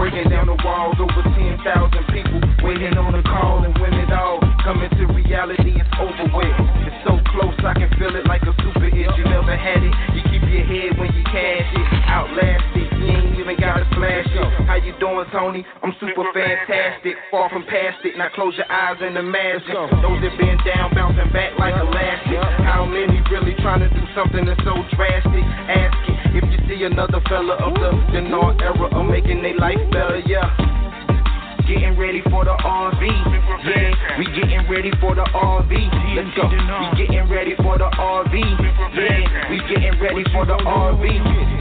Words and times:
Breaking 0.00 0.32
down 0.32 0.48
the 0.48 0.56
walls, 0.64 0.96
over 0.96 1.20
10,000 1.20 1.60
people 2.08 2.40
waiting 2.64 2.96
on 2.96 3.12
a 3.12 3.20
call, 3.20 3.60
and 3.68 3.76
when 3.84 3.92
it 3.92 4.08
all 4.08 4.40
come 4.64 4.80
into 4.80 5.04
reality, 5.12 5.76
it's 5.76 5.92
over 6.00 6.24
with. 6.40 6.56
It's 6.88 7.04
so 7.04 7.20
close, 7.36 7.52
I 7.60 7.76
can 7.76 7.92
feel 8.00 8.16
it 8.16 8.24
like 8.24 8.40
a 8.48 8.56
super 8.64 8.88
hit. 8.88 9.12
You 9.20 9.28
never 9.28 9.52
had 9.52 9.84
it, 9.84 9.92
you 10.16 10.24
keep 10.32 10.40
your 10.48 10.64
head 10.64 10.96
when 10.96 11.12
you 11.12 11.20
cash 11.28 11.68
it. 11.68 11.86
Outlast 12.08 12.64
it, 12.80 12.88
you 12.96 13.12
ain't 13.12 13.36
even 13.44 13.60
gotta 13.60 13.84
flash 13.92 14.24
it. 14.24 14.48
How 14.64 14.80
you 14.80 14.96
doing, 15.04 15.28
Tony? 15.36 15.68
I'm 15.84 15.92
super 16.00 16.24
fantastic, 16.32 17.20
far 17.28 17.52
from 17.52 17.68
past 17.68 18.00
it. 18.00 18.16
Now 18.16 18.32
close 18.32 18.56
your 18.56 18.72
eyes 18.72 18.96
and 19.04 19.20
imagine 19.20 20.00
those 20.00 20.16
that 20.24 20.32
been 20.40 20.56
down, 20.64 20.96
bouncing 20.96 21.28
back 21.28 21.60
like 21.60 21.76
elastic. 21.76 22.40
How 22.64 22.88
many 22.88 23.20
really 23.28 23.52
trying 23.60 23.84
to 23.84 23.92
do 23.92 24.00
something 24.16 24.48
that's 24.48 24.64
so 24.64 24.80
drastic? 24.96 25.44
Ask 25.68 25.92
it 26.08 26.40
if 26.40 26.49
see 26.70 26.84
another 26.84 27.20
fella 27.28 27.54
of 27.54 27.74
the 27.74 27.90
Denard 28.14 28.60
era 28.62 28.86
of 28.94 29.06
making 29.10 29.42
their 29.42 29.56
life 29.56 29.82
better, 29.90 30.22
yeah. 30.26 30.46
Getting 31.66 31.98
ready 31.98 32.22
for 32.30 32.44
the 32.44 32.54
RV, 32.62 33.02
yeah. 33.66 34.18
We 34.18 34.24
getting 34.26 34.68
ready 34.70 34.90
for 35.00 35.14
the 35.14 35.26
RV. 35.34 35.72
Let's 36.14 36.30
go. 36.36 36.46
We 36.46 37.06
getting 37.06 37.28
ready 37.28 37.54
for 37.56 37.78
the 37.78 37.90
RV, 37.90 38.34
yeah. 38.94 39.50
We 39.50 39.58
getting 39.66 40.00
ready 40.00 40.24
for 40.32 40.46
the 40.46 40.58
RV. 40.62 41.59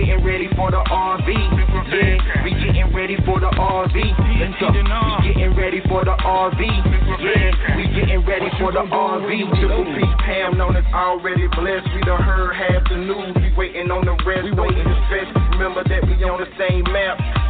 Getting 0.00 0.24
ready 0.24 0.48
for 0.56 0.70
the 0.70 0.80
RV, 0.80 1.28
yeah. 1.28 2.42
We 2.42 2.56
getting 2.56 2.88
ready 2.96 3.16
for 3.26 3.38
the 3.38 3.52
RV. 3.52 3.92
Go. 3.92 4.72
We 4.72 5.28
getting 5.28 5.54
ready 5.54 5.82
for 5.92 6.06
the 6.08 6.16
RV, 6.16 6.56
yeah. 6.56 7.76
We 7.76 7.84
getting 7.92 8.24
ready 8.24 8.48
for 8.58 8.72
the 8.72 8.80
RV. 8.80 9.60
Triple 9.60 9.84
P 9.84 10.00
Pam 10.24 10.56
known 10.56 10.74
as 10.76 10.86
already 10.94 11.48
blessed. 11.48 11.84
We 11.94 12.00
done 12.00 12.22
heard 12.22 12.56
half 12.56 12.88
the 12.88 12.96
news. 12.96 13.36
We 13.36 13.52
waiting 13.58 13.90
on 13.90 14.06
the 14.06 14.16
rest. 14.24 14.44
We 14.44 14.52
waiting 14.52 14.88
to 14.88 15.04
stress. 15.04 15.28
Remember 15.52 15.84
that 15.84 16.00
we 16.08 16.16
on 16.24 16.40
the 16.40 16.48
same 16.56 16.84
map. 16.88 17.49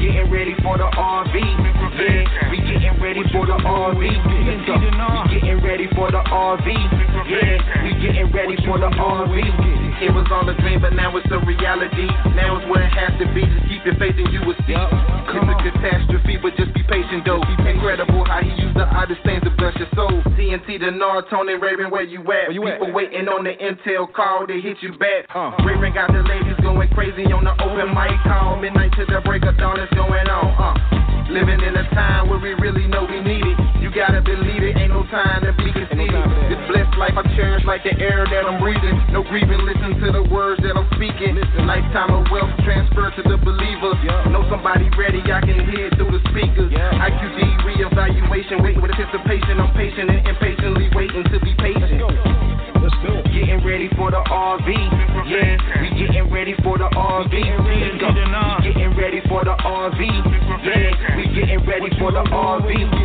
Getting 0.00 0.30
ready 0.32 0.54
for 0.62 0.78
the 0.78 0.84
RV, 0.84 1.34
yeah. 1.36 2.50
We 2.50 2.56
getting 2.64 2.96
ready 3.02 3.22
for 3.32 3.44
the 3.44 3.52
RV. 3.52 4.00
We 4.00 5.40
getting 5.40 5.60
ready 5.60 5.86
for 5.94 6.10
the 6.10 6.18
RV, 6.24 6.66
yeah. 7.28 7.84
We 7.84 7.92
getting 8.00 8.32
ready 8.32 8.56
for 8.64 8.78
the 8.78 8.88
RV. 8.88 9.89
It 10.00 10.08
was 10.16 10.24
all 10.32 10.48
a 10.48 10.56
dream, 10.64 10.80
but 10.80 10.96
now 10.96 11.12
it's 11.12 11.28
a 11.28 11.36
reality. 11.44 12.08
Now 12.32 12.56
it's 12.56 12.64
where 12.72 12.80
it 12.80 12.94
has 12.96 13.12
to 13.20 13.28
be. 13.36 13.44
Just 13.44 13.68
keep 13.68 13.84
your 13.84 14.00
faith 14.00 14.16
and 14.16 14.32
you 14.32 14.40
will 14.48 14.56
see. 14.64 14.72
It's 14.72 15.44
a 15.44 15.56
catastrophe, 15.60 16.40
but 16.40 16.56
just 16.56 16.72
be 16.72 16.80
patient 16.88 17.28
though. 17.28 17.44
Incredible 17.68 18.24
how 18.24 18.40
he 18.40 18.48
used 18.56 18.80
the 18.80 18.88
oddest 18.88 19.20
things 19.28 19.44
to 19.44 19.52
bless 19.60 19.76
your 19.76 19.92
soul. 19.92 20.24
TNT, 20.40 20.80
the 20.80 20.88
Nard, 20.88 21.28
Tony 21.28 21.60
Raven, 21.60 21.92
where 21.92 22.02
you 22.02 22.24
at? 22.32 22.48
Where 22.48 22.56
you 22.56 22.64
at? 22.64 22.80
People 22.80 22.96
waiting 22.96 23.28
on 23.28 23.44
the 23.44 23.52
intel 23.60 24.08
call 24.08 24.48
to 24.48 24.56
hit 24.56 24.80
you 24.80 24.96
back. 24.96 25.28
Uh. 25.36 25.52
Raven 25.68 25.92
got 25.92 26.08
the 26.08 26.24
ladies 26.24 26.56
going 26.64 26.88
crazy 26.96 27.28
on 27.28 27.44
the 27.44 27.52
open 27.60 27.92
mic 27.92 28.16
call. 28.24 28.56
Midnight 28.56 28.96
to 28.96 29.04
the 29.04 29.20
break 29.20 29.44
of 29.44 29.56
dawn 29.60 29.78
is 29.84 29.92
going 29.92 30.26
on. 30.32 30.48
Uh. 30.56 31.28
Living 31.28 31.60
in 31.60 31.76
a 31.76 31.84
time 31.92 32.28
where 32.32 32.40
we 32.40 32.56
really 32.56 32.88
know 32.88 33.04
we 33.04 33.20
need 33.20 33.44
it. 33.44 33.49
You 33.90 33.98
gotta 34.06 34.22
believe 34.22 34.62
it, 34.62 34.78
ain't 34.78 34.94
no 34.94 35.02
time 35.10 35.42
to 35.42 35.50
be 35.50 35.66
conceited. 35.74 36.14
for. 36.14 36.46
This 36.46 36.62
blessed 36.70 36.94
life 36.94 37.18
I 37.18 37.26
cherish 37.34 37.66
like 37.66 37.82
the 37.82 37.90
air 37.98 38.22
that 38.22 38.46
I'm 38.46 38.62
breathing. 38.62 38.94
No 39.10 39.26
grieving, 39.26 39.66
listen 39.66 39.98
to 39.98 40.14
the 40.14 40.22
words 40.30 40.62
that 40.62 40.78
I'm 40.78 40.86
speaking. 40.94 41.34
Lifetime 41.66 42.14
of 42.14 42.22
wealth 42.30 42.54
transferred 42.62 43.18
to 43.18 43.26
the 43.26 43.34
believer. 43.34 43.98
Know 44.30 44.46
somebody 44.46 44.86
ready, 44.94 45.18
I 45.26 45.42
can 45.42 45.66
hear 45.74 45.90
through 45.98 46.14
the 46.14 46.22
speakers. 46.30 46.70
IQD 46.70 47.66
reevaluation, 47.66 48.62
waiting 48.62 48.78
with 48.78 48.94
anticipation. 48.94 49.58
I'm 49.58 49.74
patient 49.74 50.06
and 50.06 50.22
impatiently 50.22 50.86
waiting 50.94 51.26
to 51.26 51.42
be 51.42 51.50
patient. 51.58 51.98
Let's 52.78 52.94
go. 53.02 53.26
Getting 53.26 53.58
ready 53.66 53.90
for 53.98 54.14
the 54.14 54.22
RV, 54.22 54.70
yeah. 55.26 55.58
We 55.82 55.90
getting 55.98 56.30
ready 56.30 56.54
for 56.62 56.78
the 56.78 56.86
RV. 56.94 57.34
Let's 57.34 57.98
go. 57.98 58.06
We 58.14 58.70
getting 58.70 58.94
ready 58.94 59.18
for 59.26 59.42
the 59.42 59.58
RV, 59.58 59.98
yeah. 60.62 60.94
We 61.18 61.26
getting 61.34 61.66
ready 61.66 61.90
for 61.98 62.14
the 62.14 62.22
RV. 62.30 62.99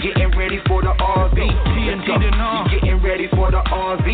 Getting 0.00 0.32
ready 0.36 0.60
for 0.66 0.80
the 0.82 0.92
RV. 0.96 1.36
We 1.36 1.82
getting 2.72 3.02
ready 3.02 3.28
for 3.36 3.50
the 3.50 3.60
RV, 3.60 4.08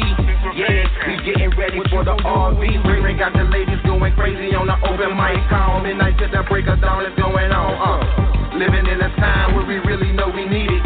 yeah. 0.59 0.83
We 1.07 1.15
getting 1.25 1.51
ready 1.57 1.81
for 1.91 2.05
the 2.05 2.17
RV. 2.17 2.59
Ring 2.59 3.03
ring 3.03 3.19
got 3.19 3.33
the 3.33 3.45
ladies 3.45 3.79
going 3.85 4.15
crazy 4.15 4.55
on 4.55 4.67
the 4.67 4.77
open 4.83 5.17
mic 5.17 5.39
call. 5.49 5.81
Midnight 5.83 6.19
to 6.19 6.29
the 6.29 6.43
break 6.49 6.67
of 6.67 6.81
dawn 6.81 7.07
is 7.07 7.15
going 7.17 7.53
on. 7.53 7.73
Uh. 7.79 8.59
Living 8.59 8.87
in 8.87 9.01
a 9.01 9.11
time 9.17 9.55
where 9.55 9.67
we 9.67 9.77
really 9.87 10.13
know 10.13 10.29
we 10.29 10.47
need 10.47 10.71
it. 10.71 10.86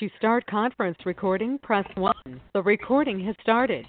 To 0.00 0.10
start 0.18 0.44
conference 0.44 0.98
recording, 1.06 1.56
press 1.56 1.86
1. 1.94 2.12
The 2.52 2.62
recording 2.62 3.18
has 3.24 3.34
started. 3.40 3.86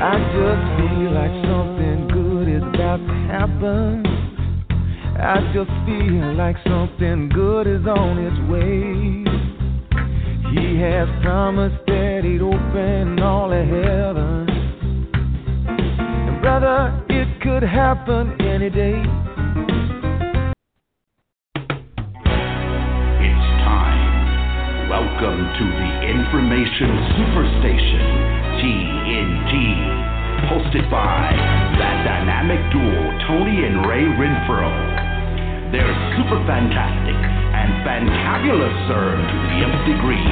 I 0.00 0.16
just 0.32 0.64
feel 0.80 1.12
like 1.12 1.36
something 1.44 2.08
good 2.14 2.48
is 2.48 2.62
about 2.62 2.96
to 2.96 3.14
happen. 3.28 4.06
I 5.20 5.52
just 5.52 5.70
feel 5.84 6.32
like 6.34 6.56
something 6.66 7.28
good 7.28 7.66
is 7.66 7.86
on 7.86 8.16
its 8.16 8.40
way. 8.50 9.31
He 10.52 10.76
has 10.76 11.08
promised 11.22 11.80
that 11.86 12.24
he'd 12.24 12.42
open 12.42 13.18
all 13.20 13.50
of 13.50 13.64
heaven. 13.64 14.44
And 15.64 16.42
brother, 16.42 16.92
it 17.08 17.40
could 17.40 17.62
happen 17.62 18.38
any 18.38 18.68
day. 18.68 19.00
It's 23.16 23.48
time. 23.64 24.90
Welcome 24.92 25.40
to 25.56 25.64
the 25.64 25.90
Information 26.20 27.00
Superstation, 27.16 28.04
TNT. 28.60 29.52
Hosted 30.52 30.84
by 30.90 31.32
that 31.80 32.04
dynamic 32.04 32.60
duo, 32.70 33.08
Tony 33.26 33.64
and 33.64 33.86
Ray 33.88 34.04
Renfro. 34.04 35.11
They're 35.72 35.96
super 36.20 36.36
fantastic 36.44 37.16
and 37.16 37.80
fantabulous, 37.80 38.76
sir, 38.92 39.16
to 39.16 39.36
the 39.40 39.56
nth 39.64 39.80
degree. 39.88 40.28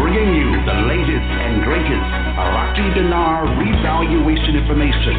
bringing 0.00 0.32
you 0.32 0.48
the 0.64 0.76
latest 0.88 1.28
and 1.28 1.60
greatest 1.60 2.08
Iraqi 2.40 2.88
dinar 2.96 3.44
revaluation 3.60 4.56
information 4.56 5.12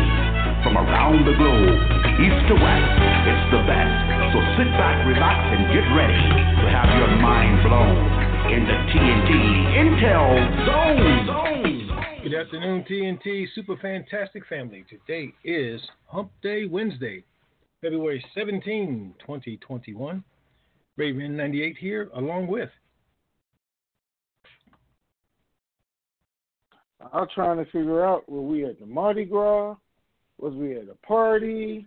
from 0.65 0.73
around 0.73 1.21
the 1.29 1.37
globe, 1.37 1.77
east 2.17 2.41
to 2.49 2.57
west. 2.57 2.97
It's 3.29 3.45
the 3.53 3.61
best. 3.69 3.93
So 4.33 4.41
sit 4.57 4.73
back, 4.73 5.05
relax, 5.05 5.37
and 5.53 5.69
get 5.69 5.85
ready 5.93 6.17
to 6.57 6.65
have 6.73 6.89
your 6.97 7.13
mind 7.21 7.61
blown 7.61 7.93
in 8.49 8.65
the 8.65 8.77
TNT 8.89 9.31
Intel 9.85 10.33
Zone. 10.65 11.17
Good 12.25 12.33
afternoon, 12.33 12.85
TNT 12.89 13.45
Super 13.53 13.77
Fantastic 13.77 14.49
Family. 14.49 14.83
Today 14.89 15.29
is 15.45 15.79
Hump 16.07 16.31
Day 16.41 16.65
Wednesday, 16.65 17.23
February 17.81 18.23
17, 18.33 19.13
2021. 19.19 20.23
Raven 20.95 21.37
98 21.37 21.77
here, 21.77 22.09
along 22.15 22.47
with. 22.47 22.69
I'm 27.13 27.27
trying 27.35 27.57
to 27.57 27.65
figure 27.65 28.03
out 28.03 28.27
were 28.27 28.41
we 28.41 28.65
at 28.65 28.79
the 28.79 28.85
Mardi 28.85 29.25
Gras? 29.25 29.75
Was 30.39 30.53
we 30.55 30.75
at 30.75 30.89
a 30.89 30.95
party? 31.05 31.85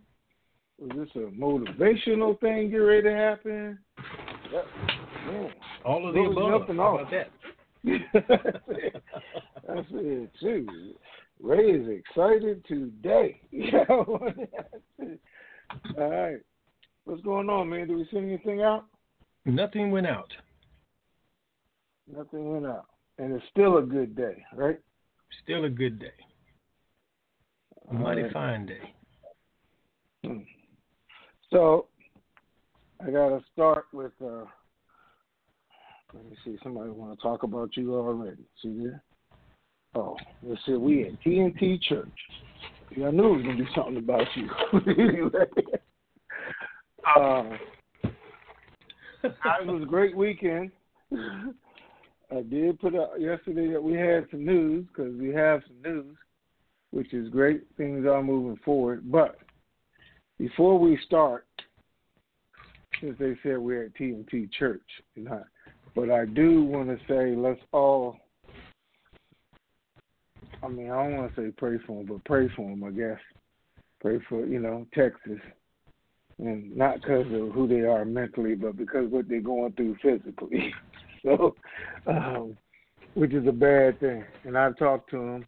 Was 0.78 0.90
this 0.96 1.08
a 1.16 1.30
motivational 1.36 2.38
thing 2.40 2.70
get 2.70 2.76
ready 2.76 3.02
to 3.02 3.12
happen? 3.12 3.78
That, 4.52 4.64
man, 5.26 5.50
All 5.84 6.08
of 6.08 6.14
the 6.14 6.20
above. 6.20 6.68
How 6.68 6.82
off. 6.82 7.00
about 7.00 7.10
that? 7.10 7.30
That's 9.66 9.86
it 9.90 10.30
too. 10.40 10.66
Ray 11.42 11.70
is 11.70 11.88
excited 11.88 12.64
today. 12.66 13.40
All 15.98 16.10
right. 16.10 16.38
What's 17.04 17.22
going 17.22 17.48
on, 17.48 17.68
man? 17.68 17.88
Did 17.88 17.96
we 17.96 18.06
send 18.12 18.28
anything 18.28 18.62
out? 18.62 18.86
Nothing 19.44 19.90
went 19.90 20.06
out. 20.06 20.30
Nothing 22.12 22.52
went 22.52 22.66
out. 22.66 22.86
And 23.18 23.32
it's 23.32 23.44
still 23.50 23.78
a 23.78 23.82
good 23.82 24.16
day, 24.16 24.44
right? 24.54 24.78
Still 25.42 25.64
a 25.64 25.70
good 25.70 25.98
day. 25.98 26.06
A 27.90 27.94
mighty 27.94 28.22
Alright. 28.22 28.32
fine 28.32 28.66
day. 28.66 28.94
Hmm. 30.24 30.38
So 31.50 31.86
I 33.00 33.10
gotta 33.10 33.40
start 33.52 33.86
with 33.92 34.12
uh 34.22 34.44
let 36.12 36.24
me 36.24 36.36
see, 36.44 36.58
somebody 36.62 36.90
wanna 36.90 37.16
talk 37.16 37.42
about 37.42 37.76
you 37.76 37.94
already. 37.94 38.44
See 38.62 38.78
there? 38.82 39.02
Oh, 39.94 40.16
let's 40.42 40.60
see, 40.66 40.72
we 40.74 41.04
at 41.04 41.20
TNT 41.22 41.80
Church. 41.82 42.08
Yeah, 42.96 43.08
I 43.08 43.10
knew 43.10 43.34
it 43.34 43.36
was 43.36 43.42
gonna 43.42 43.58
be 43.58 43.68
something 43.74 43.96
about 43.96 44.26
you. 44.34 44.48
anyway. 44.86 45.46
Uh, 47.16 47.56
it 49.24 49.66
was 49.66 49.82
a 49.82 49.86
great 49.86 50.14
weekend. 50.14 50.70
I 51.12 52.42
did 52.42 52.78
put 52.78 52.94
out 52.94 53.18
yesterday 53.18 53.72
that 53.72 53.82
we 53.82 53.94
had 53.94 54.26
some 54.30 54.44
news 54.44 54.86
because 54.88 55.14
we 55.18 55.30
have 55.30 55.62
some 55.66 55.82
news, 55.82 56.16
which 56.90 57.12
is 57.12 57.28
great. 57.30 57.62
Things 57.76 58.06
are 58.06 58.22
moving 58.22 58.60
forward. 58.64 59.10
But 59.10 59.38
before 60.38 60.78
we 60.78 60.98
start, 61.06 61.46
since 63.00 63.16
they 63.18 63.36
said 63.42 63.58
we're 63.58 63.86
at 63.86 63.94
TNT 63.94 64.52
Church, 64.52 64.82
know, 65.16 65.42
but 65.94 66.10
I 66.10 66.26
do 66.26 66.62
want 66.62 66.88
to 66.88 66.98
say 67.08 67.34
let's 67.36 67.60
all. 67.72 68.16
I 70.62 70.68
mean, 70.68 70.90
I 70.90 71.02
don't 71.02 71.16
want 71.16 71.34
to 71.34 71.42
say 71.42 71.52
pray 71.56 71.78
for 71.86 71.98
them, 71.98 72.06
but 72.06 72.24
pray 72.24 72.48
for 72.54 72.68
them, 72.68 72.84
I 72.84 72.90
guess. 72.90 73.18
Pray 74.00 74.18
for 74.28 74.46
you 74.46 74.58
know 74.58 74.86
Texas, 74.94 75.40
and 76.38 76.76
not 76.76 77.00
because 77.00 77.26
of 77.26 77.50
who 77.52 77.66
they 77.68 77.80
are 77.80 78.04
mentally, 78.04 78.54
but 78.54 78.76
because 78.76 79.10
what 79.10 79.28
they're 79.28 79.40
going 79.40 79.72
through 79.72 79.96
physically. 80.02 80.72
so, 81.22 81.54
um, 82.06 82.56
which 83.14 83.32
is 83.32 83.46
a 83.46 83.52
bad 83.52 84.00
thing. 84.00 84.24
And 84.44 84.56
I've 84.56 84.76
talked 84.78 85.10
to 85.10 85.18
them 85.18 85.46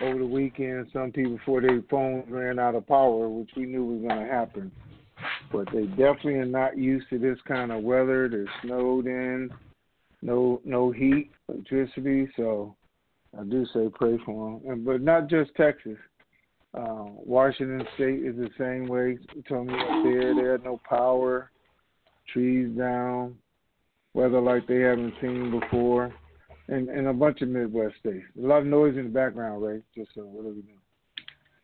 over 0.00 0.18
the 0.18 0.26
weekend. 0.26 0.88
Some 0.92 1.12
people 1.12 1.36
before 1.36 1.60
their 1.60 1.82
phones 1.90 2.24
ran 2.28 2.58
out 2.58 2.74
of 2.74 2.86
power, 2.86 3.28
which 3.28 3.50
we 3.56 3.66
knew 3.66 3.84
was 3.84 4.08
going 4.08 4.26
to 4.26 4.32
happen. 4.32 4.72
But 5.52 5.68
they 5.72 5.86
definitely 5.86 6.34
are 6.34 6.46
not 6.46 6.76
used 6.76 7.08
to 7.10 7.18
this 7.18 7.38
kind 7.46 7.70
of 7.70 7.82
weather. 7.82 8.28
They're 8.28 8.46
snowed 8.62 9.06
in, 9.06 9.50
no 10.22 10.60
no 10.64 10.90
heat, 10.90 11.30
electricity. 11.48 12.28
So 12.36 12.74
I 13.38 13.44
do 13.44 13.66
say 13.72 13.88
pray 13.92 14.18
for 14.24 14.60
them. 14.60 14.70
And 14.70 14.84
but 14.84 15.00
not 15.02 15.28
just 15.28 15.54
Texas. 15.56 15.98
Uh, 16.76 17.04
Washington 17.24 17.86
State 17.94 18.24
is 18.24 18.34
the 18.34 18.50
same 18.58 18.88
way. 18.88 19.16
Told 19.48 19.68
me 19.68 19.74
up 19.74 20.04
there 20.04 20.34
they 20.34 20.50
had 20.50 20.64
no 20.64 20.80
power, 20.88 21.52
trees 22.32 22.76
down, 22.76 23.36
weather 24.12 24.40
like 24.40 24.66
they 24.66 24.80
haven't 24.80 25.14
seen 25.20 25.52
before, 25.60 26.12
and 26.68 26.88
and 26.88 27.06
a 27.06 27.12
bunch 27.12 27.42
of 27.42 27.48
Midwest 27.48 27.94
states. 28.00 28.24
A 28.36 28.46
lot 28.46 28.62
of 28.62 28.66
noise 28.66 28.96
in 28.96 29.04
the 29.04 29.10
background, 29.10 29.62
right? 29.62 29.82
Just 29.94 30.10
so 30.14 30.22
whatever 30.22 30.56
you 30.56 30.62
know. 30.62 30.80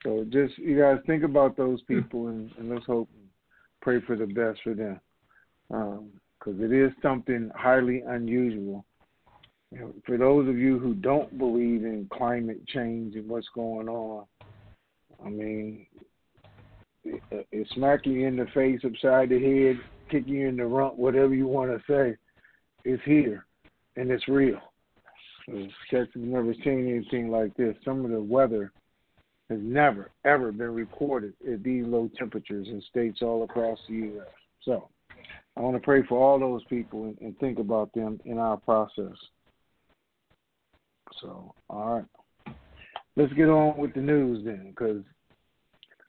So 0.03 0.25
just 0.31 0.57
you 0.59 0.79
guys 0.79 0.99
think 1.07 1.25
about 1.25 1.57
those 1.57 1.83
people 1.83 2.29
and, 2.29 2.51
and 2.57 2.71
let's 2.71 2.87
hope 2.87 3.09
and 3.13 3.29
pray 3.83 4.01
for 4.07 4.17
the 4.17 4.27
best 4.27 4.61
for 4.63 4.75
them, 4.75 5.01
because 5.69 6.61
it 6.61 6.73
is 6.73 6.93
something 7.03 7.51
highly 7.55 8.03
unusual. 8.07 8.85
You 9.73 9.79
know, 9.79 9.95
for 10.05 10.17
those 10.17 10.49
of 10.49 10.57
you 10.57 10.79
who 10.79 10.95
don't 10.95 11.39
believe 11.39 11.85
in 11.85 12.09
climate 12.13 12.67
change 12.67 13.15
and 13.15 13.29
what's 13.29 13.49
going 13.55 13.89
on, 13.89 14.25
I 15.25 15.29
mean, 15.29 15.87
it, 17.05 17.23
it 17.31 17.69
smack 17.75 18.05
you 18.05 18.27
in 18.27 18.37
the 18.37 18.47
face, 18.53 18.81
upside 18.85 19.29
the 19.29 19.39
head, 19.41 19.81
kick 20.11 20.25
you 20.27 20.49
in 20.49 20.57
the 20.57 20.67
rump, 20.67 20.97
whatever 20.97 21.35
you 21.35 21.47
want 21.47 21.71
to 21.71 21.83
say. 21.87 22.17
It's 22.85 23.03
here, 23.05 23.47
and 23.97 24.11
it's 24.11 24.27
real. 24.27 24.61
Texas 25.91 26.09
never 26.15 26.55
seen 26.65 26.89
anything 26.89 27.31
like 27.31 27.55
this. 27.57 27.77
Some 27.85 28.05
of 28.05 28.11
the 28.11 28.21
weather 28.21 28.73
has 29.49 29.59
never, 29.63 30.11
ever 30.25 30.53
been 30.53 30.75
recorded 30.75 31.35
at 31.51 31.63
these 31.63 31.85
low 31.85 32.09
temperatures 32.17 32.69
in 32.69 32.83
states 32.89 33.21
all 33.21 33.43
across 33.43 33.79
the 33.89 33.95
U.S. 33.95 34.29
So 34.63 34.89
I 35.57 35.61
want 35.61 35.77
to 35.77 35.81
pray 35.81 36.03
for 36.09 36.23
all 36.23 36.39
those 36.39 36.63
people 36.65 37.05
and, 37.05 37.19
and 37.21 37.39
think 37.39 37.59
about 37.59 37.93
them 37.93 38.21
in 38.25 38.39
our 38.39 38.57
process. 38.57 39.17
So, 41.21 41.55
all 41.69 41.95
right. 41.95 42.55
Let's 43.17 43.33
get 43.35 43.49
on 43.49 43.77
with 43.77 43.93
the 43.95 44.01
news 44.01 44.45
then, 44.45 44.71
because 44.71 45.03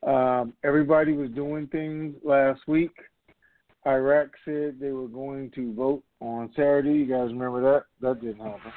um, 0.06 0.54
everybody 0.64 1.14
was 1.14 1.30
doing 1.32 1.68
things 1.68 2.16
last 2.24 2.62
week. 2.68 2.92
Iraq 3.86 4.30
said 4.46 4.78
they 4.80 4.92
were 4.92 5.08
going 5.08 5.52
to 5.56 5.74
vote 5.74 6.04
on 6.20 6.52
Saturday. 6.56 6.94
You 6.94 7.06
guys 7.06 7.34
remember 7.34 7.62
that? 7.62 7.84
That 8.00 8.22
didn't 8.22 8.46
happen. 8.46 8.72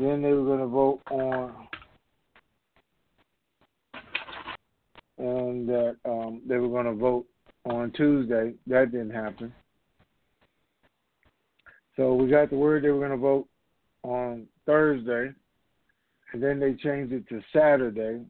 Then 0.00 0.22
they 0.22 0.32
were 0.32 0.44
going 0.44 0.60
to 0.60 0.66
vote 0.66 1.00
on, 1.10 1.68
and 5.18 5.68
that 5.68 5.96
um, 6.06 6.40
they 6.46 6.56
were 6.56 6.68
going 6.68 6.86
to 6.86 6.94
vote 6.94 7.26
on 7.66 7.92
Tuesday. 7.92 8.54
That 8.66 8.90
didn't 8.90 9.10
happen. 9.10 9.52
So 11.96 12.14
we 12.14 12.30
got 12.30 12.48
the 12.48 12.56
word 12.56 12.82
they 12.82 12.88
were 12.88 13.06
going 13.06 13.10
to 13.10 13.16
vote 13.18 13.46
on 14.02 14.46
Thursday, 14.66 15.32
and 16.32 16.42
then 16.42 16.58
they 16.58 16.74
changed 16.74 17.12
it 17.12 17.28
to 17.28 17.40
Saturday, 17.52 18.20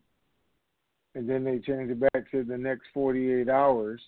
and 1.14 1.29
then 1.29 1.45
they 1.45 1.59
changed 1.59 1.91
it 1.93 2.00
back 2.12 2.31
to 2.31 2.45
the 2.45 2.57
next 2.57 2.85
48 2.95 3.49
hours 3.49 4.00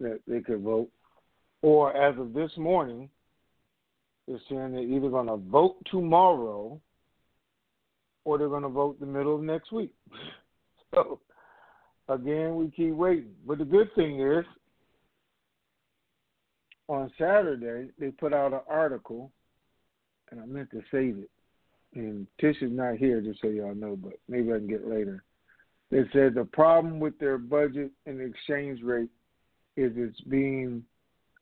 that 0.00 0.20
they 0.26 0.40
could 0.40 0.62
vote. 0.62 0.88
Or 1.62 1.96
as 1.96 2.18
of 2.18 2.32
this 2.32 2.52
morning, 2.56 3.08
they're 4.26 4.40
saying 4.48 4.72
they're 4.72 4.82
either 4.82 5.08
going 5.08 5.26
to 5.26 5.36
vote 5.36 5.76
tomorrow 5.90 6.80
or 8.24 8.38
they're 8.38 8.48
going 8.48 8.62
to 8.62 8.68
vote 8.68 9.00
the 9.00 9.06
middle 9.06 9.34
of 9.36 9.42
next 9.42 9.72
week. 9.72 9.92
So, 10.94 11.20
again, 12.08 12.56
we 12.56 12.70
keep 12.70 12.94
waiting. 12.94 13.34
But 13.46 13.58
the 13.58 13.66
good 13.66 13.94
thing 13.94 14.22
is, 14.22 14.42
on 16.88 17.12
Saturday, 17.18 17.90
they 17.98 18.10
put 18.10 18.32
out 18.32 18.54
an 18.54 18.60
article, 18.66 19.30
and 20.30 20.40
I 20.40 20.46
meant 20.46 20.70
to 20.70 20.82
save 20.90 21.18
it. 21.18 21.30
And 21.94 22.26
Tish 22.40 22.56
is 22.60 22.72
not 22.72 22.96
here, 22.96 23.20
just 23.20 23.40
so 23.40 23.48
y'all 23.48 23.74
know, 23.74 23.96
but 23.96 24.14
maybe 24.28 24.52
I 24.52 24.56
can 24.56 24.68
get 24.68 24.82
it 24.82 24.88
later. 24.88 25.22
They 25.90 26.02
said 26.12 26.34
the 26.34 26.44
problem 26.44 27.00
with 27.00 27.18
their 27.18 27.38
budget 27.38 27.90
and 28.06 28.20
exchange 28.20 28.82
rate 28.82 29.08
is 29.76 29.92
it's 29.96 30.20
being 30.22 30.84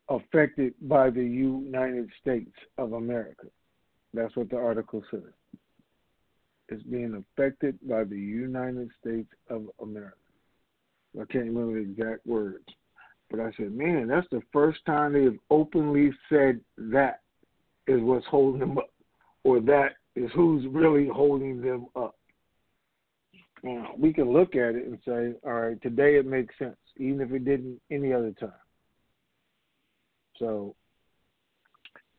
affected 0.08 0.74
by 0.82 1.10
the 1.10 1.24
United 1.24 2.08
States 2.20 2.52
of 2.78 2.92
America. 2.92 3.46
That's 4.14 4.36
what 4.36 4.50
the 4.50 4.56
article 4.56 5.02
says. 5.10 5.22
It's 6.68 6.82
being 6.84 7.24
affected 7.36 7.78
by 7.88 8.04
the 8.04 8.18
United 8.18 8.90
States 9.00 9.28
of 9.50 9.66
America. 9.82 10.16
I 11.20 11.24
can't 11.24 11.46
remember 11.46 11.74
the 11.74 11.90
exact 11.90 12.26
words. 12.26 12.64
But 13.30 13.40
I 13.40 13.50
said, 13.56 13.72
man, 13.72 14.06
that's 14.06 14.28
the 14.30 14.42
first 14.52 14.78
time 14.86 15.12
they 15.12 15.24
have 15.24 15.38
openly 15.50 16.12
said 16.28 16.60
that 16.76 17.20
is 17.86 18.00
what's 18.00 18.26
holding 18.26 18.60
them 18.60 18.78
up, 18.78 18.90
or 19.44 19.60
that 19.60 19.92
is 20.14 20.30
who's 20.34 20.66
really 20.68 21.08
holding 21.08 21.60
them 21.60 21.86
up. 21.94 22.16
Now, 23.62 23.92
we 23.98 24.12
can 24.12 24.32
look 24.32 24.54
at 24.54 24.74
it 24.74 24.86
and 24.86 24.98
say, 25.06 25.34
all 25.44 25.60
right, 25.60 25.80
today 25.82 26.16
it 26.16 26.26
makes 26.26 26.56
sense, 26.58 26.76
even 26.98 27.20
if 27.20 27.32
it 27.32 27.44
didn't 27.44 27.80
any 27.90 28.12
other 28.12 28.32
time. 28.32 28.52
So 30.38 30.74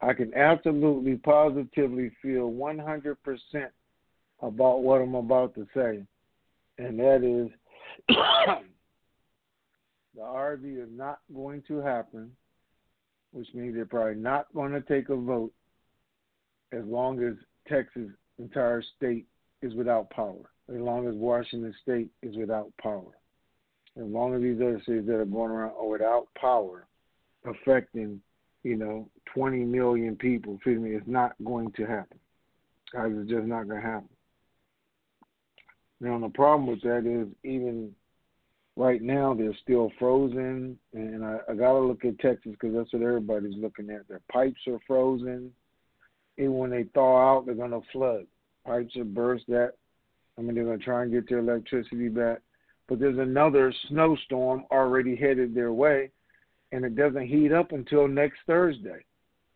I 0.01 0.13
can 0.13 0.33
absolutely, 0.33 1.15
positively 1.15 2.11
feel 2.21 2.51
100% 2.51 3.15
about 4.41 4.83
what 4.83 5.01
I'm 5.01 5.15
about 5.15 5.55
to 5.55 5.67
say, 5.75 6.03
and 6.77 6.99
that 6.99 7.23
is 7.23 7.49
the 10.15 10.21
RV 10.21 10.83
is 10.83 10.89
not 10.91 11.19
going 11.33 11.63
to 11.67 11.79
happen, 11.79 12.31
which 13.37 13.53
means 13.53 13.75
they're 13.75 13.85
probably 13.85 14.15
not 14.15 14.47
going 14.55 14.71
to 14.71 14.81
take 14.81 15.09
a 15.09 15.15
vote 15.15 15.53
as 16.71 16.83
long 16.85 17.23
as 17.23 17.35
Texas 17.67 18.09
entire 18.39 18.83
state 18.95 19.27
is 19.61 19.75
without 19.75 20.09
power, 20.09 20.49
as 20.69 20.79
long 20.81 21.07
as 21.07 21.13
Washington 21.13 21.73
state 21.83 22.09
is 22.23 22.35
without 22.35 22.71
power, 22.81 23.15
as 23.95 24.05
long 24.05 24.33
as 24.33 24.41
these 24.41 24.59
other 24.59 24.81
states 24.81 25.05
that 25.05 25.17
are 25.19 25.25
going 25.25 25.51
around 25.51 25.73
are 25.79 25.87
without 25.87 26.27
power, 26.39 26.87
affecting, 27.45 28.19
you 28.63 28.75
know, 28.75 29.07
20 29.35 29.65
million 29.65 30.15
people, 30.15 30.55
excuse 30.55 30.81
me, 30.81 30.95
it's 30.95 31.07
not 31.07 31.33
going 31.45 31.71
to 31.73 31.85
happen. 31.85 32.17
Guys, 32.91 33.11
it's 33.13 33.29
just 33.29 33.45
not 33.45 33.67
going 33.67 33.81
to 33.81 33.87
happen. 33.87 34.09
Now, 35.99 36.17
the 36.19 36.29
problem 36.29 36.67
with 36.67 36.81
that 36.81 37.05
is 37.05 37.27
even 37.43 37.91
right 38.77 39.01
now 39.01 39.33
they're 39.33 39.57
still 39.63 39.91
frozen, 39.97 40.77
and 40.93 41.25
I, 41.25 41.39
I 41.49 41.55
got 41.55 41.73
to 41.73 41.79
look 41.79 42.05
at 42.05 42.19
Texas 42.19 42.51
because 42.51 42.75
that's 42.75 42.93
what 42.93 43.01
everybody's 43.01 43.57
looking 43.57 43.89
at. 43.89 44.07
Their 44.07 44.21
pipes 44.31 44.61
are 44.67 44.79
frozen. 44.85 45.51
Even 46.37 46.57
when 46.57 46.69
they 46.69 46.83
thaw 46.93 47.37
out, 47.37 47.45
they're 47.47 47.55
to 47.71 47.81
flood. 47.91 48.27
Pipes 48.65 48.95
are 48.95 49.03
burst. 49.03 49.45
That 49.47 49.73
I 50.37 50.41
mean, 50.41 50.55
they're 50.55 50.77
to 50.77 50.83
try 50.83 51.01
and 51.01 51.11
get 51.11 51.27
their 51.27 51.39
electricity 51.39 52.09
back. 52.09 52.39
But 52.87 52.99
there's 52.99 53.17
another 53.17 53.73
snowstorm 53.89 54.65
already 54.71 55.15
headed 55.15 55.53
their 55.53 55.73
way, 55.73 56.11
and 56.71 56.85
it 56.85 56.95
doesn't 56.95 57.27
heat 57.27 57.51
up 57.51 57.71
until 57.71 58.07
next 58.07 58.37
Thursday. 58.45 59.03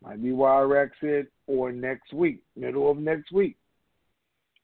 Might 0.02 0.22
be 0.22 0.32
why 0.32 0.58
Iraq 0.58 0.88
said, 1.00 1.28
or 1.46 1.70
next 1.70 2.12
week, 2.12 2.42
middle 2.56 2.90
of 2.90 2.98
next 2.98 3.30
week. 3.30 3.56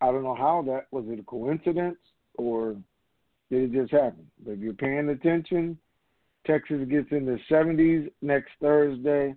I 0.00 0.06
don't 0.06 0.24
know 0.24 0.34
how 0.34 0.62
that 0.66 0.86
was 0.90 1.04
it 1.08 1.20
a 1.20 1.22
coincidence 1.22 1.98
or 2.36 2.76
it 3.50 3.72
just 3.72 3.92
happen? 3.92 4.26
But 4.44 4.52
if 4.52 4.60
you're 4.60 4.72
paying 4.74 5.08
attention, 5.08 5.78
Texas 6.46 6.86
gets 6.88 7.08
in 7.10 7.26
the 7.26 7.38
70s 7.50 8.10
next 8.22 8.50
Thursday. 8.60 9.34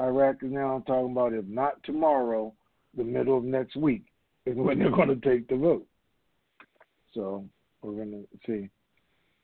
Iraq 0.00 0.36
is 0.42 0.50
now 0.50 0.82
talking 0.86 1.12
about 1.12 1.32
if 1.32 1.44
not 1.46 1.82
tomorrow, 1.84 2.52
the 2.96 3.04
middle 3.04 3.38
of 3.38 3.44
next 3.44 3.76
week 3.76 4.04
is 4.46 4.56
when 4.56 4.78
they're 4.78 4.90
going 4.90 5.08
to 5.08 5.16
take 5.16 5.48
the 5.48 5.56
vote. 5.56 5.86
So 7.14 7.44
we're 7.82 8.04
going 8.04 8.26
to 8.26 8.38
see. 8.46 8.68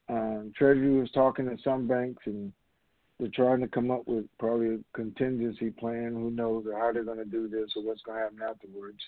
Um, 0.08 0.52
Treasury 0.56 0.98
was 0.98 1.10
talking 1.10 1.46
to 1.46 1.56
some 1.62 1.86
banks 1.86 2.22
and 2.26 2.52
they're 3.18 3.28
trying 3.34 3.60
to 3.60 3.68
come 3.68 3.90
up 3.90 4.06
with 4.06 4.24
probably 4.38 4.74
a 4.74 4.78
contingency 4.94 5.70
plan. 5.70 6.12
Who 6.14 6.30
knows 6.30 6.64
how 6.72 6.92
they're 6.92 7.04
going 7.04 7.18
to 7.18 7.24
do 7.24 7.48
this 7.48 7.70
or 7.76 7.82
what's 7.82 8.02
going 8.02 8.18
to 8.18 8.24
happen 8.24 8.38
afterwards. 8.48 8.98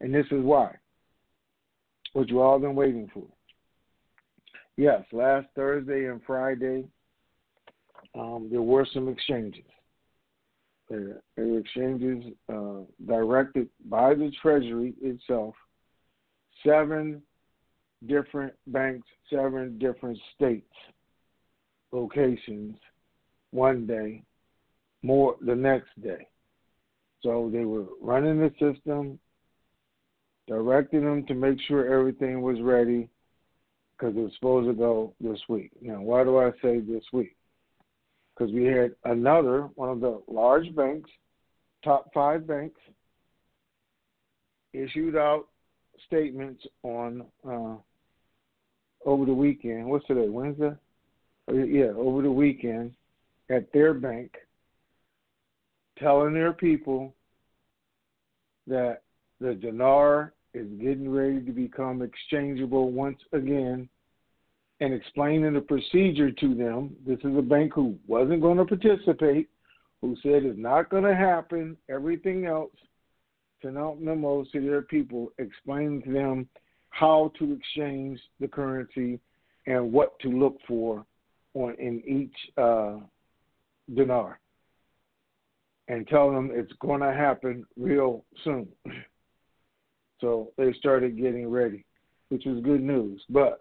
And 0.00 0.14
this 0.14 0.26
is 0.26 0.42
why 0.42 0.76
what 2.12 2.28
you 2.28 2.40
all 2.40 2.58
been 2.58 2.74
waiting 2.74 3.10
for. 3.12 3.24
Yes, 4.76 5.02
last 5.12 5.46
Thursday 5.54 6.06
and 6.06 6.20
Friday, 6.26 6.84
um, 8.18 8.48
there 8.50 8.62
were 8.62 8.86
some 8.92 9.08
exchanges. 9.08 9.64
There, 10.88 11.22
there 11.36 11.46
were 11.46 11.58
exchanges 11.58 12.32
uh, 12.52 12.80
directed 13.06 13.68
by 13.86 14.14
the 14.14 14.32
Treasury 14.40 14.94
itself, 15.02 15.54
seven 16.66 17.22
different 18.06 18.54
banks, 18.66 19.06
seven 19.30 19.78
different 19.78 20.18
states, 20.34 20.74
locations, 21.92 22.76
one 23.50 23.86
day, 23.86 24.22
more 25.02 25.36
the 25.42 25.54
next 25.54 25.90
day. 26.02 26.26
So 27.22 27.50
they 27.52 27.64
were 27.64 27.86
running 28.00 28.38
the 28.40 28.50
system, 28.58 29.18
directing 30.48 31.04
them 31.04 31.26
to 31.26 31.34
make 31.34 31.58
sure 31.68 31.92
everything 31.92 32.42
was 32.42 32.60
ready 32.60 33.08
because 34.02 34.16
it 34.16 34.20
was 34.20 34.32
supposed 34.34 34.68
to 34.68 34.74
go 34.74 35.14
this 35.20 35.38
week. 35.48 35.70
Now, 35.80 36.00
why 36.00 36.24
do 36.24 36.38
I 36.38 36.50
say 36.60 36.80
this 36.80 37.04
week? 37.12 37.36
Because 38.34 38.52
we 38.52 38.64
had 38.64 38.96
another 39.04 39.68
one 39.76 39.90
of 39.90 40.00
the 40.00 40.20
large 40.26 40.74
banks, 40.74 41.08
top 41.84 42.12
five 42.12 42.44
banks, 42.44 42.80
issued 44.72 45.14
out 45.14 45.46
statements 46.06 46.66
on 46.82 47.24
uh, 47.48 47.76
over 49.06 49.24
the 49.24 49.32
weekend. 49.32 49.86
What's 49.86 50.06
today? 50.06 50.28
Wednesday? 50.28 50.72
Oh, 51.48 51.54
yeah, 51.54 51.92
over 51.96 52.22
the 52.22 52.30
weekend 52.30 52.94
at 53.50 53.72
their 53.72 53.94
bank, 53.94 54.34
telling 55.98 56.34
their 56.34 56.52
people 56.52 57.14
that 58.66 59.02
the 59.40 59.54
dinar 59.54 60.32
is 60.54 60.66
getting 60.80 61.10
ready 61.10 61.40
to 61.40 61.52
become 61.52 62.02
exchangeable 62.02 62.90
once 62.90 63.20
again 63.32 63.88
and 64.80 64.92
explaining 64.92 65.54
the 65.54 65.60
procedure 65.60 66.30
to 66.30 66.54
them. 66.54 66.94
This 67.06 67.18
is 67.20 67.36
a 67.36 67.42
bank 67.42 67.72
who 67.74 67.96
wasn't 68.06 68.42
going 68.42 68.58
to 68.58 68.64
participate, 68.64 69.48
who 70.00 70.16
said 70.22 70.44
it's 70.44 70.58
not 70.58 70.90
going 70.90 71.04
to 71.04 71.14
happen, 71.14 71.76
everything 71.88 72.46
else, 72.46 72.72
sent 73.62 73.78
out 73.78 74.00
memos 74.00 74.50
to 74.50 74.60
their 74.60 74.82
people 74.82 75.32
explaining 75.38 76.02
to 76.02 76.12
them 76.12 76.48
how 76.90 77.30
to 77.38 77.52
exchange 77.52 78.18
the 78.40 78.48
currency 78.48 79.20
and 79.66 79.92
what 79.92 80.18
to 80.18 80.28
look 80.28 80.58
for 80.66 81.06
on 81.54 81.74
in 81.78 82.02
each 82.06 82.34
uh, 82.58 82.96
dinar 83.94 84.40
and 85.88 86.06
tell 86.08 86.32
them 86.32 86.50
it's 86.52 86.72
going 86.80 87.00
to 87.00 87.12
happen 87.12 87.64
real 87.76 88.24
soon. 88.44 88.66
So 90.22 90.52
they 90.56 90.72
started 90.78 91.18
getting 91.18 91.50
ready, 91.50 91.84
which 92.30 92.44
was 92.46 92.62
good 92.62 92.80
news. 92.80 93.22
But 93.28 93.60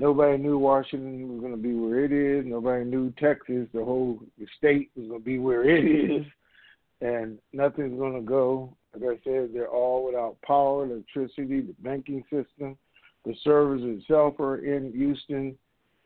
nobody 0.00 0.38
knew 0.38 0.56
Washington 0.56 1.28
was 1.28 1.40
going 1.40 1.52
to 1.52 1.58
be 1.58 1.74
where 1.74 2.04
it 2.04 2.12
is. 2.12 2.46
Nobody 2.46 2.84
knew 2.84 3.12
Texas, 3.18 3.66
the 3.74 3.84
whole 3.84 4.20
the 4.38 4.46
state, 4.56 4.90
was 4.96 5.08
going 5.08 5.20
to 5.20 5.24
be 5.24 5.38
where 5.38 5.68
it 5.68 5.84
is. 5.84 6.26
And 7.02 7.38
nothing's 7.52 7.98
going 7.98 8.14
to 8.14 8.22
go. 8.22 8.74
Like 8.94 9.18
I 9.18 9.24
said, 9.24 9.50
they're 9.52 9.68
all 9.68 10.06
without 10.06 10.36
power, 10.46 10.86
electricity, 10.86 11.60
the 11.60 11.74
banking 11.80 12.22
system. 12.30 12.78
The 13.26 13.34
servers 13.42 13.82
itself 13.82 14.40
are 14.40 14.64
in 14.64 14.92
Houston. 14.92 15.58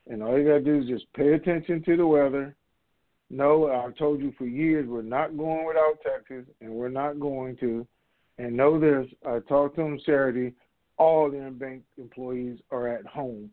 And 0.09 0.23
all 0.23 0.37
you 0.37 0.49
got 0.49 0.55
to 0.55 0.61
do 0.65 0.81
is 0.81 0.89
just 0.89 1.13
pay 1.13 1.35
attention 1.35 1.85
to 1.85 1.97
the 1.97 2.07
weather. 2.07 2.57
No, 3.29 3.71
I've 3.71 3.97
told 3.97 4.21
you 4.21 4.33
for 4.37 4.47
years 4.47 4.89
we're 4.89 5.03
not 5.03 5.37
going 5.37 5.65
without 5.67 5.99
Texas, 6.03 6.47
and 6.61 6.73
we're 6.73 6.89
not 6.89 7.21
going 7.21 7.57
to. 7.59 7.87
And 8.41 8.57
know 8.57 8.81
this, 8.81 9.07
I 9.27 9.41
talked 9.41 9.77
to 9.77 9.83
them 9.83 10.01
Saturday. 10.01 10.55
All 10.97 11.31
the 11.31 11.51
bank 11.51 11.83
employees 11.99 12.59
are 12.71 12.89
at 12.89 13.05
home 13.05 13.51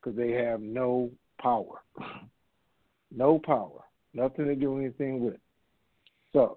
because 0.00 0.16
they 0.16 0.30
have 0.30 0.62
no 0.62 1.10
power. 1.38 1.82
no 3.14 3.38
power. 3.38 3.80
Nothing 4.14 4.46
to 4.46 4.54
do 4.54 4.78
anything 4.78 5.22
with. 5.22 5.36
So, 6.32 6.56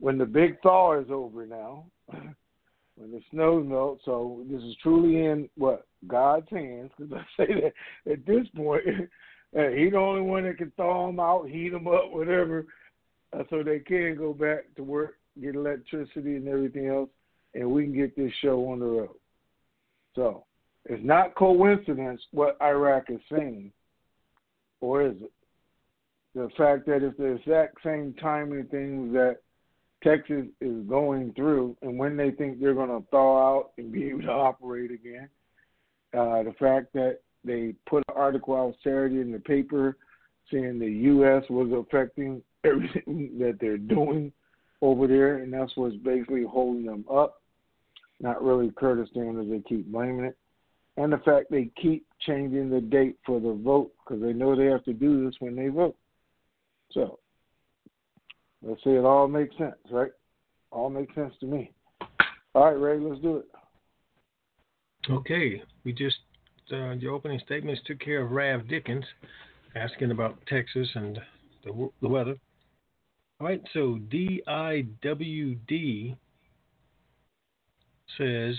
when 0.00 0.16
the 0.16 0.24
big 0.24 0.60
thaw 0.62 0.98
is 0.98 1.08
over 1.10 1.46
now, 1.46 1.84
when 2.08 3.12
the 3.12 3.20
snow 3.30 3.62
melts, 3.62 4.06
so 4.06 4.42
this 4.50 4.62
is 4.62 4.74
truly 4.82 5.26
in 5.26 5.50
what 5.58 5.86
God's 6.06 6.48
hands. 6.50 6.90
Because 6.96 7.12
I 7.12 7.24
say 7.36 7.52
that 7.60 8.12
at 8.12 8.24
this 8.24 8.46
point, 8.56 8.82
He's 9.52 9.92
the 9.92 9.98
only 9.98 10.22
one 10.22 10.44
that 10.44 10.58
can 10.58 10.72
thaw 10.76 11.06
them 11.06 11.20
out, 11.20 11.48
heat 11.48 11.68
them 11.68 11.86
up, 11.86 12.10
whatever, 12.10 12.66
uh, 13.32 13.44
so 13.50 13.62
they 13.62 13.78
can 13.78 14.16
go 14.16 14.32
back 14.32 14.64
to 14.74 14.82
work 14.82 15.16
get 15.40 15.54
electricity 15.54 16.36
and 16.36 16.48
everything 16.48 16.88
else, 16.88 17.10
and 17.54 17.70
we 17.70 17.84
can 17.84 17.94
get 17.94 18.16
this 18.16 18.32
show 18.40 18.70
on 18.70 18.80
the 18.80 18.86
road. 18.86 19.16
So 20.14 20.44
it's 20.84 21.04
not 21.04 21.34
coincidence 21.34 22.20
what 22.30 22.56
Iraq 22.62 23.04
is 23.08 23.20
saying, 23.30 23.72
or 24.80 25.02
is 25.02 25.16
it? 25.20 25.32
The 26.34 26.48
fact 26.56 26.86
that 26.86 27.02
it's 27.02 27.16
the 27.16 27.36
exact 27.36 27.78
same 27.84 28.14
timing 28.20 28.66
things 28.66 29.12
that 29.12 29.38
Texas 30.02 30.46
is 30.60 30.84
going 30.86 31.32
through, 31.34 31.76
and 31.82 31.98
when 31.98 32.16
they 32.16 32.30
think 32.32 32.60
they're 32.60 32.74
going 32.74 32.90
to 32.90 33.06
thaw 33.10 33.58
out 33.58 33.70
and 33.78 33.92
be 33.92 34.08
able 34.08 34.22
to 34.22 34.30
operate 34.30 34.90
again. 34.90 35.28
Uh, 36.12 36.42
the 36.44 36.54
fact 36.60 36.92
that 36.92 37.18
they 37.44 37.74
put 37.86 38.04
an 38.08 38.14
article 38.16 38.54
out 38.54 38.74
Saturday 38.82 39.20
in 39.20 39.32
the 39.32 39.38
paper 39.38 39.96
saying 40.50 40.78
the 40.78 40.86
U.S. 40.86 41.42
was 41.48 41.70
affecting 41.72 42.42
everything 42.64 43.30
that 43.38 43.58
they're 43.60 43.78
doing 43.78 44.32
over 44.82 45.06
there, 45.06 45.38
and 45.38 45.52
that's 45.52 45.76
what's 45.76 45.96
basically 45.96 46.44
holding 46.44 46.86
them 46.86 47.04
up. 47.12 47.40
Not 48.20 48.42
really 48.42 48.70
Kurdistan 48.76 49.40
as 49.40 49.48
they 49.48 49.60
keep 49.68 49.86
blaming 49.86 50.24
it. 50.24 50.36
And 50.96 51.12
the 51.12 51.18
fact 51.18 51.50
they 51.50 51.70
keep 51.80 52.06
changing 52.20 52.70
the 52.70 52.80
date 52.80 53.16
for 53.26 53.40
the 53.40 53.52
vote 53.52 53.92
because 54.04 54.22
they 54.22 54.32
know 54.32 54.54
they 54.54 54.66
have 54.66 54.84
to 54.84 54.92
do 54.92 55.24
this 55.24 55.34
when 55.40 55.56
they 55.56 55.68
vote. 55.68 55.96
So, 56.92 57.18
let's 58.62 58.82
see, 58.84 58.90
it 58.90 59.04
all 59.04 59.26
makes 59.26 59.56
sense, 59.58 59.74
right? 59.90 60.12
All 60.70 60.90
makes 60.90 61.14
sense 61.14 61.34
to 61.40 61.46
me. 61.46 61.72
All 62.54 62.66
right, 62.66 62.80
Ray, 62.80 63.00
let's 63.00 63.20
do 63.20 63.38
it. 63.38 63.46
Okay, 65.10 65.60
we 65.84 65.92
just 65.92 66.16
uh, 66.72 66.94
the 67.00 67.08
opening 67.08 67.40
statements 67.44 67.82
took 67.86 68.00
care 68.00 68.22
of 68.22 68.30
Rav 68.30 68.68
Dickens 68.68 69.04
asking 69.74 70.12
about 70.12 70.38
Texas 70.46 70.88
and 70.94 71.18
the, 71.64 71.90
the 72.00 72.08
weather. 72.08 72.36
All 73.44 73.50
right, 73.50 73.62
so 73.74 73.98
DIWD 74.08 74.96
says, 78.16 78.56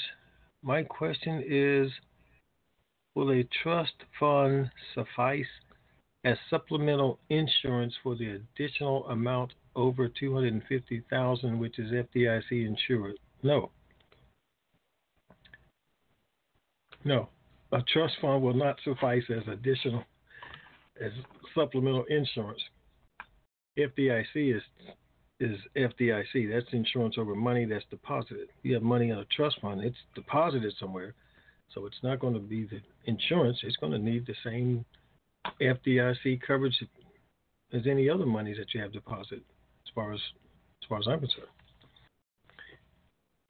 My 0.62 0.84
question 0.84 1.44
is 1.44 1.92
Will 3.16 3.32
a 3.32 3.44
trust 3.64 3.96
fund 4.20 4.70
suffice 4.94 5.48
as 6.24 6.38
supplemental 6.52 7.18
insurance 7.32 7.96
for 8.04 8.16
the 8.16 8.40
additional 8.40 9.08
amount 9.08 9.54
over 9.76 10.08
250000 10.08 11.60
which 11.60 11.80
is 11.80 11.92
FDIC 11.92 12.52
insured? 12.52 13.16
No. 13.42 13.72
No. 17.04 17.30
A 17.72 17.82
trust 17.92 18.14
fund 18.22 18.44
will 18.44 18.54
not 18.54 18.78
suffice 18.84 19.24
as 19.36 19.48
additional 19.48 20.04
as 21.02 21.12
supplemental 21.56 22.06
insurance. 22.08 22.62
FDIC 23.78 24.56
is 24.56 24.62
is 25.40 25.60
FDIC. 25.76 26.52
That's 26.52 26.72
insurance 26.72 27.16
over 27.18 27.36
money 27.36 27.66
that's 27.66 27.84
deposited. 27.90 28.48
You 28.64 28.74
have 28.76 28.84
money 28.84 29.10
in 29.10 29.18
a 29.18 29.26
trust 29.26 29.60
fund, 29.62 29.82
it's 29.82 29.98
deposited 30.16 30.74
somewhere, 30.80 31.14
so 31.74 31.86
it's 31.86 32.00
not 32.04 32.20
going 32.20 32.34
to 32.36 32.40
be 32.40 32.66
the 32.66 32.80
insurance. 33.06 33.58
It's 33.64 33.76
going 33.76 33.92
to 33.92 34.00
need 34.00 34.26
the 34.26 34.36
same 34.46 34.86
FDIC 35.62 36.42
coverage 36.42 36.82
as 37.74 37.82
any 37.86 38.10
other 38.10 38.26
money 38.26 38.54
that 38.54 38.74
you 38.74 38.82
have 38.82 38.94
deposited, 38.94 39.44
as 39.86 39.92
far 39.94 40.14
as 40.14 40.20
as 40.82 40.88
far 40.88 41.00
as 41.00 41.08
I'm 41.08 41.20
concerned. 41.20 41.48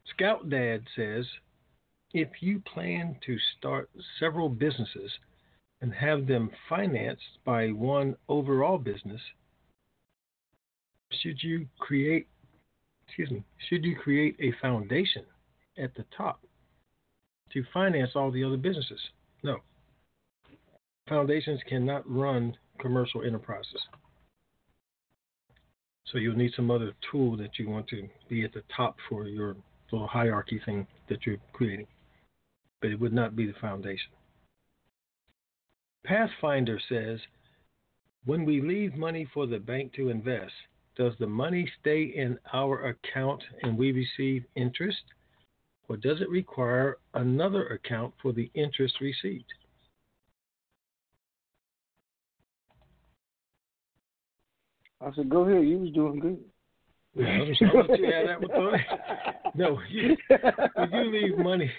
Scout 0.08 0.50
Dad 0.50 0.84
says, 0.96 1.26
if 2.14 2.30
you 2.40 2.62
plan 2.74 3.18
to 3.26 3.38
start 3.58 3.90
several 4.20 4.48
businesses 4.48 5.12
and 5.82 5.94
have 5.94 6.26
them 6.26 6.50
financed 6.70 7.40
by 7.44 7.68
one 7.68 8.16
overall 8.30 8.78
business, 8.78 9.20
should 11.22 11.42
you 11.42 11.68
create 11.80 12.28
excuse 13.08 13.32
me, 13.32 13.44
should 13.70 13.84
you 13.84 13.96
create 13.96 14.36
a 14.40 14.52
foundation 14.62 15.24
at 15.78 15.94
the 15.96 16.06
top 16.16 16.42
to 17.52 17.64
finance 17.74 18.12
all 18.16 18.32
the 18.32 18.44
other 18.44 18.58
businesses? 18.58 19.00
No. 19.44 19.58
Foundations 21.08 21.60
cannot 21.68 22.10
run 22.10 22.58
commercial 22.80 23.24
enterprises. 23.24 23.82
So 26.08 26.18
you'll 26.18 26.36
need 26.36 26.54
some 26.56 26.72
other 26.72 26.94
tool 27.12 27.38
that 27.38 27.58
you 27.58 27.70
want 27.70 27.88
to 27.90 28.08
be 28.30 28.44
at 28.44 28.54
the 28.54 28.64
top 28.76 28.98
for 29.10 29.28
your 29.28 29.56
little 29.92 30.08
hierarchy 30.08 30.62
thing 30.66 30.88
that 31.10 31.26
you're 31.26 31.38
creating. 31.54 31.88
But 32.82 32.92
it 32.92 33.00
would 33.00 33.14
not 33.14 33.36
be 33.36 33.46
the 33.46 33.54
foundation. 33.60 34.12
Pathfinder 36.06 36.80
says 36.90 37.20
when 38.26 38.46
we 38.46 38.62
leave 38.62 38.96
money 38.96 39.28
for 39.34 39.48
the 39.48 39.58
bank 39.60 39.94
to 39.94 40.10
invest, 40.10 40.54
does 40.96 41.14
the 41.20 41.28
money 41.28 41.70
stay 41.82 42.04
in 42.04 42.38
our 42.54 42.88
account 42.88 43.44
and 43.64 43.78
we 43.78 43.92
receive 43.92 44.44
interest? 44.56 45.04
Or 45.88 45.98
does 45.98 46.22
it 46.22 46.30
require 46.30 46.98
another 47.14 47.68
account 47.68 48.14
for 48.22 48.32
the 48.32 48.50
interest 48.56 48.96
received? 49.02 49.46
I 55.02 55.12
said, 55.16 55.30
go 55.30 55.48
ahead. 55.48 55.68
You 55.68 55.80
was 55.80 55.92
doing 55.92 56.20
good. 56.20 56.40
Yeah, 57.18 57.28
I'm 57.28 57.56
sorry. 57.56 57.72
I'll 57.74 57.88
let 57.88 58.00
you 58.00 58.12
have 58.12 58.28
that 58.28 58.42
one, 58.42 58.50
Tony. 58.50 58.86
No, 59.56 59.80
you, 59.90 60.18
when 60.76 60.92
you 60.92 61.12
leave 61.12 61.38
money, 61.38 61.72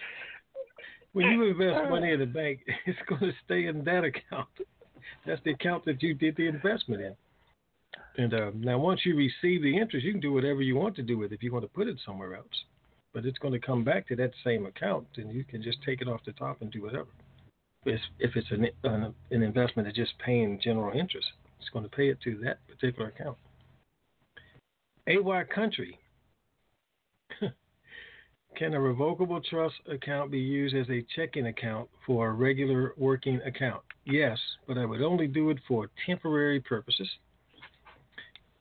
when 1.12 1.26
you 1.26 1.42
invest 1.44 1.90
money 1.90 2.12
in 2.12 2.20
the 2.20 2.26
bank, 2.26 2.60
it's 2.86 2.98
going 3.06 3.20
to 3.20 3.32
stay 3.44 3.66
in 3.66 3.84
that 3.84 4.02
account. 4.02 4.48
That's 5.26 5.42
the 5.44 5.50
account 5.50 5.84
that 5.84 6.02
you 6.02 6.14
did 6.14 6.36
the 6.36 6.46
investment 6.46 7.02
in. 7.02 7.14
And 8.18 8.32
uh, 8.32 8.50
now, 8.54 8.78
once 8.78 9.00
you 9.04 9.14
receive 9.14 9.62
the 9.62 9.76
interest, 9.76 10.06
you 10.06 10.12
can 10.12 10.20
do 10.20 10.32
whatever 10.32 10.62
you 10.62 10.74
want 10.74 10.96
to 10.96 11.02
do 11.02 11.18
with 11.18 11.32
it 11.32 11.34
if 11.36 11.42
you 11.42 11.52
want 11.52 11.64
to 11.64 11.70
put 11.70 11.86
it 11.86 11.98
somewhere 12.04 12.34
else. 12.34 12.64
But 13.12 13.26
it's 13.26 13.38
going 13.38 13.52
to 13.52 13.60
come 13.60 13.84
back 13.84 14.08
to 14.08 14.16
that 14.16 14.32
same 14.42 14.64
account, 14.66 15.06
and 15.16 15.30
you 15.32 15.44
can 15.44 15.62
just 15.62 15.82
take 15.84 16.00
it 16.00 16.08
off 16.08 16.20
the 16.24 16.32
top 16.32 16.62
and 16.62 16.70
do 16.70 16.82
whatever. 16.82 17.08
If, 17.84 18.00
if 18.18 18.34
it's 18.34 18.50
an, 18.50 18.68
an, 18.84 19.14
an 19.30 19.42
investment 19.42 19.86
that's 19.86 19.96
just 19.96 20.18
paying 20.18 20.58
general 20.62 20.98
interest, 20.98 21.26
it's 21.60 21.68
going 21.70 21.84
to 21.84 21.90
pay 21.90 22.08
it 22.08 22.18
to 22.22 22.38
that 22.44 22.58
particular 22.66 23.08
account. 23.08 23.36
AY 25.06 25.44
Country. 25.54 25.98
Can 28.56 28.74
a 28.74 28.80
revocable 28.80 29.40
trust 29.42 29.74
account 29.90 30.30
be 30.30 30.38
used 30.38 30.74
as 30.74 30.88
a 30.88 31.04
checking 31.14 31.46
account 31.46 31.88
for 32.06 32.28
a 32.28 32.32
regular 32.32 32.94
working 32.96 33.40
account? 33.46 33.82
Yes, 34.04 34.38
but 34.66 34.78
I 34.78 34.86
would 34.86 35.02
only 35.02 35.26
do 35.26 35.50
it 35.50 35.58
for 35.68 35.90
temporary 36.06 36.60
purposes. 36.60 37.08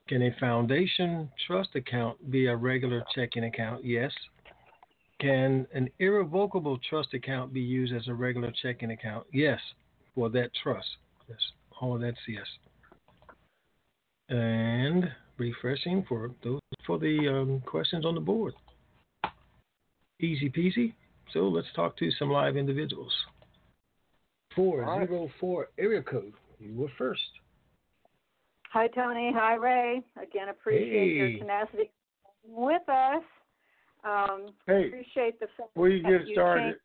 Can 0.08 0.22
a 0.22 0.36
foundation 0.40 1.32
trust 1.48 1.70
account 1.76 2.30
be 2.30 2.46
a 2.46 2.56
regular 2.56 3.04
checking 3.16 3.46
account? 3.46 3.84
Yes. 3.84 4.12
Can 5.20 5.66
an 5.74 5.90
irrevocable 5.98 6.78
trust 6.88 7.16
account 7.16 7.52
be 7.54 7.62
used 7.62 7.92
as 7.92 8.08
a 8.08 8.14
regular 8.14 8.52
checking 8.62 8.92
account? 8.92 9.26
Yes, 9.34 9.60
for 10.14 10.30
that 10.30 10.52
trust. 10.62 10.88
Yes, 11.28 11.40
all 11.82 11.96
of 11.96 12.02
that's 12.02 12.18
yes. 12.28 12.46
And 14.30 15.06
refreshing 15.38 16.06
for 16.08 16.30
those 16.44 16.60
for 16.86 17.00
the 17.00 17.28
um, 17.28 17.64
questions 17.66 18.06
on 18.06 18.14
the 18.14 18.22
board. 18.22 18.54
Easy 20.20 20.50
peasy. 20.50 20.94
So 21.34 21.48
let's 21.48 21.68
talk 21.76 21.98
to 21.98 22.12
some 22.12 22.30
live 22.30 22.58
individuals. 22.58 23.14
Four 24.56 24.86
zero 24.86 25.30
four 25.40 25.70
area 25.80 26.04
code. 26.04 26.34
You 26.60 26.76
were 26.76 26.92
first. 26.96 27.22
Hi, 28.76 28.88
Tony. 28.90 29.32
Hi, 29.34 29.56
Ray. 29.56 30.04
Again, 30.22 30.50
appreciate 30.50 30.92
Hey. 30.92 31.16
your 31.16 31.40
tenacity 31.40 31.92
with 32.44 32.82
us. 32.90 33.24
Um, 34.04 34.54
Hey, 34.68 34.88
appreciate 34.88 35.40
the 35.40 35.48
fact 35.56 35.74
before 35.74 35.88
you 35.88 36.04
get 36.04 36.28
you 36.28 36.36
started, 36.36 36.64
changed- 36.64 36.82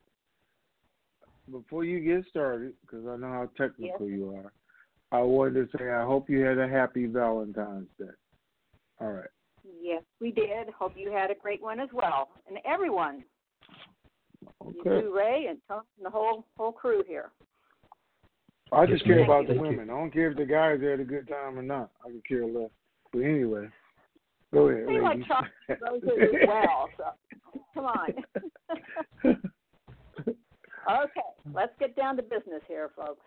before 1.50 1.84
you 1.84 1.98
get 1.98 2.24
started, 2.26 2.80
because 2.82 3.04
I 3.08 3.16
know 3.16 3.32
how 3.32 3.46
technical 3.56 4.08
you 4.08 4.36
are, 4.36 4.52
I 5.10 5.20
wanted 5.22 5.68
to 5.68 5.78
say 5.78 5.90
I 5.90 6.04
hope 6.04 6.30
you 6.30 6.44
had 6.44 6.58
a 6.58 6.68
happy 6.68 7.06
Valentine's 7.06 7.90
Day. 7.98 8.14
All 9.00 9.10
right. 9.10 9.30
Yes, 9.64 10.04
we 10.20 10.30
did. 10.30 10.68
Hope 10.70 10.96
you 10.96 11.10
had 11.10 11.32
a 11.32 11.34
great 11.34 11.60
one 11.60 11.80
as 11.80 11.92
well, 11.92 12.30
and 12.46 12.60
everyone. 12.64 13.24
You 14.72 14.80
Okay. 14.82 15.00
too, 15.00 15.12
Ray, 15.12 15.46
and 15.46 15.60
Tony, 15.66 15.88
and 15.96 16.06
the 16.06 16.10
whole 16.10 16.46
whole 16.56 16.72
crew 16.72 17.02
here. 17.02 17.32
I 18.72 18.86
just 18.86 19.04
care 19.04 19.24
about 19.24 19.48
the 19.48 19.54
women. 19.54 19.90
I 19.90 19.94
don't 19.94 20.12
care 20.12 20.30
if 20.30 20.36
the 20.36 20.46
guys 20.46 20.80
had 20.80 21.00
a 21.00 21.04
good 21.04 21.28
time 21.28 21.58
or 21.58 21.62
not. 21.62 21.90
I 22.04 22.10
could 22.10 22.26
care 22.26 22.46
less. 22.46 22.70
But 23.12 23.20
anyway, 23.20 23.68
go 24.52 24.68
ahead. 24.68 24.86
We 24.86 25.00
like 25.00 25.16
ladies. 25.16 25.26
chocolate 25.26 25.80
roses 25.88 26.10
as 26.22 26.48
well. 26.48 26.88
So 26.96 27.04
come 27.74 27.84
on. 27.86 28.10
okay, 30.88 31.20
let's 31.52 31.72
get 31.80 31.96
down 31.96 32.16
to 32.16 32.22
business 32.22 32.62
here, 32.68 32.90
folks. 32.94 33.24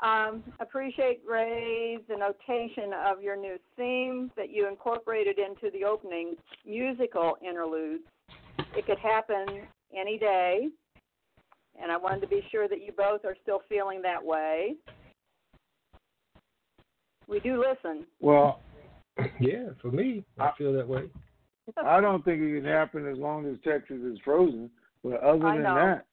Um, 0.00 0.44
appreciate 0.60 1.22
Ray's 1.28 2.00
the 2.08 2.16
notation 2.16 2.92
of 3.06 3.20
your 3.20 3.36
new 3.36 3.56
theme 3.76 4.30
that 4.36 4.50
you 4.50 4.68
incorporated 4.68 5.38
into 5.38 5.76
the 5.76 5.84
opening 5.84 6.36
musical 6.64 7.36
interludes. 7.46 8.04
It 8.76 8.86
could 8.86 8.98
happen 8.98 9.62
any 9.98 10.18
day, 10.18 10.68
and 11.80 11.90
I 11.92 11.96
wanted 11.96 12.20
to 12.22 12.26
be 12.28 12.42
sure 12.50 12.68
that 12.68 12.80
you 12.84 12.92
both 12.96 13.24
are 13.24 13.36
still 13.42 13.60
feeling 13.68 14.02
that 14.02 14.22
way. 14.24 14.74
We 17.26 17.40
do 17.40 17.62
listen. 17.62 18.06
well, 18.20 18.60
Yeah, 19.40 19.70
for 19.82 19.90
me, 19.90 20.24
I 20.38 20.46
I- 20.48 20.52
feel 20.56 20.72
that 20.74 20.88
way. 20.88 21.10
I 21.84 22.00
don't 22.00 22.24
think 22.24 22.40
it 22.40 22.54
can 22.62 22.64
happen 22.64 23.06
as 23.06 23.18
long 23.18 23.44
as 23.44 23.56
Texas 23.62 23.98
is 24.02 24.18
frozen. 24.24 24.70
But 25.04 25.20
other 25.22 25.38
than 25.38 25.62
that, 25.64 26.06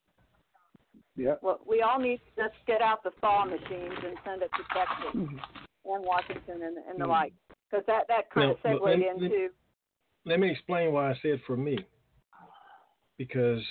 yeah. 1.16 1.36
Well, 1.42 1.62
we 1.66 1.82
all 1.82 1.98
need 1.98 2.18
to 2.18 2.44
just 2.44 2.56
get 2.68 2.82
out 2.82 3.04
the 3.04 3.12
thaw 3.22 3.46
machines 3.46 3.94
and 4.06 4.18
send 4.26 4.42
it 4.42 4.50
to 4.58 4.64
Texas 4.74 5.14
and 5.86 6.04
Washington 6.04 6.62
and, 6.62 6.78
and 6.90 7.00
the 7.00 7.06
Hmm. 7.06 7.10
like, 7.12 7.34
because 7.72 7.86
that 7.88 8.04
that 8.10 8.30
kind 8.32 8.52
of 8.52 8.58
Now, 8.66 8.72
segued 8.74 8.84
let 8.84 9.00
me- 9.00 9.08
into 9.08 9.48
Let 10.26 10.40
me 10.42 10.52
explain 10.52 10.92
why 10.92 11.12
I 11.12 11.16
said 11.22 11.40
for 11.48 11.56
me. 11.56 11.78
Because 13.18 13.64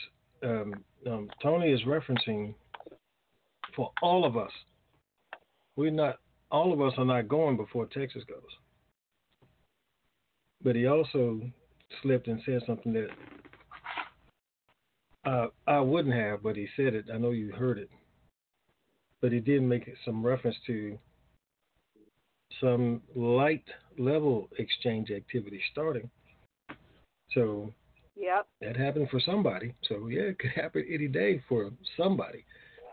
um, 0.45 0.75
um, 1.07 1.31
Tony 1.43 1.71
is 1.73 1.81
referencing 1.83 2.55
for 3.75 3.93
all 4.03 4.25
of 4.25 4.37
us. 4.37 4.51
We're 5.77 5.91
not, 5.91 6.17
all 6.51 6.73
of 6.73 6.81
us 6.81 6.93
are 6.99 7.05
not 7.05 7.29
going 7.29 7.57
before 7.57 7.87
Texas 7.87 8.23
goes. 8.29 8.39
But 10.63 10.77
he 10.77 10.87
also 10.87 11.41
slipped 12.03 12.29
and 12.29 12.41
said 12.47 12.63
something 12.67 12.93
that 12.93 13.09
uh, 15.25 15.47
I 15.67 15.81
wouldn't 15.81 16.15
have, 16.15 16.43
but 16.43 16.57
he 16.57 16.69
said 16.77 16.95
it. 16.95 17.07
I 17.13 17.19
know 17.19 17.31
you 17.31 17.53
heard 17.53 17.79
it. 17.79 17.91
But 19.21 19.33
he 19.33 19.41
did 19.41 19.63
make 19.63 19.89
some 20.05 20.25
reference 20.25 20.57
to 20.67 20.99
some 22.61 23.03
light 23.15 23.65
level 23.99 24.49
exchange 24.59 25.11
activity 25.11 25.61
starting. 25.73 26.11
So 27.33 27.73
yep. 28.17 28.47
that 28.61 28.77
happened 28.77 29.09
for 29.11 29.21
somebody. 29.21 29.75
So 29.89 30.09
yeah, 30.09 30.23
it 30.23 30.39
could 30.39 30.51
happen 30.51 30.85
any 30.91 31.09
day 31.09 31.43
for 31.49 31.71
somebody. 31.97 32.45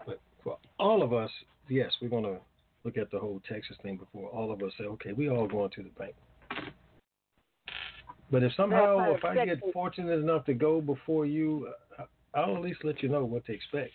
But 0.05 0.19
for 0.43 0.57
all 0.79 1.03
of 1.03 1.13
us, 1.13 1.31
yes, 1.67 1.91
we're 2.01 2.09
gonna 2.09 2.39
look 2.83 2.97
at 2.97 3.11
the 3.11 3.19
whole 3.19 3.41
Texas 3.47 3.77
thing 3.83 3.97
before 3.97 4.29
all 4.29 4.51
of 4.51 4.61
us 4.61 4.71
say, 4.77 4.85
okay, 4.85 5.13
we 5.13 5.29
all 5.29 5.47
going 5.47 5.69
to 5.71 5.83
the 5.83 5.89
bank. 5.89 6.15
But 8.31 8.43
if 8.43 8.53
somehow, 8.55 9.13
if 9.13 9.25
I 9.25 9.45
get 9.45 9.59
fortunate 9.73 10.19
enough 10.19 10.45
to 10.45 10.53
go 10.53 10.79
before 10.79 11.25
you, 11.25 11.69
I'll 12.33 12.55
at 12.55 12.61
least 12.61 12.79
let 12.83 13.03
you 13.03 13.09
know 13.09 13.25
what 13.25 13.45
to 13.45 13.53
expect. 13.53 13.91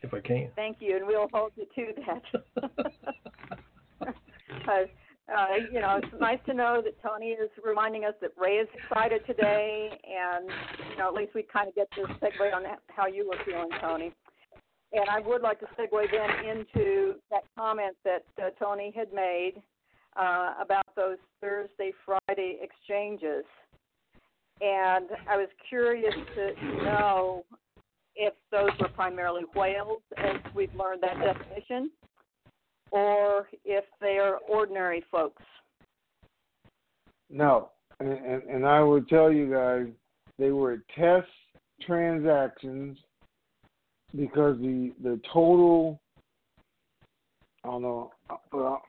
If 0.00 0.12
I 0.12 0.20
can. 0.20 0.50
Thank 0.56 0.78
you, 0.80 0.96
and 0.96 1.06
we'll 1.06 1.28
hold 1.32 1.52
you 1.56 1.66
to 1.74 1.92
that. 2.02 2.92
Because, 4.48 4.88
uh, 5.34 5.56
you 5.72 5.80
know, 5.80 6.00
it's 6.02 6.20
nice 6.20 6.38
to 6.46 6.54
know 6.54 6.80
that 6.84 6.94
Tony 7.02 7.30
is 7.30 7.50
reminding 7.64 8.04
us 8.04 8.14
that 8.20 8.30
Ray 8.36 8.56
is 8.56 8.68
excited 8.74 9.22
today, 9.26 9.90
and, 9.90 10.48
you 10.90 10.98
know, 10.98 11.08
at 11.08 11.14
least 11.14 11.34
we 11.34 11.42
kind 11.42 11.68
of 11.68 11.74
get 11.74 11.88
this 11.96 12.06
segue 12.22 12.54
on 12.54 12.62
how 12.88 13.06
you 13.06 13.28
were 13.28 13.36
feeling, 13.44 13.70
Tony. 13.80 14.12
And 14.92 15.10
I 15.10 15.18
would 15.20 15.42
like 15.42 15.58
to 15.60 15.66
segue 15.78 16.06
then 16.12 16.48
into 16.48 17.14
that 17.30 17.42
comment 17.58 17.96
that 18.04 18.24
uh, 18.40 18.50
Tony 18.58 18.92
had 18.94 19.12
made 19.12 19.54
uh, 20.16 20.54
about 20.60 20.86
those 20.94 21.18
Thursday, 21.40 21.92
Friday 22.04 22.58
exchanges. 22.62 23.44
And 24.60 25.08
I 25.28 25.36
was 25.36 25.48
curious 25.68 26.14
to 26.36 26.84
know 26.84 27.44
if 28.14 28.32
those 28.50 28.70
were 28.80 28.88
primarily 28.88 29.42
whales, 29.54 30.00
as 30.16 30.36
we've 30.54 30.74
learned 30.74 31.02
that 31.02 31.18
definition, 31.18 31.90
or 32.96 33.46
if 33.64 33.84
they 34.00 34.18
are 34.18 34.38
ordinary 34.48 35.04
folks. 35.10 35.42
No, 37.28 37.70
and, 38.00 38.12
and 38.12 38.42
and 38.44 38.66
I 38.66 38.80
will 38.80 39.02
tell 39.02 39.30
you 39.30 39.50
guys 39.52 39.86
they 40.38 40.50
were 40.50 40.78
test 40.96 41.28
transactions 41.82 42.98
because 44.14 44.58
the 44.58 44.92
the 45.02 45.20
total. 45.32 46.00
I 47.64 47.68
don't 47.68 47.82
know. 47.82 48.12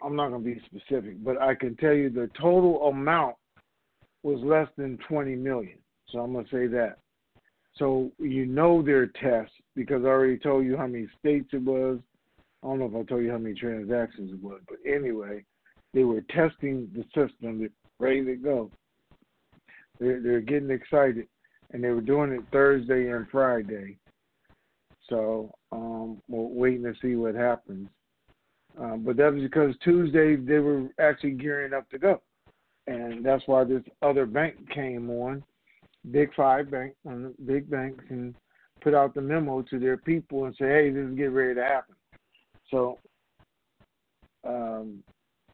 I'm 0.04 0.16
not 0.16 0.30
going 0.30 0.44
to 0.44 0.54
be 0.54 0.62
specific, 0.68 1.24
but 1.24 1.42
I 1.42 1.56
can 1.56 1.76
tell 1.78 1.94
you 1.94 2.12
the 2.12 2.30
total 2.40 2.88
amount 2.90 3.36
was 4.22 4.40
less 4.44 4.68
than 4.78 5.00
20 5.10 5.36
million. 5.36 5.80
So 6.10 6.20
I'm 6.20 6.34
going 6.34 6.46
to 6.46 6.52
say 6.52 6.68
that. 6.68 6.98
So 7.78 8.12
you 8.20 8.46
know 8.46 8.84
they're 8.84 9.08
tests 9.08 9.56
because 9.76 10.04
I 10.04 10.10
already 10.10 10.38
told 10.38 10.64
you 10.66 10.78
how 10.78 10.86
many 10.86 11.08
states 11.20 11.50
it 11.54 11.64
was. 11.64 11.98
I 12.68 12.72
don't 12.72 12.80
know 12.80 13.00
if 13.00 13.06
I 13.06 13.08
told 13.08 13.24
you 13.24 13.32
how 13.32 13.38
many 13.38 13.56
transactions 13.56 14.34
it 14.34 14.44
was, 14.44 14.60
but 14.68 14.78
anyway, 14.86 15.46
they 15.94 16.04
were 16.04 16.20
testing 16.30 16.90
the 16.94 17.04
system, 17.16 17.60
they're 17.60 17.70
ready 17.98 18.26
to 18.26 18.36
go. 18.36 18.70
They're 20.02 20.22
they're 20.22 20.42
getting 20.42 20.70
excited, 20.70 21.28
and 21.72 21.82
they 21.82 21.92
were 21.92 22.02
doing 22.02 22.34
it 22.34 22.42
Thursday 22.52 23.10
and 23.10 23.26
Friday. 23.30 23.98
So 25.10 25.50
um, 25.72 26.22
we're 26.28 26.42
waiting 26.42 26.84
to 26.84 26.94
see 27.02 27.16
what 27.16 27.36
happens. 27.36 27.88
Um, 28.78 29.04
but 29.06 29.16
that 29.16 29.34
was 29.34 29.44
because 29.44 29.74
Tuesday 29.82 30.36
they 30.36 30.60
were 30.60 30.90
actually 31.00 31.32
gearing 31.32 31.74
up 31.74 31.90
to 31.92 31.98
go, 31.98 32.22
and 32.86 33.26
that's 33.26 33.44
why 33.46 33.64
this 33.64 33.82
other 34.02 34.26
bank 34.26 34.56
came 34.76 35.10
on, 35.10 35.42
Big 36.12 36.36
Five 36.36 36.70
Bank, 36.70 36.96
the 37.06 37.34
big 37.46 37.70
banks, 37.70 38.04
and 38.10 38.36
put 38.82 38.94
out 38.94 39.16
the 39.16 39.22
memo 39.22 39.62
to 39.62 39.80
their 39.80 39.98
people 39.98 40.46
and 40.46 40.56
say, 40.58 40.68
"Hey, 40.68 40.90
this 40.90 41.08
is 41.08 41.16
getting 41.16 41.34
ready 41.34 41.56
to 41.56 41.64
happen." 41.64 41.96
So, 42.72 43.00
um, 44.46 45.04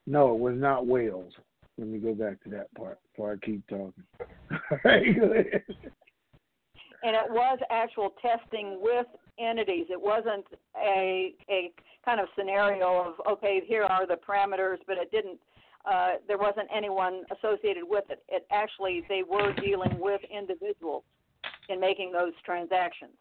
no, 0.05 0.33
it 0.33 0.39
was 0.39 0.55
not 0.57 0.87
whales. 0.87 1.33
Let 1.77 1.87
me 1.87 1.99
go 1.99 2.13
back 2.13 2.43
to 2.43 2.49
that 2.49 2.73
part 2.75 2.99
before 3.11 3.33
I 3.33 3.45
keep 3.45 3.65
talking. 3.67 4.03
And 7.05 7.17
it 7.17 7.29
was 7.29 7.59
actual 7.69 8.13
testing 8.21 8.79
with 8.81 9.05
entities. 9.37 9.87
It 9.89 10.01
wasn't 10.01 10.45
a 10.81 11.33
a 11.49 11.71
kind 12.05 12.21
of 12.21 12.27
scenario 12.37 13.01
of 13.01 13.27
okay, 13.29 13.61
here 13.65 13.83
are 13.83 14.07
the 14.07 14.15
parameters, 14.15 14.77
but 14.87 14.97
it 14.97 15.11
didn't. 15.11 15.37
Uh, 15.83 16.13
there 16.29 16.37
wasn't 16.37 16.69
anyone 16.73 17.23
associated 17.37 17.83
with 17.85 18.05
it. 18.09 18.23
It 18.29 18.47
actually 18.51 19.03
they 19.09 19.21
were 19.29 19.53
dealing 19.53 19.99
with 19.99 20.21
individuals 20.31 21.03
in 21.67 21.79
making 21.79 22.13
those 22.13 22.31
transactions. 22.45 23.11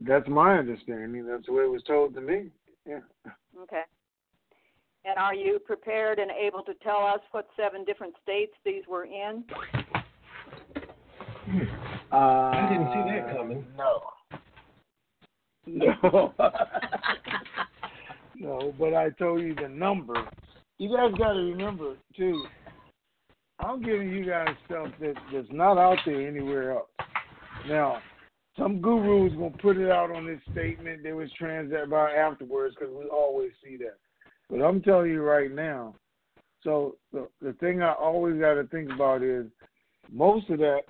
That's 0.00 0.28
my 0.28 0.58
understanding. 0.58 1.26
That's 1.26 1.46
the 1.46 1.52
way 1.52 1.64
it 1.64 1.70
was 1.70 1.82
told 1.84 2.14
to 2.14 2.20
me. 2.20 2.50
Yeah. 2.86 3.00
Okay. 3.62 3.82
And 5.04 5.18
are 5.18 5.34
you 5.34 5.58
prepared 5.60 6.18
and 6.18 6.30
able 6.30 6.62
to 6.62 6.74
tell 6.82 7.06
us 7.06 7.20
what 7.30 7.48
seven 7.56 7.84
different 7.84 8.14
states 8.22 8.52
these 8.64 8.82
were 8.88 9.04
in? 9.04 9.44
Uh, 12.12 12.16
I 12.16 12.68
didn't 12.70 12.88
see 12.92 13.02
that 13.12 13.36
coming. 13.36 13.64
No. 13.76 14.02
No. 15.66 16.32
no, 18.36 18.74
but 18.78 18.94
I 18.94 19.10
told 19.10 19.40
you 19.40 19.54
the 19.54 19.68
number. 19.68 20.14
You 20.78 20.94
guys 20.94 21.12
got 21.18 21.32
to 21.32 21.40
remember 21.40 21.96
too. 22.16 22.44
I'm 23.58 23.82
giving 23.82 24.10
you 24.10 24.26
guys 24.26 24.48
stuff 24.66 24.88
that 25.00 25.14
that's 25.32 25.48
not 25.50 25.78
out 25.78 25.98
there 26.04 26.28
anywhere 26.28 26.72
else. 26.72 26.88
Now, 27.68 28.00
some 28.58 28.80
guru's 28.80 29.32
gonna 29.34 29.50
put 29.50 29.76
it 29.76 29.90
out 29.90 30.10
on 30.10 30.26
this 30.26 30.40
statement 30.52 31.02
they 31.02 31.12
was 31.12 31.30
transact 31.32 31.86
about 31.86 32.14
afterwards 32.14 32.74
because 32.78 32.94
we 32.94 33.04
always 33.06 33.50
see 33.62 33.76
that. 33.76 33.96
But 34.48 34.62
I'm 34.62 34.80
telling 34.82 35.10
you 35.10 35.22
right 35.22 35.50
now. 35.50 35.94
So 36.62 36.96
the 37.12 37.28
the 37.40 37.52
thing 37.54 37.82
I 37.82 37.92
always 37.92 38.40
got 38.40 38.54
to 38.54 38.64
think 38.64 38.90
about 38.90 39.22
is 39.22 39.46
most 40.10 40.48
of 40.50 40.58
that. 40.58 40.82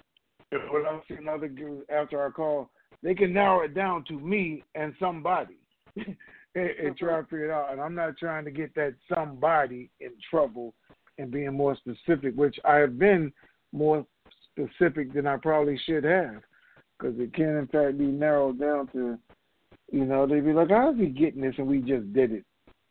What 0.70 0.86
I'm 0.86 1.02
seeing 1.08 1.28
other 1.28 1.50
after 1.90 2.20
our 2.20 2.30
call, 2.30 2.70
they 3.02 3.14
can 3.14 3.32
narrow 3.32 3.62
it 3.62 3.74
down 3.74 4.04
to 4.04 4.14
me 4.14 4.62
and 4.74 4.94
somebody, 4.98 5.56
and, 5.96 6.16
and 6.54 6.90
uh-huh. 6.90 6.94
try 6.98 7.20
to 7.20 7.22
figure 7.24 7.46
it 7.46 7.50
out. 7.50 7.72
And 7.72 7.80
I'm 7.80 7.94
not 7.94 8.16
trying 8.16 8.44
to 8.44 8.50
get 8.50 8.74
that 8.76 8.94
somebody 9.12 9.90
in 10.00 10.12
trouble 10.30 10.72
and 11.18 11.30
being 11.30 11.52
more 11.52 11.76
specific, 11.76 12.34
which 12.36 12.58
I 12.64 12.76
have 12.76 12.98
been 12.98 13.32
more 13.72 14.06
specific 14.52 15.12
than 15.12 15.26
I 15.26 15.36
probably 15.36 15.78
should 15.84 16.04
have, 16.04 16.42
because 16.98 17.18
it 17.18 17.34
can 17.34 17.56
in 17.56 17.66
fact 17.66 17.98
be 17.98 18.06
narrowed 18.06 18.58
down 18.58 18.88
to, 18.88 19.18
you 19.92 20.04
know, 20.04 20.26
they'd 20.26 20.44
be 20.44 20.52
like, 20.52 20.70
"How's 20.70 20.96
he 20.96 21.06
getting 21.06 21.42
this?" 21.42 21.54
And 21.58 21.66
we 21.66 21.80
just 21.80 22.12
did 22.12 22.32
it 22.32 22.44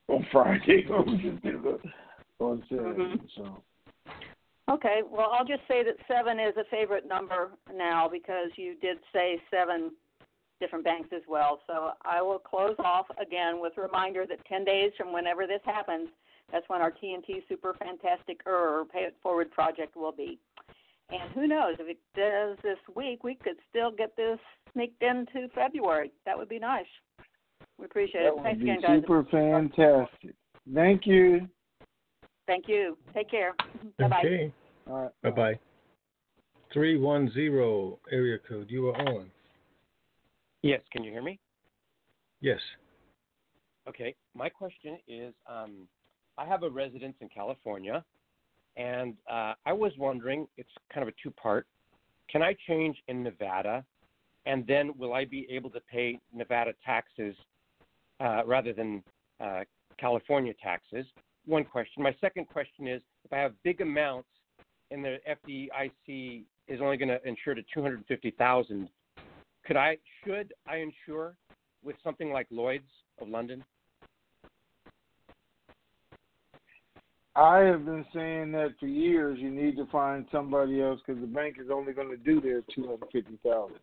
on 0.08 0.26
Friday, 0.32 0.86
or 0.90 1.04
we 1.06 1.18
just 1.18 1.42
did 1.44 1.56
it 1.56 1.82
on 2.40 2.64
Saturday. 2.70 3.00
Mhm. 3.00 3.30
So 3.36 3.64
Okay, 4.68 5.02
well, 5.10 5.32
I'll 5.32 5.46
just 5.46 5.62
say 5.68 5.84
that 5.84 5.96
seven 6.08 6.40
is 6.40 6.56
a 6.58 6.64
favorite 6.72 7.08
number 7.08 7.52
now 7.72 8.10
because 8.10 8.50
you 8.56 8.76
did 8.82 8.98
say 9.14 9.40
seven 9.52 9.92
different 10.60 10.84
banks 10.84 11.10
as 11.16 11.22
well. 11.28 11.60
So 11.68 11.92
I 12.04 12.22
will 12.22 12.40
close 12.40 12.76
off 12.80 13.06
again 13.22 13.62
with 13.62 13.74
a 13.78 13.82
reminder 13.82 14.26
that 14.28 14.44
10 14.48 14.66
days 14.66 14.92
from 14.98 15.14
whenever 15.14 15.46
this 15.46 15.62
happens, 15.66 16.10
that's 16.52 16.68
when 16.68 16.82
our 16.82 16.92
TNT 16.92 17.44
Super 17.48 17.76
Fantastic 17.76 18.42
Er 18.48 18.84
Pay 18.92 19.02
It 19.02 19.16
Forward 19.22 19.52
project 19.52 19.96
will 19.96 20.12
be. 20.12 20.40
And 21.10 21.32
who 21.34 21.48
knows, 21.48 21.76
if 21.80 21.88
it 21.88 22.00
does 22.16 22.58
this 22.64 22.80
week, 22.96 23.24
we 23.24 23.36
could 23.36 23.58
still 23.70 23.92
get 23.92 24.16
this 24.16 24.40
sneaked 24.74 25.04
into 25.04 25.48
February. 25.54 26.12
That 26.26 26.38
would 26.38 26.50
be 26.50 26.60
nice. 26.60 26.86
We 27.78 27.86
appreciate 27.86 28.24
that 28.24 28.40
it. 28.40 28.44
Thanks 28.44 28.62
again, 28.62 28.82
guys. 28.82 29.02
super 29.02 29.24
fantastic. 29.30 30.36
Thank 30.74 31.06
you. 31.06 31.48
Thank 32.48 32.68
you. 32.68 32.98
Take 33.14 33.30
care. 33.30 33.54
Bye 34.00 34.08
bye. 34.08 34.20
Okay. 34.20 34.54
All 34.88 35.02
right. 35.04 35.12
Bye 35.24 35.30
bye. 35.32 35.60
Three 36.74 36.98
one 36.98 37.32
zero 37.34 38.00
area 38.12 38.38
code. 38.48 38.70
You 38.70 38.90
are 38.90 39.02
on. 39.08 39.30
Yes, 40.62 40.82
can 40.92 41.04
you 41.04 41.12
hear 41.12 41.22
me? 41.22 41.40
Yes. 42.42 42.60
Okay. 43.88 44.16
My 44.34 44.50
question 44.50 44.98
is 45.08 45.34
um, 45.48 45.88
I 46.38 46.46
have 46.46 46.64
a 46.64 46.70
residence 46.70 47.16
in 47.22 47.30
California, 47.30 48.04
and 48.78 49.16
uh, 49.30 49.54
I 49.66 49.74
was 49.74 49.92
wondering 49.98 50.48
it's 50.58 50.70
kind 50.94 51.08
of 51.08 51.14
a 51.14 51.18
two 51.22 51.32
part. 51.32 51.68
Can 52.30 52.42
I 52.42 52.56
change 52.68 52.98
in 53.08 53.24
Nevada, 53.24 53.86
and 54.46 54.66
then 54.68 54.92
will 54.98 55.14
I 55.14 55.26
be 55.26 55.48
able 55.50 55.70
to 55.72 55.80
pay 55.80 56.20
Nevada 56.34 56.74
taxes 56.86 57.36
uh, 58.20 58.42
rather 58.46 58.74
than 58.74 59.04
uh, 59.40 59.62
California 60.00 60.54
taxes? 60.62 61.06
One 61.46 61.64
question. 61.64 62.02
My 62.02 62.16
second 62.20 62.48
question 62.48 62.88
is 62.88 63.02
if 63.24 63.32
I 63.32 63.38
have 63.38 63.54
big 63.64 63.82
amounts 63.82 64.30
and 64.92 65.04
the 65.04 65.18
FDIC 65.30 66.44
is 66.68 66.82
only 66.82 66.98
going 66.98 67.10
to 67.10 67.20
insure 67.28 67.54
to 67.54 67.62
250,000, 67.74 68.90
could 69.66 69.78
I 69.78 69.98
should 70.24 70.54
I 70.68 70.78
insure 70.78 71.38
with 71.84 71.96
something 72.04 72.32
like 72.32 72.48
Lloyd's 72.50 72.84
of 73.20 73.30
London? 73.30 73.64
I 77.36 77.60
have 77.60 77.86
been 77.86 78.06
saying 78.14 78.54
that 78.54 78.76
for 78.80 78.88
years. 78.88 79.40
You 79.40 79.52
need 79.52 79.76
to 79.76 79.86
find 79.88 80.26
somebody 80.32 80.82
else 80.82 81.02
because 81.06 81.20
the 81.20 81.28
bank 81.28 81.58
is 81.60 81.70
only 81.72 81.92
going 81.92 82.10
to 82.10 82.18
do 82.18 82.40
their 82.40 82.62
two 82.74 82.84
hundred 82.84 83.10
fifty 83.12 83.38
thousand. 83.44 83.80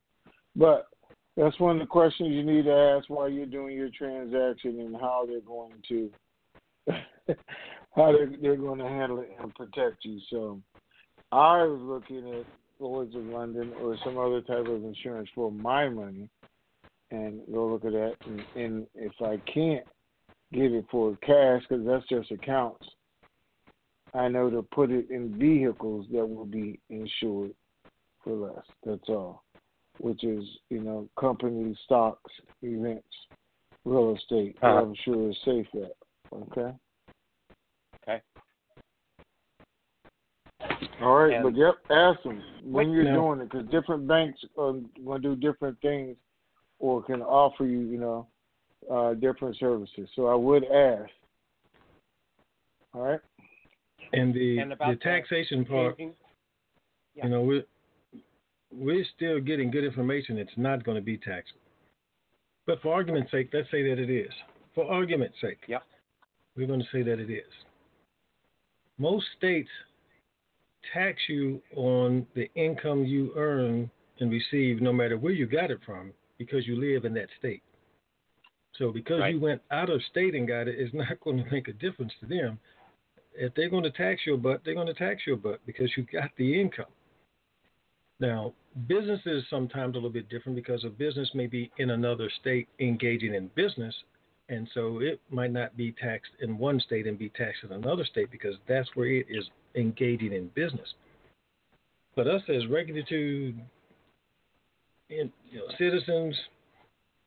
But 0.56 0.88
that's 1.36 1.58
one 1.60 1.76
of 1.76 1.80
the 1.80 1.86
questions 1.86 2.30
you 2.32 2.44
need 2.44 2.64
to 2.64 2.72
ask 2.72 3.10
while 3.10 3.28
you're 3.28 3.46
doing 3.46 3.76
your 3.76 3.90
transaction 3.96 4.80
and 4.80 4.96
how 4.96 5.26
they're 5.26 5.40
going 5.40 5.74
to 5.88 6.10
how 7.94 8.12
they're, 8.12 8.30
they're 8.40 8.56
going 8.56 8.78
to 8.78 8.88
handle 8.88 9.20
it 9.20 9.30
and 9.40 9.54
protect 9.54 10.04
you. 10.04 10.18
So 10.30 10.60
I 11.30 11.62
was 11.64 11.80
looking 11.82 12.28
at 12.34 12.46
Lloyd's 12.80 13.14
of 13.14 13.24
London 13.24 13.72
or 13.80 13.96
some 14.04 14.18
other 14.18 14.40
type 14.40 14.66
of 14.66 14.84
insurance 14.84 15.28
for 15.34 15.52
my 15.52 15.88
money 15.88 16.28
and 17.10 17.40
go 17.52 17.68
look 17.68 17.84
at 17.84 17.92
that. 17.92 18.14
And, 18.26 18.42
and 18.56 18.86
if 18.94 19.12
I 19.22 19.36
can't 19.50 19.84
get 20.52 20.72
it 20.72 20.86
for 20.90 21.16
cash 21.18 21.62
because 21.68 21.86
that's 21.86 22.08
just 22.08 22.30
accounts 22.30 22.86
I 24.14 24.28
know 24.28 24.50
to 24.50 24.62
put 24.62 24.90
it 24.90 25.10
in 25.10 25.38
vehicles 25.38 26.06
that 26.12 26.26
will 26.26 26.44
be 26.44 26.78
insured 26.90 27.52
for 28.22 28.32
less. 28.34 28.64
That's 28.84 29.08
all. 29.08 29.44
Which 29.98 30.24
is, 30.24 30.44
you 30.68 30.80
know, 30.80 31.08
company 31.18 31.76
stocks, 31.84 32.30
events, 32.62 33.06
real 33.84 34.14
estate. 34.16 34.56
Uh-huh. 34.62 34.82
I'm 34.82 34.94
sure 35.04 35.30
is 35.30 35.36
safe 35.44 35.66
at. 35.74 35.96
Okay. 36.32 36.76
Okay. 38.02 38.22
All 41.00 41.16
right, 41.16 41.34
And- 41.34 41.42
but 41.42 41.56
yep, 41.56 41.74
ask 41.90 42.22
them 42.22 42.42
when 42.62 42.90
you're 42.90 43.04
no. 43.04 43.14
doing 43.14 43.40
it 43.40 43.50
because 43.50 43.68
different 43.70 44.06
banks 44.06 44.44
are 44.56 44.72
going 45.04 45.22
to 45.22 45.34
do 45.34 45.36
different 45.36 45.80
things 45.80 46.16
or 46.78 47.02
can 47.02 47.22
offer 47.22 47.64
you, 47.64 47.80
you 47.80 47.98
know, 47.98 48.26
uh, 48.90 49.14
different 49.14 49.56
services. 49.56 50.08
So 50.14 50.26
I 50.26 50.34
would 50.34 50.64
ask. 50.64 51.10
All 52.94 53.02
right. 53.02 53.20
And 54.12 54.34
the 54.34 54.58
And 54.58 54.72
the 54.72 54.98
taxation 55.02 55.64
part, 55.64 55.98
Yeah. 55.98 56.10
you 57.24 57.28
know, 57.28 57.42
we're 57.42 57.64
we're 58.70 59.04
still 59.16 59.38
getting 59.40 59.70
good 59.70 59.84
information. 59.84 60.38
It's 60.38 60.56
not 60.56 60.82
going 60.82 60.94
to 60.96 61.02
be 61.02 61.18
taxable. 61.18 61.60
But 62.66 62.80
for 62.80 62.94
argument's 62.94 63.30
sake, 63.30 63.50
let's 63.52 63.70
say 63.70 63.82
that 63.88 63.98
it 63.98 64.08
is. 64.08 64.32
For 64.74 64.84
argument's 64.90 65.38
sake, 65.40 65.58
yeah. 65.66 65.80
we're 66.56 66.66
going 66.66 66.80
to 66.80 66.86
say 66.90 67.02
that 67.02 67.18
it 67.18 67.30
is. 67.30 67.52
Most 68.98 69.26
states 69.36 69.68
tax 70.94 71.20
you 71.28 71.60
on 71.76 72.26
the 72.34 72.50
income 72.54 73.04
you 73.04 73.32
earn 73.36 73.90
and 74.20 74.30
receive, 74.30 74.80
no 74.80 74.92
matter 74.92 75.18
where 75.18 75.32
you 75.32 75.46
got 75.46 75.70
it 75.70 75.80
from, 75.84 76.12
because 76.38 76.66
you 76.66 76.76
live 76.76 77.04
in 77.04 77.12
that 77.14 77.28
state. 77.38 77.62
So 78.78 78.90
because 78.90 79.20
Right. 79.20 79.34
you 79.34 79.40
went 79.40 79.60
out 79.70 79.90
of 79.90 80.02
state 80.04 80.34
and 80.34 80.48
got 80.48 80.66
it, 80.68 80.78
it's 80.78 80.94
not 80.94 81.20
going 81.20 81.44
to 81.44 81.50
make 81.50 81.68
a 81.68 81.72
difference 81.74 82.12
to 82.20 82.26
them. 82.26 82.58
If 83.34 83.54
they're 83.54 83.70
going 83.70 83.84
to 83.84 83.90
tax 83.90 84.22
your 84.26 84.36
butt, 84.36 84.60
they're 84.64 84.74
going 84.74 84.86
to 84.86 84.94
tax 84.94 85.22
your 85.26 85.36
butt 85.36 85.60
because 85.66 85.90
you 85.96 86.06
got 86.12 86.30
the 86.36 86.60
income. 86.60 86.86
Now, 88.20 88.52
business 88.86 89.20
is 89.26 89.42
sometimes 89.50 89.94
a 89.94 89.96
little 89.96 90.10
bit 90.10 90.28
different 90.28 90.54
because 90.54 90.84
a 90.84 90.88
business 90.88 91.30
may 91.34 91.46
be 91.46 91.70
in 91.78 91.90
another 91.90 92.30
state 92.40 92.68
engaging 92.78 93.34
in 93.34 93.50
business, 93.54 93.94
and 94.48 94.68
so 94.74 95.00
it 95.00 95.20
might 95.30 95.50
not 95.52 95.76
be 95.76 95.92
taxed 95.92 96.30
in 96.40 96.58
one 96.58 96.78
state 96.78 97.06
and 97.06 97.18
be 97.18 97.30
taxed 97.30 97.64
in 97.64 97.72
another 97.72 98.04
state 98.04 98.30
because 98.30 98.54
that's 98.68 98.88
where 98.94 99.08
it 99.08 99.26
is 99.28 99.44
engaging 99.74 100.32
in 100.32 100.48
business. 100.54 100.94
But 102.14 102.28
us 102.28 102.42
as 102.48 102.66
regular 102.66 103.02
to 103.08 103.54
you 105.08 105.30
know, 105.52 105.62
citizens, 105.78 106.36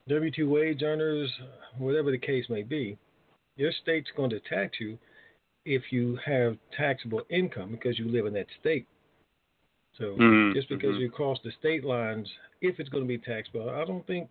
W 0.08 0.32
two 0.32 0.48
wage 0.48 0.84
earners, 0.84 1.32
whatever 1.78 2.12
the 2.12 2.18
case 2.18 2.46
may 2.48 2.64
be, 2.64 2.98
your 3.58 3.72
state's 3.82 4.10
going 4.16 4.30
to 4.30 4.40
tax 4.42 4.80
you 4.80 4.98
if 5.66 5.92
you 5.92 6.18
have 6.26 6.58
taxable 6.76 7.22
income 7.30 7.72
because 7.72 7.98
you 7.98 8.08
live 8.08 8.26
in 8.26 8.34
that 8.34 8.48
state. 8.60 8.88
So 9.98 10.16
Mhm, 10.18 10.54
just 10.54 10.70
because 10.70 10.96
mhm. 10.96 11.00
you 11.00 11.10
cross 11.10 11.40
the 11.44 11.52
state 11.60 11.84
lines, 11.84 12.32
if 12.62 12.80
it's 12.80 12.90
going 12.90 13.04
to 13.04 13.08
be 13.08 13.18
taxable, 13.18 13.70
I 13.70 13.86
don't 13.86 14.06
think 14.06 14.30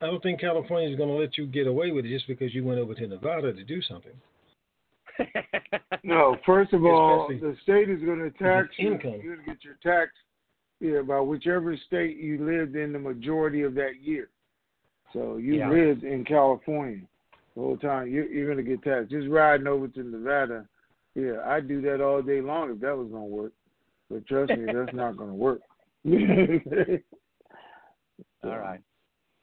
I 0.00 0.06
don't 0.06 0.22
think 0.22 0.40
California 0.40 0.90
is 0.90 0.96
going 0.96 1.08
to 1.08 1.14
let 1.14 1.38
you 1.38 1.46
get 1.46 1.66
away 1.66 1.90
with 1.90 2.04
it 2.04 2.10
just 2.10 2.26
because 2.26 2.54
you 2.54 2.64
went 2.64 2.78
over 2.78 2.94
to 2.94 3.06
Nevada 3.06 3.52
to 3.52 3.64
do 3.64 3.80
something. 3.82 4.12
No, 6.04 6.36
first 6.46 6.72
of 6.72 6.84
all, 6.84 7.26
Especially 7.26 7.40
the 7.50 7.56
state 7.62 7.90
is 7.90 8.00
going 8.02 8.20
to 8.20 8.30
tax 8.38 8.68
you. 8.78 8.92
income. 8.92 9.20
You're 9.22 9.34
going 9.34 9.46
to 9.46 9.52
get 9.54 9.64
your 9.64 9.78
tax 9.82 10.12
yeah, 10.78 11.00
by 11.00 11.18
whichever 11.20 11.76
state 11.86 12.18
you 12.18 12.44
lived 12.44 12.76
in 12.76 12.92
the 12.92 12.98
majority 12.98 13.62
of 13.62 13.74
that 13.74 14.02
year. 14.02 14.28
So 15.12 15.38
you 15.38 15.56
Yeah. 15.56 15.68
lived 15.68 16.04
in 16.04 16.24
California 16.24 17.00
the 17.56 17.62
whole 17.62 17.76
time. 17.76 18.08
You're, 18.08 18.26
you're 18.26 18.52
going 18.52 18.64
to 18.64 18.70
get 18.70 18.82
taxed. 18.84 19.10
Just 19.10 19.28
riding 19.28 19.66
over 19.66 19.88
to 19.88 20.02
Nevada, 20.02 20.66
yeah, 21.14 21.38
I'd 21.46 21.66
do 21.66 21.80
that 21.82 22.00
all 22.00 22.22
day 22.22 22.40
long 22.40 22.70
if 22.70 22.80
that 22.80 22.96
was 22.96 23.08
going 23.08 23.22
to 23.22 23.34
work. 23.34 23.52
But 24.10 24.26
trust 24.26 24.52
me, 24.52 24.66
that's 24.66 24.94
not 24.94 25.16
going 25.16 25.30
to 25.30 25.34
work. 25.34 25.60
All 28.44 28.58
right. 28.58 28.80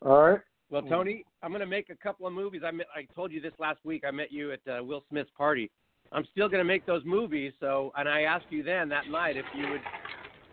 All 0.06 0.22
right. 0.22 0.40
Well, 0.70 0.84
Tony, 0.84 1.26
I'm 1.42 1.52
going 1.52 1.60
to 1.60 1.68
make 1.68 1.90
a 1.90 1.96
couple 1.96 2.26
of 2.26 2.34
movies. 2.34 2.62
I 2.66 2.72
met, 2.72 2.88
I 2.96 3.06
told 3.14 3.32
you 3.32 3.42
this 3.42 3.52
last 3.60 3.80
week. 3.84 4.04
I 4.08 4.12
met 4.12 4.32
you 4.32 4.54
at 4.54 4.62
uh, 4.68 4.84
Will 4.84 5.04
Smith's 5.10 5.30
party. 5.38 5.70
I'm 6.12 6.26
still 6.32 6.48
going 6.48 6.60
to 6.60 6.66
make 6.66 6.86
those 6.86 7.04
movies. 7.06 7.52
So, 7.60 7.92
and 7.98 8.08
I 8.08 8.22
asked 8.22 8.46
you 8.50 8.64
then 8.64 8.88
that 8.90 9.10
night 9.10 9.36
if 9.36 9.46
you 9.56 9.70
would 9.70 9.82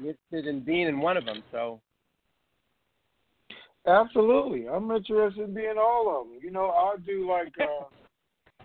be 0.01 0.09
interested 0.09 0.47
in 0.49 0.61
being 0.61 0.89
in 0.89 0.99
one 0.99 1.17
of 1.17 1.25
them. 1.25 1.43
So, 1.53 1.81
Absolutely. 3.87 4.69
I'm 4.69 4.91
interested 4.91 5.43
in 5.49 5.55
being 5.55 5.79
all 5.79 6.21
of 6.21 6.29
them. 6.29 6.39
You 6.43 6.51
know, 6.51 6.67
I'll 6.67 6.99
do 6.99 7.29
like 7.29 7.53
uh, 7.61 8.65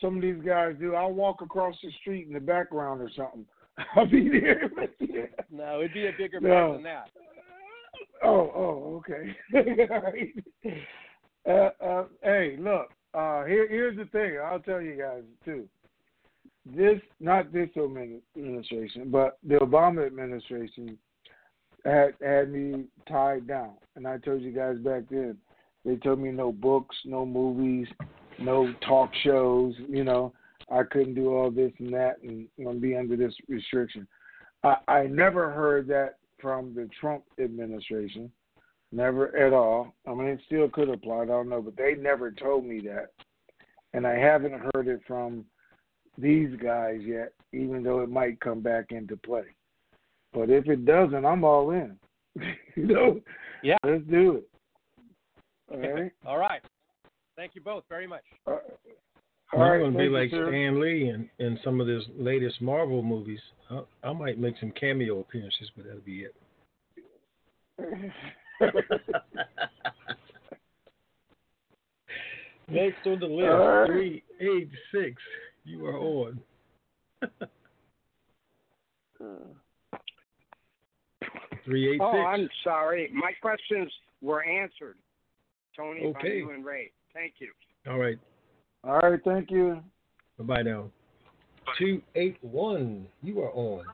some 0.00 0.16
of 0.16 0.22
these 0.22 0.42
guys 0.44 0.74
do. 0.80 0.94
I'll 0.94 1.12
walk 1.12 1.42
across 1.42 1.76
the 1.82 1.90
street 2.00 2.26
in 2.26 2.34
the 2.34 2.40
background 2.40 3.00
or 3.00 3.10
something. 3.16 3.46
I'll 3.96 4.06
be 4.06 4.28
there. 4.28 4.70
no, 5.50 5.80
it'd 5.80 5.94
be 5.94 6.06
a 6.06 6.12
bigger 6.18 6.40
No. 6.40 6.48
part 6.48 6.72
than 6.74 6.82
that. 6.82 7.10
Oh, 8.24 8.52
oh, 8.54 9.02
okay. 9.02 9.36
Right. 9.88 10.78
uh, 11.48 11.84
uh, 11.84 12.04
hey, 12.22 12.56
look. 12.58 12.90
Uh, 13.14 13.44
here, 13.44 13.68
here's 13.68 13.96
the 13.96 14.06
thing. 14.06 14.38
I'll 14.42 14.60
tell 14.60 14.80
you 14.80 14.96
guys 14.96 15.22
too. 15.44 15.68
This, 16.64 17.00
not 17.20 17.52
this 17.52 17.68
administration, 17.76 19.10
but 19.10 19.38
the 19.46 19.56
Obama 19.56 20.06
administration 20.06 20.96
had 21.84 22.14
had 22.22 22.52
me 22.52 22.84
tied 23.08 23.46
down, 23.46 23.72
and 23.96 24.06
I 24.06 24.18
told 24.18 24.42
you 24.42 24.52
guys 24.52 24.78
back 24.78 25.04
then. 25.10 25.36
They 25.84 25.96
told 25.96 26.20
me 26.20 26.30
no 26.30 26.52
books, 26.52 26.94
no 27.04 27.26
movies, 27.26 27.88
no 28.38 28.72
talk 28.86 29.10
shows. 29.24 29.74
You 29.88 30.04
know, 30.04 30.32
I 30.70 30.84
couldn't 30.84 31.14
do 31.14 31.34
all 31.34 31.50
this 31.50 31.72
and 31.78 31.92
that, 31.92 32.18
and 32.22 32.80
be 32.80 32.96
under 32.96 33.16
this 33.16 33.34
restriction. 33.48 34.06
I, 34.62 34.76
I 34.86 35.06
never 35.06 35.50
heard 35.50 35.88
that 35.88 36.18
from 36.40 36.74
the 36.74 36.88
Trump 37.00 37.24
administration. 37.40 38.30
Never 38.92 39.34
at 39.36 39.52
all. 39.52 39.94
I 40.06 40.14
mean, 40.14 40.28
it 40.28 40.40
still 40.46 40.68
could 40.68 40.90
apply. 40.90 41.22
I 41.22 41.26
don't 41.26 41.48
know, 41.48 41.62
but 41.62 41.76
they 41.76 41.94
never 41.94 42.30
told 42.30 42.64
me 42.64 42.80
that, 42.80 43.12
and 43.94 44.06
I 44.06 44.16
haven't 44.16 44.60
heard 44.74 44.86
it 44.86 45.00
from 45.06 45.46
these 46.18 46.54
guys 46.62 47.00
yet. 47.02 47.32
Even 47.52 47.82
though 47.82 48.00
it 48.00 48.10
might 48.10 48.40
come 48.40 48.60
back 48.60 48.92
into 48.92 49.16
play, 49.16 49.44
but 50.32 50.50
if 50.50 50.68
it 50.68 50.84
doesn't, 50.84 51.24
I'm 51.24 51.44
all 51.44 51.70
in. 51.70 51.96
you 52.76 52.86
know, 52.86 53.20
Yeah. 53.62 53.76
let's 53.84 54.04
do 54.04 54.36
it. 54.36 54.48
All 55.70 55.78
right. 55.78 56.12
All 56.26 56.38
right. 56.38 56.60
Thank 57.36 57.54
you 57.54 57.60
both 57.60 57.84
very 57.88 58.06
much. 58.06 58.24
All 58.46 58.60
I'm 59.54 59.80
going 59.80 59.92
to 59.92 59.98
be 59.98 60.08
like 60.08 60.30
sir. 60.30 60.48
Stan 60.48 60.80
Lee 60.80 61.08
in, 61.10 61.28
in 61.38 61.58
some 61.62 61.80
of 61.80 61.86
his 61.86 62.04
latest 62.18 62.60
Marvel 62.62 63.02
movies. 63.02 63.40
I, 63.70 63.82
I 64.02 64.12
might 64.12 64.38
make 64.38 64.54
some 64.58 64.70
cameo 64.72 65.20
appearances, 65.20 65.70
but 65.76 65.84
that'll 65.86 66.00
be 66.00 66.24
it. 66.24 66.34
Next 72.68 73.06
on 73.06 73.18
the 73.20 73.26
list, 73.26 73.48
All 73.50 73.58
right. 73.66 73.86
three 73.86 74.22
eight 74.40 74.70
six. 74.92 75.20
You 75.64 75.86
are 75.86 75.98
on. 75.98 76.40
Uh. 79.22 79.26
Three 81.64 81.94
eight 81.94 82.00
Oh, 82.02 82.12
six. 82.12 82.24
I'm 82.26 82.48
sorry. 82.64 83.10
My 83.12 83.32
questions 83.40 83.90
were 84.20 84.44
answered. 84.44 84.96
Tony, 85.76 86.12
by 86.12 86.28
you 86.28 86.50
and 86.50 86.64
Ray. 86.64 86.90
Thank 87.14 87.34
you. 87.38 87.52
All 87.88 87.98
right. 87.98 88.18
All 88.84 88.98
right. 88.98 89.20
Thank 89.24 89.50
you. 89.50 89.80
Bye 90.38 90.44
bye 90.44 90.62
now. 90.62 90.90
Two 91.78 92.02
eight 92.14 92.36
one. 92.42 93.06
You 93.22 93.40
are 93.42 93.52
on. 93.52 93.84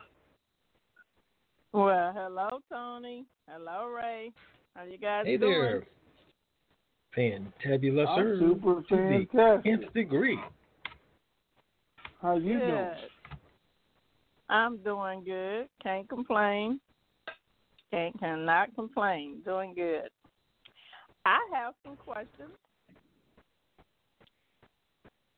Well, 1.72 2.12
hello, 2.16 2.60
Tony. 2.72 3.26
Hello, 3.48 3.86
Ray. 3.86 4.32
How 4.74 4.84
you 4.84 4.98
guys 4.98 5.24
doing? 5.24 5.38
Hey 5.38 5.46
doing? 5.46 5.60
there. 5.60 5.82
Fantabulous. 7.16 8.08
I'm 8.08 8.38
super 8.38 8.82
to 8.82 8.96
the 8.96 9.26
fantastic. 9.32 9.72
nth 9.72 9.92
degree. 9.94 10.38
How 12.22 12.36
you 12.36 12.58
doing? 12.58 12.88
I'm 14.48 14.78
doing 14.78 15.24
good. 15.24 15.68
Can't 15.82 16.08
complain. 16.08 16.80
Can't 17.90 18.18
cannot 18.18 18.74
complain. 18.74 19.40
Doing 19.44 19.74
good. 19.74 20.08
I 21.24 21.38
have 21.52 21.74
some 21.84 21.96
questions. 21.96 22.50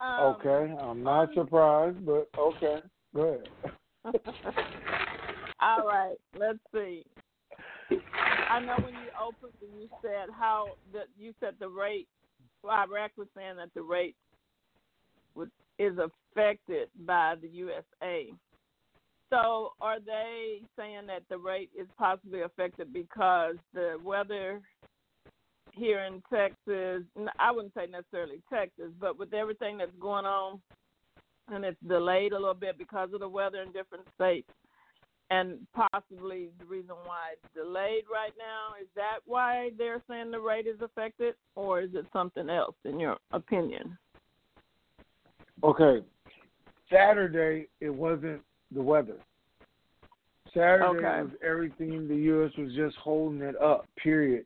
Um, 0.01 0.37
okay. 0.37 0.75
I'm 0.81 1.03
not 1.03 1.29
surprised, 1.35 2.05
but 2.07 2.29
okay. 2.39 2.79
Go 3.15 3.23
ahead. 3.23 3.81
All 5.61 5.87
right, 5.87 6.17
let's 6.39 6.59
see. 6.73 7.05
I 8.51 8.61
know 8.61 8.77
when 8.83 8.95
you 8.95 9.11
opened, 9.21 9.53
you 9.61 9.89
said 10.01 10.29
how 10.39 10.69
that 10.93 11.07
you 11.19 11.35
said 11.39 11.55
the 11.61 11.69
rate. 11.69 12.09
Well, 12.63 12.73
Iraq 12.73 13.13
was 13.17 13.29
saying 13.37 13.57
that 13.57 13.69
the 13.75 13.83
rate 13.83 14.17
would, 15.35 15.51
is 15.79 15.97
affected 15.99 16.89
by 17.05 17.35
the 17.41 17.49
USA. 17.49 18.33
So, 19.31 19.73
are 19.81 20.01
they 20.01 20.63
saying 20.77 21.07
that 21.07 21.23
the 21.31 21.39
rate 21.39 21.71
is 21.79 21.87
possibly 21.97 22.43
affected 22.43 22.93
because 22.93 23.55
the 23.73 23.97
weather 24.05 24.61
here 25.73 26.01
in 26.01 26.21
Texas? 26.33 27.05
I 27.39 27.53
wouldn't 27.53 27.75
say 27.75 27.87
necessarily 27.87 28.43
Texas, 28.53 28.91
but 29.01 29.19
with 29.19 29.33
everything 29.33 29.79
that's 29.79 29.95
going 30.01 30.27
on 30.27 30.61
and 31.53 31.65
it's 31.65 31.79
delayed 31.87 32.33
a 32.33 32.39
little 32.39 32.55
bit 32.55 32.77
because 32.77 33.11
of 33.13 33.21
the 33.21 33.29
weather 33.29 33.63
in 33.63 33.73
different 33.73 34.05
states, 34.15 34.51
and 35.31 35.59
possibly 35.75 36.51
the 36.59 36.65
reason 36.65 36.95
why 37.05 37.35
it's 37.35 37.55
delayed 37.55 38.05
right 38.13 38.33
now 38.37 38.75
is 38.81 38.89
that 38.97 39.19
why 39.27 39.71
they're 39.79 40.03
saying 40.09 40.33
the 40.33 40.41
rate 40.41 40.67
is 40.67 40.81
affected, 40.81 41.35
or 41.55 41.81
is 41.81 41.91
it 41.95 42.07
something 42.13 42.51
else 42.51 42.75
in 42.85 42.99
your 42.99 43.17
opinion? 43.33 43.97
Okay, 45.63 46.05
Saturday 46.91 47.69
it 47.81 47.91
wasn't 47.91 48.41
the 48.73 48.83
weather. 48.83 49.17
Saturday 50.55 50.85
Okay. 50.85 51.23
was 51.23 51.31
everything. 51.45 52.09
The 52.09 52.17
U.S. 52.17 52.53
was 52.59 52.75
just 52.75 52.97
holding 52.97 53.41
it 53.43 53.61
up. 53.61 53.87
Period. 54.03 54.45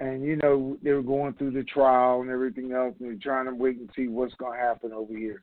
And 0.00 0.24
you 0.24 0.36
know 0.36 0.76
they 0.82 0.92
were 0.92 1.02
going 1.02 1.34
through 1.34 1.52
the 1.52 1.62
trial 1.64 2.22
and 2.22 2.30
everything 2.30 2.72
else, 2.72 2.94
and 2.98 3.08
they're 3.08 3.18
trying 3.22 3.46
to 3.46 3.54
wait 3.54 3.76
and 3.78 3.88
see 3.94 4.08
what's 4.08 4.34
going 4.34 4.58
to 4.58 4.64
happen 4.64 4.92
over 4.92 5.16
here. 5.16 5.42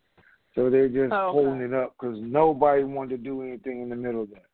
So 0.56 0.70
they're 0.70 0.90
just 0.90 1.14
Oh, 1.14 1.30
okay. 1.30 1.32
holding 1.32 1.62
it 1.62 1.74
up 1.74 1.96
because 1.98 2.18
nobody 2.20 2.84
wanted 2.84 3.18
to 3.18 3.24
do 3.24 3.42
anything 3.42 3.82
in 3.82 3.90
the 3.90 3.96
middle 3.96 4.24
of 4.24 4.30
that. 4.32 4.46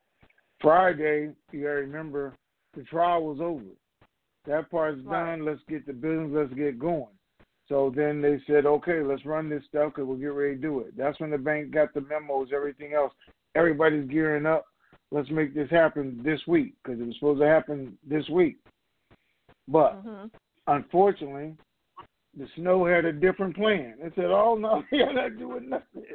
Friday, 0.62 1.34
you 1.52 1.62
got 1.62 1.70
to 1.70 1.76
remember, 1.76 2.34
the 2.76 2.84
trial 2.84 3.24
was 3.24 3.40
over. 3.42 3.64
That 4.46 4.70
part's 4.70 5.02
Right. 5.02 5.38
done. 5.38 5.46
Let's 5.46 5.64
get 5.68 5.86
the 5.86 5.94
business. 5.94 6.32
Let's 6.32 6.54
get 6.54 6.78
going. 6.78 7.18
So 7.68 7.90
then 7.90 8.22
they 8.22 8.40
said, 8.48 8.66
okay, 8.66 9.02
let's 9.02 9.26
run 9.26 9.50
this 9.50 9.66
stuff 9.66 9.94
because 9.94 10.08
we'll 10.08 10.18
get 10.18 10.28
ready 10.28 10.56
to 10.56 10.62
do 10.62 10.80
it. 10.82 10.96
That's 10.96 11.20
when 11.20 11.32
the 11.32 11.38
bank 11.38 11.72
got 11.72 11.94
the 11.94 12.02
memos, 12.02 12.50
everything 12.54 12.94
else. 12.94 13.14
Everybody's 13.58 14.08
gearing 14.08 14.46
up. 14.46 14.66
Let's 15.12 15.32
make 15.32 15.56
this 15.56 15.70
happen 15.72 16.22
this 16.24 16.40
week 16.46 16.76
because 16.84 17.00
it 17.00 17.08
was 17.08 17.16
supposed 17.16 17.42
to 17.42 17.48
happen 17.48 17.98
this 18.08 18.28
week. 18.30 18.58
But 19.68 20.06
Mhm. 20.06 20.30
unfortunately, 20.68 21.58
the 22.36 22.48
snow 22.50 22.86
had 22.86 23.06
a 23.06 23.12
different 23.12 23.56
plan. 23.56 23.98
It 24.00 24.14
said, 24.14 24.26
"Oh 24.26 24.56
no, 24.56 24.84
you're 24.92 25.12
not 25.12 25.38
doing 25.38 25.70
nothing." 25.70 26.06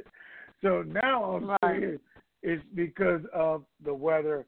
So 0.60 0.82
now 0.82 1.24
I'm 1.24 1.46
Right. 1.62 1.80
saying 1.80 2.00
it's 2.42 2.64
because 2.74 3.24
of 3.32 3.64
the 3.80 3.92
weather. 3.92 4.46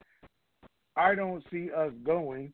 I 0.97 1.17
don't 1.17 1.45
see 1.51 1.73
us 1.73 1.93
going 2.05 2.53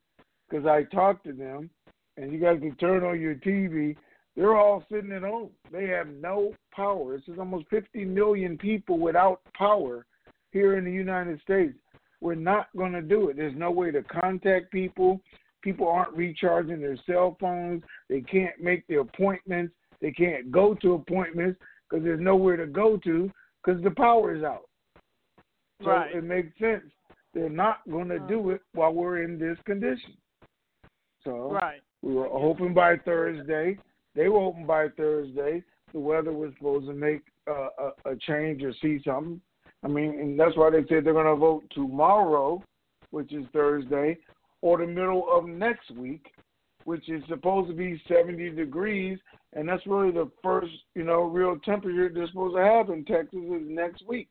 because 0.48 0.64
I 0.64 0.84
talked 0.84 1.24
to 1.24 1.34
them, 1.34 1.68
and 2.16 2.32
you 2.32 2.38
guys 2.38 2.60
can 2.60 2.76
turn 2.76 3.04
on 3.04 3.20
your 3.20 3.34
TV. 3.34 3.94
They're 4.36 4.56
all 4.56 4.86
sitting 4.88 5.12
at 5.12 5.22
home. 5.22 5.50
They 5.70 5.86
have 5.88 6.08
no 6.08 6.54
power. 6.70 7.16
It's 7.16 7.28
is 7.28 7.38
almost 7.38 7.68
50 7.68 8.06
million 8.06 8.56
people 8.56 8.98
without 8.98 9.42
power 9.52 10.06
here 10.52 10.76
in 10.76 10.84
the 10.84 10.92
United 10.92 11.40
States. 11.40 11.74
We're 12.20 12.34
not 12.34 12.68
going 12.76 12.92
to 12.92 13.02
do 13.02 13.28
it. 13.28 13.36
There's 13.36 13.56
no 13.56 13.70
way 13.70 13.90
to 13.90 14.02
contact 14.02 14.70
people. 14.70 15.20
People 15.62 15.88
aren't 15.88 16.16
recharging 16.16 16.80
their 16.80 16.98
cell 17.06 17.36
phones. 17.40 17.82
They 18.08 18.20
can't 18.20 18.60
make 18.60 18.86
the 18.86 19.00
appointments. 19.00 19.74
They 20.00 20.12
can't 20.12 20.50
go 20.50 20.74
to 20.74 20.94
appointments 20.94 21.60
because 21.88 22.04
there's 22.04 22.20
nowhere 22.20 22.56
to 22.56 22.66
go 22.66 22.96
to 22.98 23.30
because 23.62 23.82
the 23.82 23.90
power 23.90 24.34
is 24.34 24.42
out. 24.42 24.68
So 25.82 25.90
Right. 25.90 26.14
it 26.14 26.24
makes 26.24 26.56
sense. 26.58 26.84
They're 27.32 27.48
not 27.48 27.88
going 27.88 28.08
to 28.08 28.18
do 28.18 28.50
it 28.50 28.62
while 28.72 28.92
we're 28.92 29.22
in 29.22 29.38
this 29.38 29.58
condition. 29.64 30.16
So 31.24 31.50
Right. 31.52 31.80
we 32.02 32.14
were 32.14 32.28
hoping 32.28 32.74
by 32.74 32.96
Thursday. 32.98 33.78
They 34.14 34.28
were 34.28 34.40
hoping 34.40 34.66
by 34.66 34.88
Thursday. 34.90 35.62
The 35.92 36.00
weather 36.00 36.32
was 36.32 36.52
supposed 36.54 36.86
to 36.86 36.94
make 36.94 37.22
uh, 37.46 37.68
a, 37.78 38.10
a 38.10 38.16
change 38.16 38.62
or 38.62 38.72
see 38.74 39.02
something. 39.02 39.40
I 39.82 39.88
mean, 39.88 40.18
and 40.20 40.38
that's 40.38 40.56
why 40.56 40.70
they 40.70 40.80
said 40.88 41.04
they're 41.04 41.12
going 41.12 41.26
to 41.26 41.36
vote 41.36 41.64
tomorrow, 41.72 42.62
which 43.10 43.32
is 43.32 43.46
Thursday, 43.52 44.18
or 44.60 44.78
the 44.78 44.86
middle 44.86 45.26
of 45.32 45.46
next 45.46 45.90
week, 45.92 46.32
which 46.84 47.08
is 47.08 47.22
supposed 47.28 47.68
to 47.70 47.74
be 47.74 48.00
70 48.06 48.50
degrees, 48.50 49.18
and 49.54 49.68
that's 49.68 49.86
really 49.86 50.10
the 50.12 50.30
first, 50.42 50.72
you 50.94 51.04
know, 51.04 51.22
real 51.22 51.58
temperature 51.60 52.10
they're 52.12 52.26
supposed 52.28 52.56
to 52.56 52.62
have 52.62 52.90
in 52.90 53.04
Texas 53.04 53.40
is 53.40 53.68
next 53.68 54.06
week, 54.06 54.28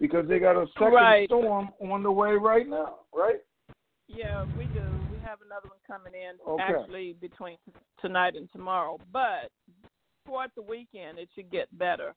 because 0.00 0.28
they 0.28 0.38
got 0.38 0.56
a 0.56 0.66
second 0.74 0.92
Right. 0.92 1.28
storm 1.28 1.70
on 1.80 2.02
the 2.02 2.12
way 2.12 2.34
right 2.34 2.68
now, 2.68 3.00
right? 3.12 3.40
Yeah, 4.06 4.44
we 4.56 4.64
do. 4.66 4.82
We 5.10 5.18
have 5.24 5.40
another 5.42 5.68
one 5.68 5.78
coming 5.86 6.14
in 6.14 6.38
Okay. 6.46 6.62
actually 6.62 7.14
between 7.14 7.56
tonight 8.00 8.36
and 8.36 8.50
tomorrow. 8.52 9.00
But 9.10 9.50
toward 10.26 10.50
the 10.54 10.62
weekend, 10.62 11.18
it 11.18 11.28
should 11.34 11.50
get 11.50 11.68
better. 11.78 12.14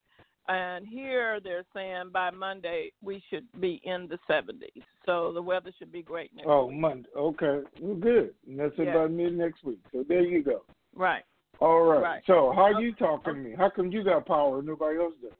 And 0.49 0.87
here 0.87 1.39
they're 1.41 1.65
saying 1.73 2.11
by 2.13 2.31
Monday 2.31 2.91
we 3.01 3.21
should 3.29 3.45
be 3.59 3.81
in 3.83 4.07
the 4.07 4.17
70s. 4.29 4.83
So 5.05 5.33
the 5.33 5.41
weather 5.41 5.71
should 5.77 5.91
be 5.91 6.01
great 6.01 6.33
next 6.33 6.47
Oh, 6.49 6.67
week. 6.67 6.77
Monday. 6.77 7.09
Okay, 7.15 7.61
well, 7.81 7.95
good. 7.95 8.33
And 8.47 8.59
that's 8.59 8.77
Yeah. 8.77 8.91
about 8.91 9.11
mid 9.11 9.37
next 9.37 9.63
week. 9.63 9.79
So 9.91 10.03
there 10.03 10.21
you 10.21 10.43
go. 10.43 10.63
Right. 10.95 11.23
All 11.59 11.81
right. 11.81 12.01
Right. 12.01 12.23
So 12.27 12.51
how 12.53 12.79
you 12.79 12.93
talking 12.93 13.33
to 13.33 13.39
me? 13.39 13.55
How 13.55 13.69
come 13.69 13.91
you 13.91 14.03
got 14.03 14.25
power 14.25 14.59
and 14.59 14.67
nobody 14.67 14.99
else 14.99 15.15
does? 15.21 15.33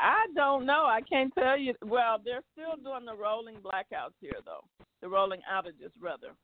I 0.00 0.26
don't 0.34 0.66
know. 0.66 0.84
I 0.84 1.00
can't 1.02 1.32
tell 1.34 1.56
you. 1.56 1.74
Well, 1.84 2.18
they're 2.24 2.42
still 2.52 2.74
doing 2.82 3.04
the 3.04 3.14
rolling 3.14 3.56
blackouts 3.56 4.14
here, 4.20 4.32
though. 4.44 4.64
The 5.00 5.08
rolling 5.08 5.40
outages, 5.48 5.92
rather. 6.00 6.34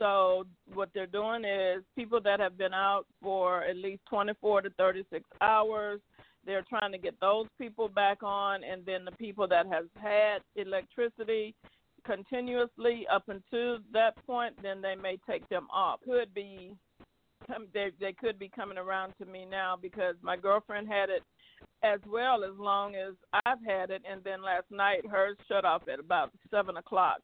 So 0.00 0.44
what 0.72 0.88
they're 0.94 1.06
doing 1.06 1.44
is 1.44 1.84
people 1.94 2.20
that 2.22 2.40
have 2.40 2.56
been 2.56 2.72
out 2.72 3.04
for 3.22 3.62
at 3.64 3.76
least 3.76 4.00
24 4.08 4.62
to 4.62 4.70
36 4.70 5.22
hours, 5.42 6.00
they're 6.46 6.64
trying 6.68 6.92
to 6.92 6.98
get 6.98 7.20
those 7.20 7.46
people 7.58 7.86
back 7.86 8.22
on, 8.22 8.64
and 8.64 8.84
then 8.86 9.04
the 9.04 9.12
people 9.12 9.46
that 9.48 9.66
has 9.66 9.84
had 10.00 10.38
electricity 10.56 11.54
continuously 12.06 13.06
up 13.12 13.24
until 13.28 13.78
that 13.92 14.12
point, 14.26 14.54
then 14.62 14.80
they 14.80 14.94
may 14.94 15.18
take 15.28 15.46
them 15.50 15.66
off. 15.70 16.00
Could 16.02 16.32
be, 16.32 16.74
they 17.74 17.90
they 18.00 18.14
could 18.14 18.38
be 18.38 18.48
coming 18.48 18.78
around 18.78 19.12
to 19.18 19.26
me 19.26 19.44
now 19.44 19.76
because 19.80 20.14
my 20.22 20.36
girlfriend 20.36 20.88
had 20.88 21.10
it 21.10 21.22
as 21.82 22.00
well 22.06 22.42
as 22.42 22.58
long 22.58 22.94
as 22.94 23.14
I've 23.44 23.62
had 23.66 23.90
it, 23.90 24.02
and 24.10 24.24
then 24.24 24.42
last 24.42 24.70
night 24.70 25.06
hers 25.06 25.36
shut 25.46 25.66
off 25.66 25.82
at 25.92 26.00
about 26.00 26.30
seven 26.50 26.78
o'clock. 26.78 27.20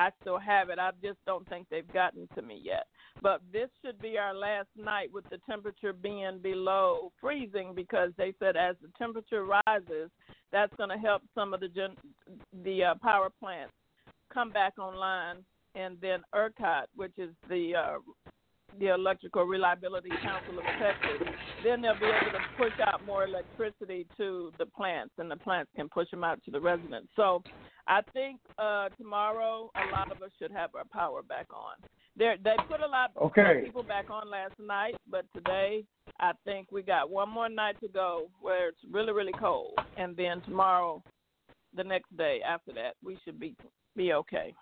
I 0.00 0.10
still 0.22 0.38
have 0.38 0.70
it. 0.70 0.78
I 0.78 0.92
just 1.02 1.18
don't 1.26 1.46
think 1.50 1.66
they've 1.70 1.92
gotten 1.92 2.26
to 2.34 2.40
me 2.40 2.58
yet. 2.64 2.86
But 3.20 3.42
this 3.52 3.68
should 3.84 4.00
be 4.00 4.16
our 4.16 4.34
last 4.34 4.68
night 4.74 5.10
with 5.12 5.28
the 5.28 5.36
temperature 5.46 5.92
being 5.92 6.38
below 6.42 7.12
freezing 7.20 7.74
because 7.74 8.10
they 8.16 8.32
said 8.38 8.56
as 8.56 8.76
the 8.80 8.88
temperature 8.96 9.44
rises, 9.44 10.10
that's 10.52 10.74
going 10.76 10.88
to 10.88 10.96
help 10.96 11.20
some 11.34 11.52
of 11.52 11.60
the 11.60 11.68
gen- 11.68 11.96
the 12.64 12.84
uh, 12.84 12.94
power 13.02 13.28
plants 13.28 13.74
come 14.32 14.50
back 14.50 14.72
online, 14.78 15.44
and 15.74 15.98
then 16.00 16.20
ERCOT, 16.34 16.86
which 16.96 17.12
is 17.18 17.30
the 17.50 17.74
uh, 17.76 17.98
the 18.78 18.88
Electrical 18.88 19.44
Reliability 19.44 20.10
Council 20.22 20.58
of 20.58 20.64
Texas, 20.78 21.28
then 21.64 21.80
they'll 21.82 21.98
be 21.98 22.06
able 22.06 22.32
to 22.32 22.44
push 22.56 22.72
out 22.86 23.04
more 23.04 23.24
electricity 23.24 24.06
to 24.16 24.52
the 24.58 24.66
plants, 24.66 25.12
and 25.18 25.30
the 25.30 25.36
plants 25.36 25.70
can 25.76 25.88
push 25.88 26.10
them 26.10 26.24
out 26.24 26.42
to 26.44 26.50
the 26.50 26.60
residents. 26.60 27.08
So, 27.16 27.42
I 27.86 28.02
think 28.12 28.38
uh, 28.58 28.88
tomorrow 28.96 29.70
a 29.74 29.90
lot 29.90 30.12
of 30.12 30.22
us 30.22 30.30
should 30.38 30.52
have 30.52 30.70
our 30.74 30.84
power 30.92 31.22
back 31.22 31.46
on. 31.52 31.74
They 32.16 32.36
they 32.42 32.54
put 32.68 32.80
a 32.80 32.86
lot 32.86 33.10
of 33.16 33.22
Okay. 33.30 33.62
people 33.64 33.82
back 33.82 34.10
on 34.10 34.30
last 34.30 34.54
night, 34.58 34.96
but 35.10 35.24
today 35.34 35.84
I 36.20 36.32
think 36.44 36.70
we 36.70 36.82
got 36.82 37.10
one 37.10 37.28
more 37.30 37.48
night 37.48 37.80
to 37.80 37.88
go 37.88 38.28
where 38.40 38.68
it's 38.68 38.78
really 38.90 39.12
really 39.12 39.32
cold, 39.40 39.74
and 39.96 40.16
then 40.16 40.40
tomorrow, 40.42 41.02
the 41.74 41.84
next 41.84 42.16
day 42.16 42.40
after 42.46 42.72
that, 42.74 42.94
we 43.02 43.18
should 43.24 43.40
be 43.40 43.56
be 43.96 44.12
okay. 44.12 44.54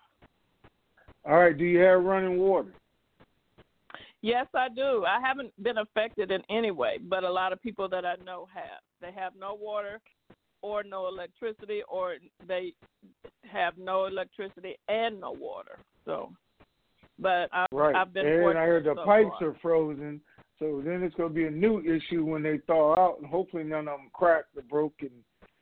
All 1.25 1.37
right. 1.37 1.57
Do 1.57 1.65
you 1.65 1.79
have 1.79 2.03
running 2.03 2.37
water? 2.39 2.73
Yes, 4.21 4.47
I 4.53 4.67
do. 4.69 5.05
I 5.05 5.19
haven't 5.25 5.51
been 5.63 5.77
affected 5.77 6.31
in 6.31 6.41
any 6.49 6.71
way, 6.71 6.97
but 7.01 7.23
a 7.23 7.31
lot 7.31 7.53
of 7.53 7.61
people 7.61 7.87
that 7.89 8.05
I 8.05 8.15
know 8.25 8.47
have. 8.53 8.81
They 9.01 9.11
have 9.17 9.33
no 9.39 9.57
water 9.59 10.01
or 10.61 10.83
no 10.83 11.07
electricity, 11.07 11.81
or 11.87 12.15
they 12.45 12.73
have 13.49 13.77
no 13.77 14.05
electricity 14.05 14.75
and 14.89 15.21
no 15.21 15.31
water. 15.31 15.79
So, 16.03 16.33
but 17.17 17.49
I, 17.53 17.65
Right. 17.71 17.95
I've 17.95 18.13
been. 18.13 18.25
and 18.27 18.57
I 18.57 18.65
heard 18.65 18.83
the 18.83 18.95
so 18.95 19.05
pipes 19.05 19.29
far. 19.39 19.49
are 19.49 19.57
frozen. 19.61 20.19
So 20.59 20.81
then 20.83 21.01
it's 21.03 21.15
going 21.15 21.29
to 21.29 21.35
be 21.35 21.45
a 21.45 21.51
new 21.51 21.79
issue 21.79 22.25
when 22.25 22.43
they 22.43 22.57
thaw 22.67 22.93
out, 22.99 23.19
and 23.19 23.27
hopefully 23.27 23.63
none 23.63 23.87
of 23.87 23.99
them 23.99 24.09
cracked 24.11 24.57
or 24.57 24.63
broke 24.63 24.95
and 24.99 25.11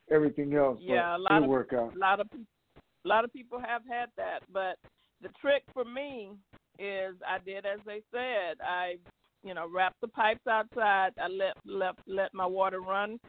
everything 0.10 0.56
else. 0.56 0.80
Yeah, 0.82 1.16
a 1.16 1.20
lot 1.20 1.44
of 1.44 1.50
work 1.50 1.74
out. 1.74 1.96
a 1.96 2.00
lot 2.00 2.20
of 2.20 2.28
a 2.34 3.08
lot 3.08 3.24
of 3.24 3.32
people 3.32 3.60
have 3.60 3.84
had 3.88 4.10
that, 4.18 4.40
but 4.52 4.78
the 5.22 5.30
trick 5.40 5.64
for 5.74 5.86
me 5.86 6.32
is 6.80 7.16
I 7.28 7.38
did 7.44 7.66
as 7.66 7.80
they 7.86 8.02
said. 8.12 8.58
I, 8.62 8.96
you 9.44 9.54
know, 9.54 9.68
wrapped 9.74 10.02
the 10.02 10.08
pipes 10.08 10.46
outside. 10.50 11.12
I 11.22 11.28
let 11.28 11.56
let 11.66 11.96
let 12.08 12.34
my 12.34 12.46
water 12.46 12.82
run 12.82 13.20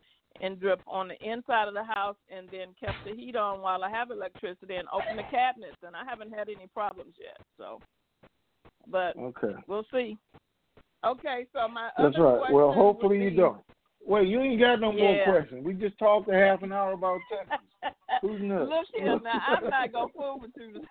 and 0.40 0.60
drip 0.60 0.80
on 0.86 1.08
the 1.08 1.16
inside 1.28 1.68
of 1.68 1.74
the 1.74 1.84
house, 1.84 2.16
and 2.30 2.48
then 2.50 2.68
kept 2.78 2.96
the 3.04 3.14
heat 3.14 3.34
on 3.34 3.60
while 3.60 3.82
I 3.82 3.90
have 3.90 4.10
electricity, 4.10 4.76
and 4.76 4.86
opened 4.92 5.18
the 5.18 5.24
cabinets, 5.30 5.78
and 5.82 5.96
I 5.96 6.04
haven't 6.08 6.32
had 6.32 6.48
any 6.48 6.68
problems 6.72 7.14
yet. 7.18 7.38
So, 7.56 7.80
but 8.86 9.16
Okay. 9.16 9.54
we'll 9.66 9.86
see. 9.92 10.16
Okay, 11.04 11.46
so 11.52 11.66
my 11.68 11.90
That's 11.96 12.14
other 12.16 12.24
right. 12.24 12.52
Well, 12.52 12.72
hopefully 12.72 13.22
you 13.22 13.30
be- 13.30 13.36
don't. 13.36 13.62
Wait, 14.06 14.28
you 14.28 14.40
ain't 14.40 14.60
got 14.60 14.80
no 14.80 14.90
more 14.92 15.22
questions. 15.24 15.64
We 15.64 15.74
just 15.74 15.98
talked 15.98 16.28
a 16.30 16.34
half 16.34 16.62
an 16.62 16.72
hour 16.72 16.92
about 16.92 17.20
Texas. 17.30 17.66
Who's 18.22 18.40
nuts? 18.40 18.70
Look 18.70 18.86
here, 18.94 19.20
now 19.22 19.40
I'm 19.46 19.68
not 19.68 19.92
gonna 19.92 20.12
fool 20.16 20.38
with 20.40 20.52
you. 20.56 20.80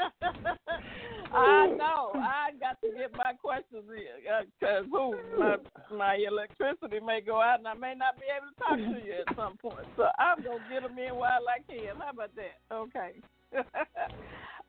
I 1.32 1.66
know. 1.78 2.12
I 2.14 2.50
got 2.58 2.80
to 2.82 2.88
get 2.96 3.12
my 3.16 3.32
questions 3.40 3.84
in 3.88 4.46
because 4.58 4.84
who 4.90 5.16
my 5.38 5.56
my 5.90 6.14
electricity 6.26 6.98
may 7.04 7.20
go 7.20 7.40
out 7.40 7.58
and 7.58 7.68
I 7.68 7.74
may 7.74 7.94
not 7.94 8.16
be 8.16 8.26
able 8.30 8.50
to 8.50 8.58
talk 8.58 8.76
to 8.76 9.06
you 9.06 9.14
at 9.26 9.36
some 9.36 9.56
point. 9.56 9.86
So 9.96 10.08
I'm 10.18 10.42
gonna 10.42 10.58
get 10.70 10.82
them 10.82 10.98
in 10.98 11.14
while 11.14 11.44
I 11.48 11.60
can. 11.70 11.96
How 11.98 12.10
about 12.10 12.30
that? 12.36 12.74
Okay. 12.74 13.12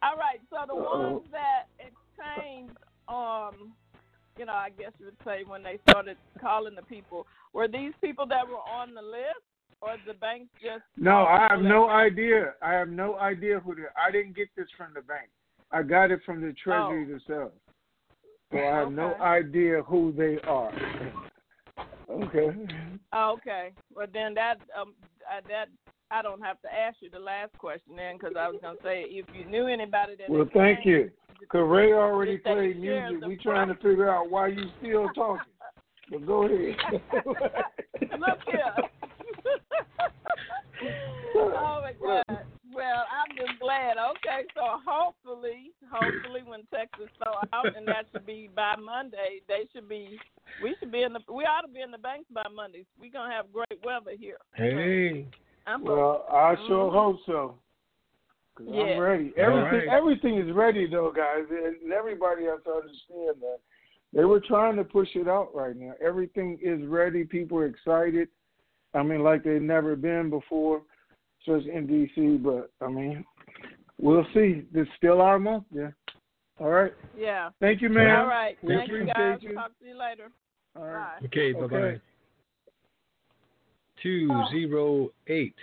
All 0.04 0.18
right. 0.18 0.40
So 0.50 0.58
the 0.68 0.76
ones 0.76 1.22
that 1.32 1.66
exchanged, 1.80 2.78
um, 3.08 3.74
you 4.38 4.46
know, 4.46 4.54
I 4.54 4.70
guess 4.78 4.92
you 5.00 5.06
would 5.06 5.22
say 5.26 5.44
when 5.46 5.64
they 5.64 5.80
started 5.90 6.18
calling 6.40 6.76
the 6.76 6.84
people, 6.84 7.26
were 7.54 7.68
these 7.68 7.94
people 8.02 8.26
that 8.28 8.48
were 8.48 8.56
on 8.56 8.94
the 8.94 9.02
list, 9.02 9.46
or 9.82 9.96
the 10.08 10.14
bank 10.14 10.48
just? 10.62 10.84
No, 10.98 11.26
I 11.26 11.48
have 11.50 11.62
no 11.62 11.90
idea. 11.90 12.54
I 12.62 12.74
have 12.74 12.90
no 12.90 13.18
idea 13.18 13.60
who 13.60 13.76
they. 13.76 13.82
I 13.96 14.12
didn't 14.12 14.36
get 14.36 14.50
this 14.56 14.68
from 14.78 14.94
the 14.94 15.02
bank. 15.02 15.30
I 15.72 15.84
got 15.84 16.12
it 16.12 16.20
from 16.26 16.42
the 16.42 16.54
treasury 16.54 17.06
themselves. 17.06 17.54
So 18.52 18.58
I 18.58 18.76
have 18.80 18.92
no 18.92 19.14
idea 19.16 19.82
who 19.84 20.14
they 20.18 20.38
are. 20.48 20.74
Okay. 22.10 22.50
Oh, 23.14 23.38
okay. 23.38 23.72
Well, 23.96 24.08
then 24.14 24.34
that 24.34 24.58
um 24.80 24.94
that 25.48 25.68
I 26.12 26.22
don't 26.22 26.42
have 26.42 26.62
to 26.62 26.74
ask 26.74 26.98
you 27.00 27.10
the 27.10 27.20
last 27.20 27.58
question 27.58 27.96
then, 27.96 28.18
because 28.18 28.36
I 28.38 28.50
was 28.50 28.60
gonna 28.62 28.78
say 28.84 29.06
if 29.08 29.26
you 29.34 29.46
knew 29.46 29.68
anybody 29.68 30.16
that. 30.18 30.30
Well, 30.30 30.50
thank 30.54 30.86
you. 30.86 31.10
Cause 31.50 31.68
Ray 31.68 31.94
already 31.94 32.38
played 32.38 32.80
music. 32.80 33.22
the 33.22 33.28
We 33.28 33.38
trying 33.38 33.70
to 33.70 33.76
figure 33.76 34.14
out 34.14 34.30
why 34.30 34.48
you 34.48 34.66
still 34.80 35.10
talking. 35.16 35.52
But 36.12 36.26
go 36.28 36.44
ahead. 36.44 36.76
Look 38.20 38.40
here. 38.46 38.76
Oh 41.36 41.82
my 41.82 41.94
God. 42.02 42.46
Well, 42.74 43.04
I'm 43.12 43.36
just 43.36 43.60
glad. 43.60 43.98
Okay, 43.98 44.48
so 44.56 44.80
hopefully, 44.86 45.72
hopefully, 45.92 46.42
when 46.46 46.62
Texas 46.74 47.10
throw 47.22 47.34
out, 47.54 47.76
and 47.76 47.86
that 47.88 48.06
should 48.12 48.26
be 48.26 48.50
by 48.56 48.76
Monday, 48.82 49.42
they 49.48 49.68
should 49.74 49.90
be. 49.90 50.20
We 50.62 50.76
should 50.80 50.92
be 50.92 51.04
in 51.04 51.14
the. 51.14 51.20
We 51.34 51.44
ought 51.44 51.62
to 51.62 51.68
be 51.68 51.82
in 51.82 51.92
the 51.92 51.98
banks 51.98 52.28
by 52.34 52.44
Monday. 52.54 52.86
We're 53.00 53.12
gonna 53.12 53.34
have 53.34 53.52
great 53.52 53.84
weather 53.84 54.12
here. 54.18 54.38
Hey. 54.54 55.28
I'm 55.68 55.84
Well, 55.84 56.26
I 56.32 56.56
sure 56.68 56.90
Mhm. 56.90 56.94
hope 56.94 57.26
so. 57.26 57.60
Cause 58.56 58.68
Yeah. 58.68 58.84
I'm 58.84 59.00
ready. 59.00 59.34
Everything, 59.38 59.80
right. 59.80 59.88
everything 59.88 60.36
is 60.38 60.52
ready 60.52 60.88
though, 60.88 61.12
guys, 61.12 61.46
and 61.50 61.92
everybody 61.92 62.46
has 62.46 62.62
to 62.64 62.74
understand 62.74 63.42
that 63.42 63.60
they 64.14 64.26
were 64.26 64.40
trying 64.40 64.76
to 64.78 64.84
push 64.84 65.16
it 65.16 65.28
out 65.28 65.54
right 65.54 65.76
now. 65.76 65.94
Everything 66.02 66.58
is 66.62 66.86
ready. 66.88 67.24
People 67.24 67.60
are 67.60 67.66
excited. 67.66 68.30
I 68.94 69.04
mean, 69.04 69.24
like 69.24 69.44
they've 69.44 69.62
never 69.62 69.96
been 69.96 70.30
before, 70.30 70.82
especially 71.42 71.72
in 71.72 71.88
DC. 71.88 72.44
But 72.44 72.72
I 72.86 72.90
mean, 72.90 73.24
we'll 74.00 74.26
see. 74.34 74.64
This 74.74 74.84
is 74.84 74.94
still 74.98 75.22
our 75.22 75.40
month, 75.40 75.66
yeah. 75.74 75.92
All 76.60 76.70
right. 76.70 76.94
Yeah. 77.18 77.50
Thank 77.60 77.82
you, 77.82 77.90
ma'am. 77.90 78.20
All 78.20 78.28
right. 78.28 78.58
We 78.62 78.76
Thank 78.76 78.92
you, 78.92 79.06
guys. 79.06 79.40
you. 79.42 79.56
Talk 79.56 79.72
to 79.80 79.86
you 79.86 79.98
later. 79.98 80.32
All 80.76 80.86
right. 80.86 81.20
Bye. 81.20 81.26
Okay, 81.26 81.54
bye 81.54 81.68
bye. 81.68 81.76
Okay. 81.76 82.02
Two 84.04 84.30
zero 84.52 85.10
eight. 85.28 85.56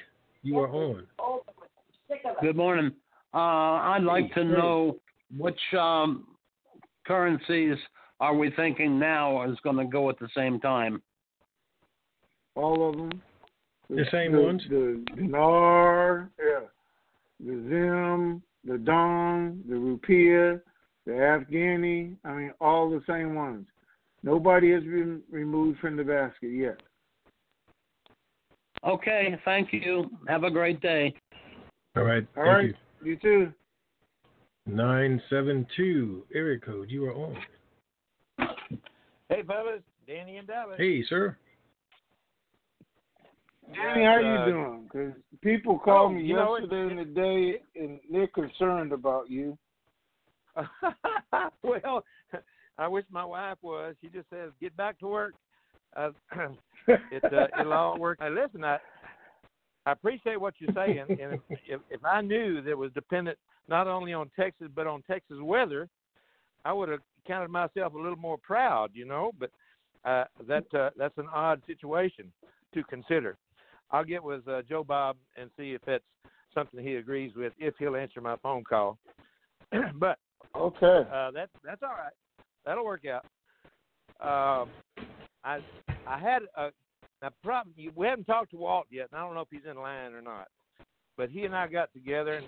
You 0.43 0.59
are 0.59 0.68
on. 0.68 1.07
Good 2.41 2.57
morning. 2.57 2.93
Uh, 3.35 3.37
I'd 3.37 4.03
like 4.03 4.33
to 4.35 4.45
know 4.45 4.97
which 5.37 5.61
um, 5.79 6.26
currencies 7.07 7.76
are 8.20 8.35
we 8.35 8.51
thinking 8.53 8.99
now 8.99 9.49
is 9.51 9.59
going 9.62 9.76
to 9.76 9.85
go 9.85 10.09
at 10.09 10.18
the 10.18 10.29
same 10.35 10.59
time? 10.61 11.03
All 12.59 12.88
of 12.88 12.96
them. 12.96 13.22
The 13.88 14.04
same 14.11 14.32
the, 14.32 14.40
ones? 14.40 14.62
The 14.68 15.04
dinar, 15.14 16.28
yeah. 16.40 16.66
The 17.38 17.52
zim, 17.68 18.42
the 18.64 18.78
dong, 18.78 19.62
the 19.68 19.76
rupiah, 19.76 20.61
the 21.06 21.12
afghani. 21.12 22.16
I 22.24 22.32
mean, 22.32 22.52
all 22.61 22.90
the 22.90 23.00
same 23.09 23.36
ones. 23.36 23.64
Nobody 24.24 24.72
has 24.72 24.82
been 24.82 25.22
removed 25.30 25.78
from 25.78 25.96
the 25.96 26.02
basket 26.02 26.48
yet. 26.48 26.80
Okay, 28.84 29.36
thank 29.44 29.72
you. 29.72 30.11
Have 30.26 30.42
a 30.42 30.50
great 30.50 30.80
day. 30.80 31.14
All 31.96 32.02
right. 32.02 32.26
All 32.36 32.42
thank 32.42 32.56
right. 32.56 32.74
You 33.04 33.16
too. 33.16 33.52
Nine 34.66 35.22
seven 35.30 35.64
two 35.76 36.24
area 36.34 36.59
code. 36.59 36.90
You 36.90 37.04
are 37.04 37.14
on. 37.14 37.36
Hey, 39.28 39.44
fellas, 39.46 39.82
Danny 40.09 40.38
and 40.38 40.48
Dallas. 40.48 40.76
Hey, 40.76 41.04
sir. 41.09 41.36
Danny, 43.74 44.04
how 44.04 44.16
Uh, 44.16 44.46
you 44.46 44.52
doing? 44.52 44.82
Because 44.84 45.12
people 45.40 45.78
called 45.78 46.12
oh, 46.12 46.14
me 46.14 46.22
yesterday 46.22 46.90
and 46.90 47.14
today, 47.14 47.62
and 47.76 48.00
they're 48.10 48.26
concerned 48.28 48.92
about 48.92 49.30
you. 49.30 49.58
well, 51.62 52.04
I 52.78 52.88
wish 52.88 53.04
my 53.10 53.24
wife 53.24 53.58
was. 53.62 53.94
She 54.00 54.08
just 54.08 54.28
says, 54.30 54.50
"Get 54.60 54.76
back 54.76 54.98
to 55.00 55.06
work." 55.06 55.34
Uh, 55.96 56.10
it 56.88 57.24
uh, 57.24 57.46
it'll 57.60 57.72
all 57.72 57.98
work. 58.06 58.18
Listen, 58.20 58.64
I 58.64 58.78
I 59.86 59.92
appreciate 59.92 60.40
what 60.40 60.54
you're 60.58 60.74
saying, 60.74 61.06
and 61.08 61.40
if 61.66 61.80
if 61.90 62.04
I 62.04 62.20
knew 62.20 62.60
that 62.62 62.70
it 62.70 62.78
was 62.78 62.92
dependent 62.92 63.38
not 63.68 63.86
only 63.86 64.12
on 64.12 64.30
Texas 64.34 64.68
but 64.74 64.86
on 64.86 65.02
Texas 65.02 65.38
weather, 65.40 65.88
I 66.64 66.72
would 66.72 66.88
have 66.88 67.00
counted 67.26 67.50
myself 67.50 67.94
a 67.94 67.98
little 67.98 68.16
more 68.16 68.38
proud, 68.38 68.90
you 68.94 69.04
know. 69.04 69.32
But 69.38 69.50
uh, 70.04 70.24
that 70.46 70.72
uh, 70.74 70.90
that's 70.96 71.18
an 71.18 71.28
odd 71.32 71.62
situation 71.66 72.32
to 72.74 72.82
consider. 72.84 73.36
I'll 73.91 74.05
get 74.05 74.22
with 74.22 74.47
uh, 74.49 74.62
Joe 74.68 74.84
Bob 74.84 75.16
and 75.36 75.51
see 75.57 75.72
if 75.72 75.80
that's 75.86 76.05
something 76.55 76.84
he 76.84 76.97
agrees 76.97 77.32
with, 77.36 77.53
if 77.59 77.74
he'll 77.78 77.97
answer 77.97 78.20
my 78.20 78.36
phone 78.43 78.64
call. 78.64 78.99
but 79.95 80.18
Okay. 80.57 81.07
uh, 81.12 81.30
that's 81.30 81.53
that's 81.64 81.82
all 81.82 81.91
right. 81.91 82.12
That'll 82.64 82.84
work 82.84 83.05
out. 83.07 83.24
Um, 84.20 84.68
I 85.45 85.59
I 86.07 86.18
had 86.18 86.43
a, 86.57 86.70
a 87.22 87.30
problem. 87.45 87.74
We 87.95 88.07
haven't 88.07 88.24
talked 88.24 88.51
to 88.53 88.57
Walt 88.57 88.86
yet, 88.91 89.09
and 89.12 89.20
I 89.20 89.24
don't 89.24 89.34
know 89.34 89.43
if 89.43 89.49
he's 89.51 89.68
in 89.70 89.76
line 89.76 90.14
or 90.14 90.22
not. 90.22 90.49
But 91.16 91.30
he 91.30 91.45
and 91.45 91.55
I 91.55 91.66
got 91.66 91.93
together, 91.93 92.34
and 92.34 92.47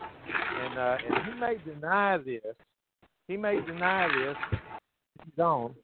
and, 0.64 0.78
uh, 0.78 0.96
and 1.06 1.26
he 1.26 1.40
may 1.40 1.56
deny 1.64 2.18
this. 2.18 2.56
He 3.28 3.36
may 3.36 3.60
deny 3.60 4.08
this. 4.08 4.36
He's 5.24 5.38
on, 5.38 5.74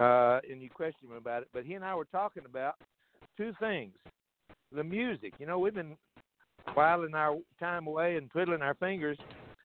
uh, 0.00 0.40
and 0.50 0.60
you 0.60 0.70
question 0.70 1.08
him 1.08 1.16
about 1.16 1.42
it. 1.42 1.48
But 1.52 1.64
he 1.64 1.74
and 1.74 1.84
I 1.84 1.94
were 1.94 2.06
talking 2.06 2.44
about 2.46 2.74
two 3.36 3.52
things: 3.60 3.92
the 4.74 4.84
music. 4.84 5.32
You 5.38 5.46
know, 5.46 5.58
we've 5.58 5.74
been 5.74 5.96
whiling 6.74 7.14
our 7.14 7.38
time 7.60 7.86
away 7.86 8.16
and 8.16 8.30
twiddling 8.30 8.62
our 8.62 8.74
fingers 8.74 9.18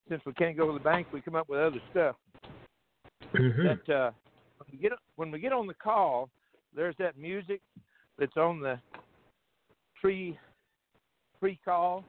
since 0.07 0.21
we 0.25 0.33
can't 0.33 0.57
go 0.57 0.67
to 0.67 0.73
the 0.73 0.79
bank. 0.79 1.07
We 1.11 1.21
come 1.21 1.35
up 1.35 1.49
with 1.49 1.59
other 1.59 1.81
stuff 1.89 2.15
Mhm. 3.35 3.63
that 3.85 3.93
uh, 3.93 4.11
when 4.57 4.67
we 4.71 4.77
get 4.77 4.91
when 5.15 5.31
we 5.31 5.39
get 5.39 5.53
on 5.53 5.67
the 5.67 5.73
call, 5.75 6.29
there's 6.73 6.95
that 6.97 7.17
music 7.17 7.61
that's 8.17 8.37
on 8.37 8.59
the 8.59 8.79
pre 9.99 10.37
pre 11.39 11.59
call. 11.63 12.05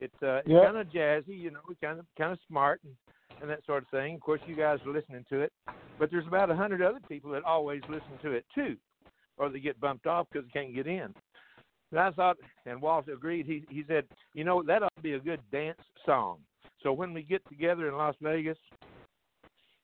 It's 0.00 0.22
uh, 0.22 0.38
it's 0.38 0.48
Yep. 0.48 0.64
kind 0.64 0.76
of 0.78 0.86
jazzy, 0.88 1.38
you 1.38 1.50
know, 1.50 1.60
kind 1.80 1.98
of 2.00 2.06
kind 2.18 2.32
of 2.32 2.38
smart 2.48 2.80
and, 2.84 2.94
and 3.40 3.50
that 3.50 3.64
sort 3.64 3.82
of 3.82 3.88
thing. 3.90 4.14
Of 4.14 4.20
course, 4.20 4.40
you 4.44 4.56
guys 4.56 4.78
are 4.84 4.92
listening 4.92 5.24
to 5.28 5.40
it, 5.40 5.52
but 5.98 6.10
there's 6.10 6.26
about 6.26 6.50
a 6.50 6.56
hundred 6.56 6.82
other 6.82 7.00
people 7.08 7.30
that 7.32 7.44
always 7.44 7.82
listen 7.88 8.18
to 8.22 8.32
it 8.32 8.44
too, 8.54 8.76
or 9.36 9.48
they 9.48 9.60
get 9.60 9.80
bumped 9.80 10.06
off 10.06 10.26
because 10.32 10.46
they 10.46 10.60
can't 10.60 10.74
get 10.74 10.86
in. 10.86 11.14
And 11.92 12.00
I 12.00 12.10
thought, 12.10 12.38
and 12.66 12.80
Walt 12.80 13.08
agreed. 13.08 13.46
He 13.46 13.64
he 13.68 13.84
said, 13.86 14.04
you 14.34 14.44
know, 14.44 14.62
that 14.62 14.82
ought 14.82 14.96
to 14.96 15.02
be 15.02 15.12
a 15.12 15.20
good 15.20 15.40
dance 15.52 15.78
song. 16.04 16.38
So 16.82 16.92
when 16.92 17.12
we 17.12 17.22
get 17.22 17.46
together 17.48 17.86
in 17.86 17.94
Las 17.96 18.16
Vegas, 18.20 18.58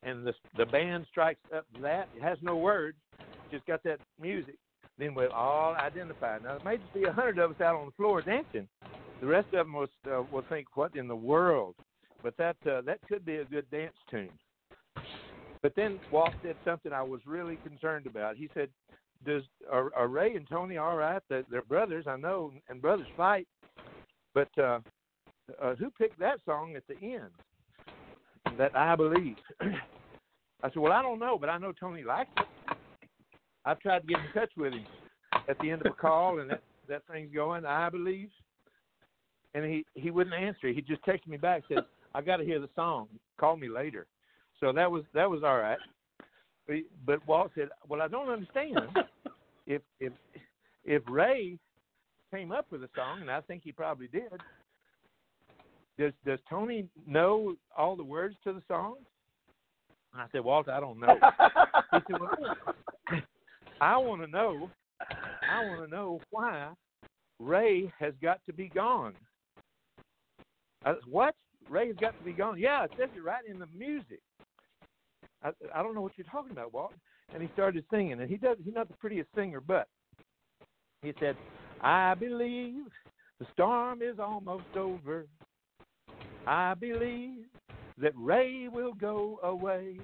and 0.03 0.27
the 0.27 0.33
the 0.57 0.67
band 0.67 1.07
strikes 1.11 1.41
up 1.55 1.67
that 1.83 2.09
it 2.17 2.23
has 2.23 2.39
no 2.43 2.57
words, 2.57 2.97
just 3.53 3.67
got 3.67 3.83
that 3.85 4.01
music. 4.21 4.57
Then 4.99 5.15
we'll 5.15 5.31
all 5.31 5.75
identify. 5.77 6.39
Now, 6.39 6.59
there 6.59 6.65
may 6.65 6.79
just 6.79 6.93
be 6.93 7.05
a 7.05 7.13
hundred 7.13 7.39
of 7.39 7.53
us 7.53 7.61
out 7.61 7.77
on 7.77 7.87
the 7.87 7.93
floor 7.93 8.21
dancing. 8.21 8.67
The 9.21 9.27
rest 9.27 9.47
of 9.49 9.67
them 9.67 9.75
will 9.75 9.87
uh, 10.11 10.23
will 10.33 10.45
think, 10.49 10.77
"What 10.77 10.97
in 10.97 11.09
the 11.09 11.17
world?" 11.17 11.75
But 12.23 12.37
that 12.39 12.57
uh, 12.67 12.81
that 12.83 12.99
could 13.09 13.25
be 13.25 13.37
a 13.37 13.45
good 13.45 13.71
dance 13.71 13.95
tune. 14.11 14.31
But 15.63 15.75
then 15.77 15.99
Walt 16.11 16.33
said 16.43 16.57
something 16.65 16.93
I 16.93 17.03
was 17.03 17.21
really 17.27 17.57
concerned 17.57 18.07
about. 18.07 18.37
He 18.37 18.49
said, 18.55 18.69
"Does 19.25 19.43
are, 19.71 19.91
are 19.95 20.09
Ray 20.09 20.35
and 20.35 20.49
Tony 20.49 20.77
all 20.77 20.97
right? 20.97 21.23
They're, 21.29 21.45
they're 21.51 21.63
brothers, 21.63 22.07
I 22.07 22.17
know, 22.17 22.53
and 22.69 22.81
brothers 22.81 23.07
fight. 23.17 23.47
But 24.35 24.49
uh, 24.59 24.81
uh, 25.61 25.75
who 25.77 25.91
picked 25.91 26.19
that 26.21 26.39
song 26.45 26.77
at 26.77 26.85
the 26.87 26.97
end? 27.03 27.31
That 28.57 28.77
I 28.77 28.97
believe." 28.97 29.37
I 29.61 30.69
said, 30.71 30.77
"Well, 30.77 30.93
I 30.93 31.03
don't 31.03 31.19
know, 31.19 31.39
but 31.39 31.49
I 31.49 31.59
know 31.59 31.73
Tony 31.73 32.05
likes 32.05 32.31
it. 32.37 32.77
I've 33.65 33.81
tried 33.81 34.01
to 34.01 34.07
get 34.07 34.19
in 34.19 34.33
touch 34.33 34.51
with 34.57 34.73
him 34.73 34.87
at 35.49 35.59
the 35.61 35.71
end 35.71 35.83
of 35.85 35.93
a 35.93 35.95
call, 35.95 36.41
and 36.41 36.51
that 36.51 36.63
that 36.89 37.03
thing's 37.11 37.35
going. 37.35 37.65
I 37.65 37.91
believe." 37.91 38.31
And 39.55 39.65
he 39.65 39.85
he 39.95 40.11
wouldn't 40.11 40.35
answer. 40.35 40.69
He 40.69 40.83
just 40.83 41.05
texted 41.05 41.29
me 41.29 41.37
back 41.37 41.63
said, 41.69 41.85
"I 42.15 42.23
got 42.23 42.37
to 42.39 42.45
hear 42.45 42.61
the 42.61 42.69
song. 42.75 43.09
Call 43.39 43.57
me 43.57 43.69
later." 43.69 44.07
So 44.61 44.73
that 44.73 44.91
was 44.91 45.05
that 45.15 45.31
was 45.31 45.43
all 45.43 45.59
right. 45.59 45.79
But, 47.07 47.27
Walt 47.27 47.51
said, 47.55 47.69
"Well, 47.89 48.03
I 48.03 48.09
don't 48.09 48.29
understand 48.29 48.79
if 49.67 49.83
if 50.01 50.13
if 50.85 51.03
Ray 51.09 51.59
came 52.31 52.53
up 52.53 52.67
with 52.71 52.83
a 52.83 52.91
song, 52.95 53.23
and 53.23 53.31
I 53.31 53.41
think 53.41 53.63
he 53.65 53.73
probably 53.73 54.09
did. 54.09 54.31
does 55.99 56.13
does 56.27 56.39
Tony 56.49 56.87
know 57.07 57.57
all 57.77 57.97
the 57.97 58.05
words 58.05 58.37
to 58.45 58.53
the 58.53 58.63
song? 58.69 58.97
And 60.13 60.23
I 60.23 60.27
said, 60.33 60.43
Walter, 60.43 60.73
I 60.73 60.81
don't 60.81 60.99
know. 60.99 61.15
he 61.93 61.99
said, 62.11 62.21
well, 62.21 63.21
I 63.81 63.97
want 63.99 64.23
to 64.23 64.27
know. 64.27 64.71
I 65.51 65.65
want 65.65 65.85
to 65.85 65.95
know 65.95 66.21
why 66.31 66.71
Ray 67.39 67.93
has 67.99 68.15
got 68.23 68.41
to 68.47 68.53
be 68.53 68.69
gone. 68.69 69.15
I, 70.85 70.95
what? 71.09 71.35
Ray 71.69 71.89
has 71.89 71.97
got 71.97 72.19
to 72.19 72.25
be 72.25 72.33
gone? 72.33 72.59
Yeah, 72.59 72.85
it 72.85 72.91
says 72.99 73.11
it 73.15 73.23
right 73.23 73.45
in 73.49 73.59
the 73.59 73.69
music. 73.77 74.21
I, 75.43 75.51
I 75.75 75.83
don't 75.83 75.95
know 75.95 76.01
what 76.01 76.13
you're 76.17 76.27
talking 76.31 76.53
about, 76.53 76.73
Walt. 76.73 76.93
And 77.33 77.43
he 77.43 77.49
started 77.53 77.85
singing, 77.91 78.13
and 78.13 78.29
he 78.29 78.37
does. 78.37 78.57
He's 78.65 78.75
not 78.75 78.89
the 78.89 78.95
prettiest 78.95 79.29
singer, 79.35 79.61
but 79.61 79.87
he 81.03 81.13
said, 81.21 81.37
"I 81.83 82.15
believe 82.15 82.85
the 83.39 83.47
storm 83.53 84.01
is 84.03 84.19
almost 84.19 84.77
over. 84.77 85.27
I 86.47 86.75
believe 86.75 87.45
that 87.99 88.13
Ray 88.17 88.69
will 88.69 88.95
go 88.95 89.41
away." 89.43 89.99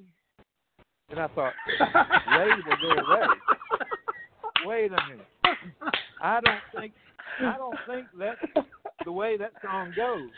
And 1.11 1.18
I 1.18 1.28
thought, 1.28 1.53
Ray 2.39 2.49
will 2.66 2.97
go 2.97 3.12
away. 3.12 3.26
Wait 4.66 4.91
a 4.93 4.99
minute. 5.09 5.26
I 6.22 6.41
don't 6.41 6.80
think 6.80 6.93
I 7.41 7.57
don't 7.57 7.76
think 7.87 8.07
that's 8.18 8.66
the 9.05 9.12
way 9.12 9.37
that 9.37 9.53
song 9.62 9.93
goes. 9.97 10.30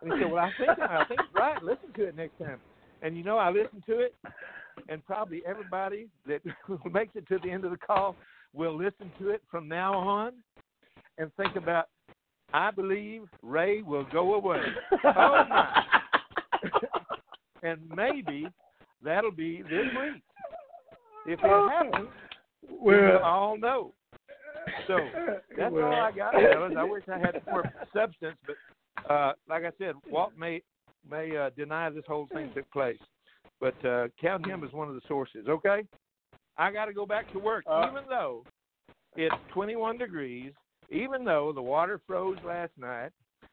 And 0.00 0.12
he 0.12 0.18
said, 0.20 0.30
Well, 0.30 0.44
I 0.44 0.50
think 0.58 0.78
I 0.78 1.04
think 1.04 1.20
it's 1.20 1.34
right. 1.34 1.62
Listen 1.62 1.92
to 1.96 2.04
it 2.04 2.16
next 2.16 2.38
time. 2.38 2.58
And 3.02 3.16
you 3.16 3.22
know, 3.24 3.38
I 3.38 3.50
listened 3.50 3.82
to 3.86 4.00
it, 4.00 4.14
and 4.88 5.04
probably 5.04 5.42
everybody 5.46 6.08
that 6.26 6.40
makes 6.92 7.14
it 7.14 7.26
to 7.28 7.38
the 7.42 7.50
end 7.50 7.64
of 7.64 7.70
the 7.70 7.76
call 7.76 8.16
will 8.54 8.76
listen 8.76 9.10
to 9.18 9.30
it 9.30 9.42
from 9.50 9.68
now 9.68 9.94
on 9.94 10.32
and 11.18 11.30
think 11.36 11.56
about. 11.56 11.88
I 12.54 12.70
believe 12.70 13.24
Ray 13.42 13.82
will 13.82 14.06
go 14.12 14.34
away. 14.34 14.62
Oh 15.04 15.44
my! 15.48 15.82
and 17.62 17.80
maybe 17.94 18.48
that'll 19.02 19.30
be 19.30 19.62
this 19.62 19.70
week. 20.00 20.22
If 21.26 21.40
it 21.42 21.70
happens, 21.70 22.08
Well- 22.68 22.78
we'll 22.80 23.18
all 23.18 23.58
know. 23.58 23.92
So 24.86 24.98
that's 25.56 25.72
all 25.74 25.84
I 25.94 26.10
got, 26.12 26.32
fellas. 26.34 26.72
I 26.78 26.84
wish 26.84 27.04
I 27.12 27.18
had 27.18 27.40
more 27.46 27.64
substance, 27.94 28.36
but 28.46 29.12
uh, 29.12 29.32
like 29.48 29.64
I 29.64 29.70
said, 29.78 29.94
Walt 30.10 30.32
may 30.38 30.62
may 31.10 31.36
uh, 31.36 31.50
deny 31.56 31.90
this 31.90 32.04
whole 32.06 32.28
thing 32.32 32.50
took 32.54 32.70
place, 32.70 32.98
but 33.60 33.82
uh, 33.84 34.08
count 34.20 34.46
him 34.46 34.64
as 34.64 34.72
one 34.72 34.88
of 34.88 34.94
the 34.94 35.00
sources. 35.08 35.46
Okay, 35.48 35.82
I 36.56 36.70
got 36.72 36.86
to 36.86 36.92
go 36.92 37.06
back 37.06 37.30
to 37.32 37.38
work, 37.38 37.64
Uh, 37.66 37.86
even 37.90 38.04
though 38.08 38.44
it's 39.16 39.34
21 39.52 39.98
degrees, 39.98 40.52
even 40.90 41.24
though 41.24 41.52
the 41.52 41.62
water 41.62 42.00
froze 42.06 42.38
last 42.44 42.72
night, 42.78 43.10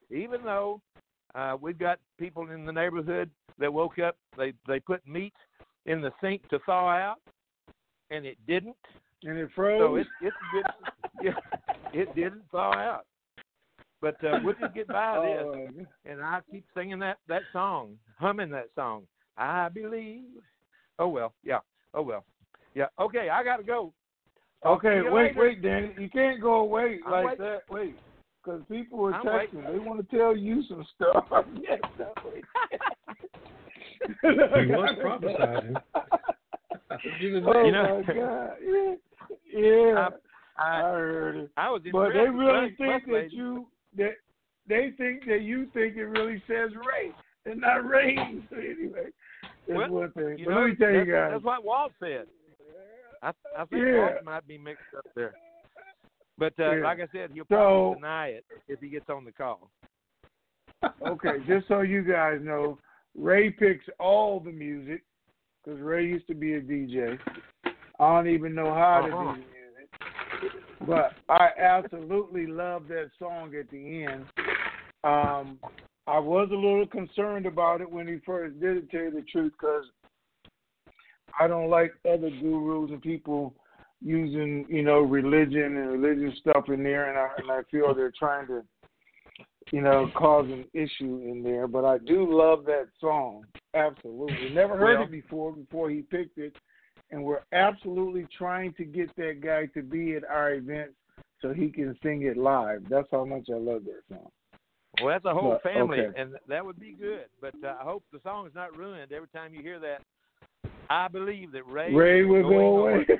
even 0.09 0.43
though 0.43 0.81
uh, 1.33 1.55
we've 1.59 1.79
got 1.79 1.99
people 2.19 2.49
in 2.49 2.65
the 2.65 2.71
neighborhood 2.71 3.29
that 3.59 3.71
woke 3.71 3.99
up, 3.99 4.15
they 4.37 4.53
they 4.67 4.79
put 4.79 5.05
meat 5.07 5.33
in 5.85 6.01
the 6.01 6.11
sink 6.21 6.47
to 6.49 6.59
thaw 6.65 6.89
out, 6.89 7.19
and 8.09 8.25
it 8.25 8.37
didn't. 8.47 8.75
And 9.23 9.37
it 9.37 9.49
froze. 9.55 9.81
So 9.81 9.95
it's 9.95 10.09
it's 10.21 10.35
good. 10.51 10.65
Yeah, 11.21 11.31
it 11.93 12.13
didn't 12.15 12.43
thaw 12.51 12.73
out. 12.73 13.05
But 14.01 14.23
uh, 14.23 14.39
we'll 14.43 14.55
just 14.59 14.73
get 14.75 14.87
by 14.87 15.17
Oh, 15.43 15.67
this, 15.75 15.85
and 16.05 16.21
I 16.21 16.39
keep 16.51 16.65
singing 16.75 16.99
that 16.99 17.17
that 17.27 17.41
song, 17.53 17.97
humming 18.19 18.49
that 18.51 18.67
song. 18.75 19.03
I 19.37 19.69
believe. 19.69 20.23
Oh 20.99 21.07
well, 21.07 21.33
yeah. 21.43 21.59
Oh 21.93 22.01
well, 22.01 22.23
yeah. 22.73 22.87
Okay, 22.99 23.29
I 23.29 23.43
got 23.43 23.57
to 23.57 23.63
go. 23.63 23.93
Talk 24.63 24.83
Okay, 24.85 25.01
wait, 25.09 25.35
later. 25.35 25.39
wait, 25.41 25.61
Danny. 25.61 25.91
You 25.99 26.09
can't 26.09 26.41
go 26.41 26.55
away 26.55 26.99
I'm 27.05 27.11
like 27.11 27.25
waiting. 27.39 27.45
that. 27.45 27.59
Wait, 27.69 27.95
because 28.43 28.61
people 28.69 29.05
are 29.05 29.13
I'm 29.13 29.25
texting. 29.25 29.55
waiting. 29.55 29.73
They 29.73 29.79
want 29.79 30.09
to 30.09 30.17
tell 30.17 30.35
you 30.35 30.63
some 30.69 30.85
stuff. 30.95 31.25
yes, 31.61 31.79
He 34.21 34.27
was 34.27 34.97
prophesizing. 35.03 35.75
you 37.19 37.41
know- 37.41 37.53
oh 37.53 38.03
my 38.07 38.13
God! 38.13 38.49
Yeah, 38.63 38.95
yeah. 39.53 40.09
I, 40.57 40.79
I 40.79 40.81
heard 40.81 41.35
it. 41.35 41.49
I 41.57 41.69
was 41.69 41.81
But 41.91 42.13
they 42.13 42.29
really 42.29 42.69
think 42.77 43.05
that 43.05 43.11
Lady. 43.13 43.35
you 43.35 43.67
that 43.97 44.13
they 44.67 44.91
think 44.97 45.25
that 45.27 45.41
you 45.41 45.67
think 45.73 45.95
it 45.97 46.05
really 46.05 46.41
says 46.47 46.71
Ray 46.75 47.11
and 47.45 47.61
not 47.61 47.87
Rain. 47.87 48.47
So 48.49 48.55
anyway, 48.57 49.09
that's 49.67 49.77
Well, 49.79 49.89
one 49.89 50.11
thing. 50.11 50.37
But 50.45 50.51
know, 50.51 50.59
let 50.61 50.69
me 50.69 50.75
tell 50.75 50.91
you 50.91 51.05
guys. 51.05 51.31
that's 51.33 51.43
what 51.43 51.63
Walt 51.63 51.91
said. 51.99 52.25
I, 53.21 53.29
I 53.57 53.65
think 53.65 53.81
Yeah. 53.85 53.97
Walt 53.99 54.23
might 54.25 54.47
be 54.47 54.57
mixed 54.57 54.83
up 54.97 55.05
there. 55.15 55.33
But 56.37 56.53
uh, 56.59 56.75
Yeah. 56.77 56.83
like 56.83 56.99
I 56.99 57.07
said, 57.11 57.31
he'll 57.33 57.45
So- 57.45 57.55
probably 57.55 57.95
deny 57.95 58.27
it 58.29 58.45
if 58.67 58.79
he 58.79 58.89
gets 58.89 59.09
on 59.09 59.23
the 59.25 59.31
call. 59.31 59.69
okay, 61.07 61.37
just 61.47 61.67
so 61.67 61.81
you 61.81 62.03
guys 62.03 62.39
know, 62.41 62.77
Ray 63.15 63.49
picks 63.49 63.85
all 63.99 64.39
the 64.39 64.51
music 64.51 65.03
because 65.63 65.79
Ray 65.79 66.05
used 66.05 66.27
to 66.27 66.35
be 66.35 66.55
a 66.55 66.61
DJ. 66.61 67.17
I 67.65 68.15
don't 68.15 68.27
even 68.27 68.53
know 68.53 68.73
how 68.73 69.01
to 69.07 69.13
Uh-huh. 69.15 69.33
do 69.35 69.41
music, 70.41 70.64
but 70.87 71.13
I 71.29 71.49
absolutely 71.59 72.47
love 72.47 72.87
that 72.89 73.09
song 73.19 73.53
at 73.59 73.69
the 73.69 74.05
end. 74.05 74.25
Um, 75.03 75.59
I 76.07 76.19
was 76.19 76.49
a 76.51 76.55
little 76.55 76.87
concerned 76.87 77.45
about 77.45 77.81
it 77.81 77.89
when 77.89 78.07
he 78.07 78.17
first 78.25 78.59
did 78.59 78.77
it, 78.77 78.91
tell 78.91 79.01
you 79.01 79.11
the 79.11 79.21
truth, 79.23 79.53
because 79.59 79.85
I 81.39 81.47
don't 81.47 81.69
like 81.69 81.93
other 82.07 82.29
gurus 82.29 82.91
and 82.91 83.01
people 83.01 83.53
using, 84.01 84.65
you 84.69 84.83
know, 84.83 84.99
religion 84.99 85.77
and 85.77 86.01
religious 86.01 86.37
stuff 86.39 86.69
in 86.69 86.83
there, 86.83 87.09
and 87.09 87.17
I 87.17 87.29
and 87.37 87.51
I 87.51 87.63
feel 87.71 87.93
they're 87.93 88.13
trying 88.17 88.47
to 88.47 88.63
you 89.71 89.81
know, 89.81 90.09
cause 90.15 90.45
an 90.45 90.65
issue 90.73 91.21
in 91.27 91.41
there. 91.43 91.67
But 91.67 91.85
I 91.85 91.97
do 91.97 92.27
love 92.29 92.65
that 92.65 92.87
song. 92.99 93.45
Absolutely. 93.73 94.49
Never 94.53 94.77
heard 94.77 94.99
Well- 94.99 95.03
it 95.03 95.11
before 95.11 95.51
before 95.53 95.89
he 95.89 96.01
picked 96.01 96.37
it. 96.37 96.55
And 97.11 97.23
we're 97.23 97.43
absolutely 97.53 98.27
trying 98.37 98.73
to 98.73 98.83
get 98.83 99.15
that 99.17 99.41
guy 99.41 99.67
to 99.67 99.81
be 99.83 100.15
at 100.15 100.23
our 100.23 100.53
events 100.53 100.93
so 101.41 101.53
he 101.53 101.69
can 101.69 101.95
sing 102.01 102.23
it 102.23 102.35
live. 102.37 102.83
That's 102.89 103.07
how 103.11 103.25
much 103.25 103.47
I 103.49 103.57
love 103.57 103.83
that 103.85 104.01
song. 104.09 104.29
Well, 105.01 105.09
that's 105.13 105.25
a 105.25 105.33
whole 105.33 105.51
But, 105.61 105.73
family, 105.73 105.99
okay. 105.99 106.19
and 106.21 106.31
that 106.47 106.65
would 106.65 106.79
be 106.79 106.93
good. 106.93 107.25
But 107.41 107.53
uh, 107.63 107.75
I 107.79 107.83
hope 107.83 108.03
the 108.13 108.19
song 108.23 108.47
is 108.47 108.55
not 108.55 108.75
ruined 108.77 109.11
every 109.11 109.27
time 109.27 109.53
you 109.53 109.61
hear 109.61 109.79
that. 109.79 110.01
I 110.89 111.07
believe 111.09 111.51
that 111.51 111.65
Ray 111.67 111.93
Ray 111.93 112.23
will 112.23 112.43
go 112.49 112.87
away. 112.87 113.05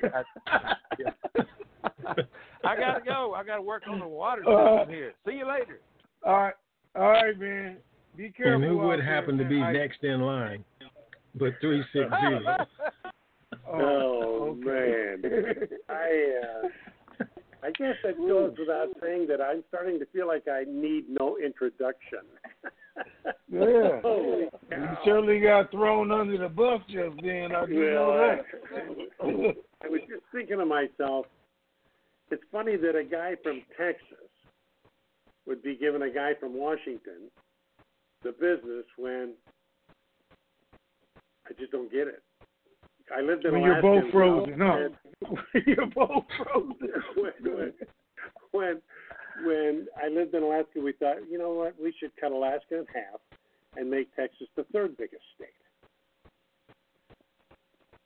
I 2.64 2.76
gotta 2.78 3.02
go. 3.06 3.34
I 3.36 3.44
gotta 3.44 3.62
work 3.62 3.84
on 3.90 4.00
the 4.00 4.08
water 4.08 4.48
Uh, 4.48 4.80
system 4.80 4.94
here. 4.96 5.14
See 5.28 5.34
you 5.34 5.48
later. 5.48 5.80
All 6.26 6.34
right. 6.34 6.54
All 6.96 7.10
right, 7.10 7.38
man. 7.40 7.78
Be 8.16 8.30
careful. 8.30 8.54
And 8.56 8.64
who 8.64 8.78
would 8.78 9.00
out 9.00 9.06
there, 9.06 9.16
happen 9.16 9.38
to 9.38 9.46
be 9.46 9.60
I- 9.62 9.72
next 9.74 10.04
in 10.04 10.22
line? 10.22 10.64
But 11.38 11.54
three 11.60 11.84
six 11.92 12.06
zero. 12.22 12.42
Oh, 13.68 14.58
okay. 14.66 15.16
man, 15.22 15.68
I 15.90 16.34
uh, 16.44 16.68
I 17.64 17.72
guess 17.72 17.96
that 18.04 18.18
goes 18.18 18.54
without 18.60 18.90
saying 19.02 19.28
that 19.30 19.42
I'm 19.42 19.64
starting 19.70 19.98
to 20.00 20.06
feel 20.08 20.28
like 20.28 20.48
I 20.48 20.66
need 20.68 21.06
no 21.10 21.38
introduction. 21.44 22.20
Yeah. 23.52 24.02
Holy 24.04 24.48
You 24.72 24.98
certainly 25.04 25.40
got 25.40 25.72
thrown 25.72 26.12
under 26.12 26.38
the 26.38 26.50
bus 26.50 26.82
just 26.88 27.16
then. 27.24 27.56
I 27.56 27.66
do 27.66 27.74
know 27.74 28.18
that. 28.18 29.56
I 29.82 29.88
was 29.88 30.02
just 30.08 30.24
thinking 30.32 30.60
to 30.60 30.66
myself, 30.66 31.26
it's 32.30 32.44
funny 32.52 32.76
that 32.76 32.96
a 32.96 33.04
guy 33.04 33.34
from 33.44 33.64
Texas 33.78 34.30
would 35.48 35.64
be 35.64 35.76
giving 35.76 36.04
a 36.04 36.10
guy 36.10 36.34
from 36.40 36.54
Washington 36.54 37.32
the 38.24 38.32
business 38.32 38.86
when 38.98 39.34
I 41.48 41.54
just 41.60 41.72
don't 41.72 41.92
get 41.92 42.08
it. 42.08 42.22
I 43.16 43.22
lived 43.22 43.46
in 43.46 43.54
Alaska. 43.54 43.54
When 43.54 43.64
you're 43.64 43.82
both 43.82 44.12
frozen, 44.12 44.58
No, 44.58 44.90
You're 45.66 45.86
both 45.88 46.26
frozen. 46.38 46.78
when, 47.16 47.34
when, 47.52 47.74
when 48.52 48.82
when 49.44 49.88
I 50.02 50.08
lived 50.08 50.34
in 50.34 50.44
Alaska, 50.44 50.80
we 50.82 50.94
thought, 50.94 51.18
you 51.30 51.38
know 51.38 51.52
what, 51.52 51.76
we 51.82 51.94
should 52.00 52.12
cut 52.20 52.32
Alaska 52.32 52.80
in 52.80 52.86
half 52.94 53.20
and 53.76 53.90
make 53.90 54.14
Texas 54.16 54.48
the 54.56 54.64
third 54.72 54.96
biggest 54.98 55.24
state. 55.36 55.50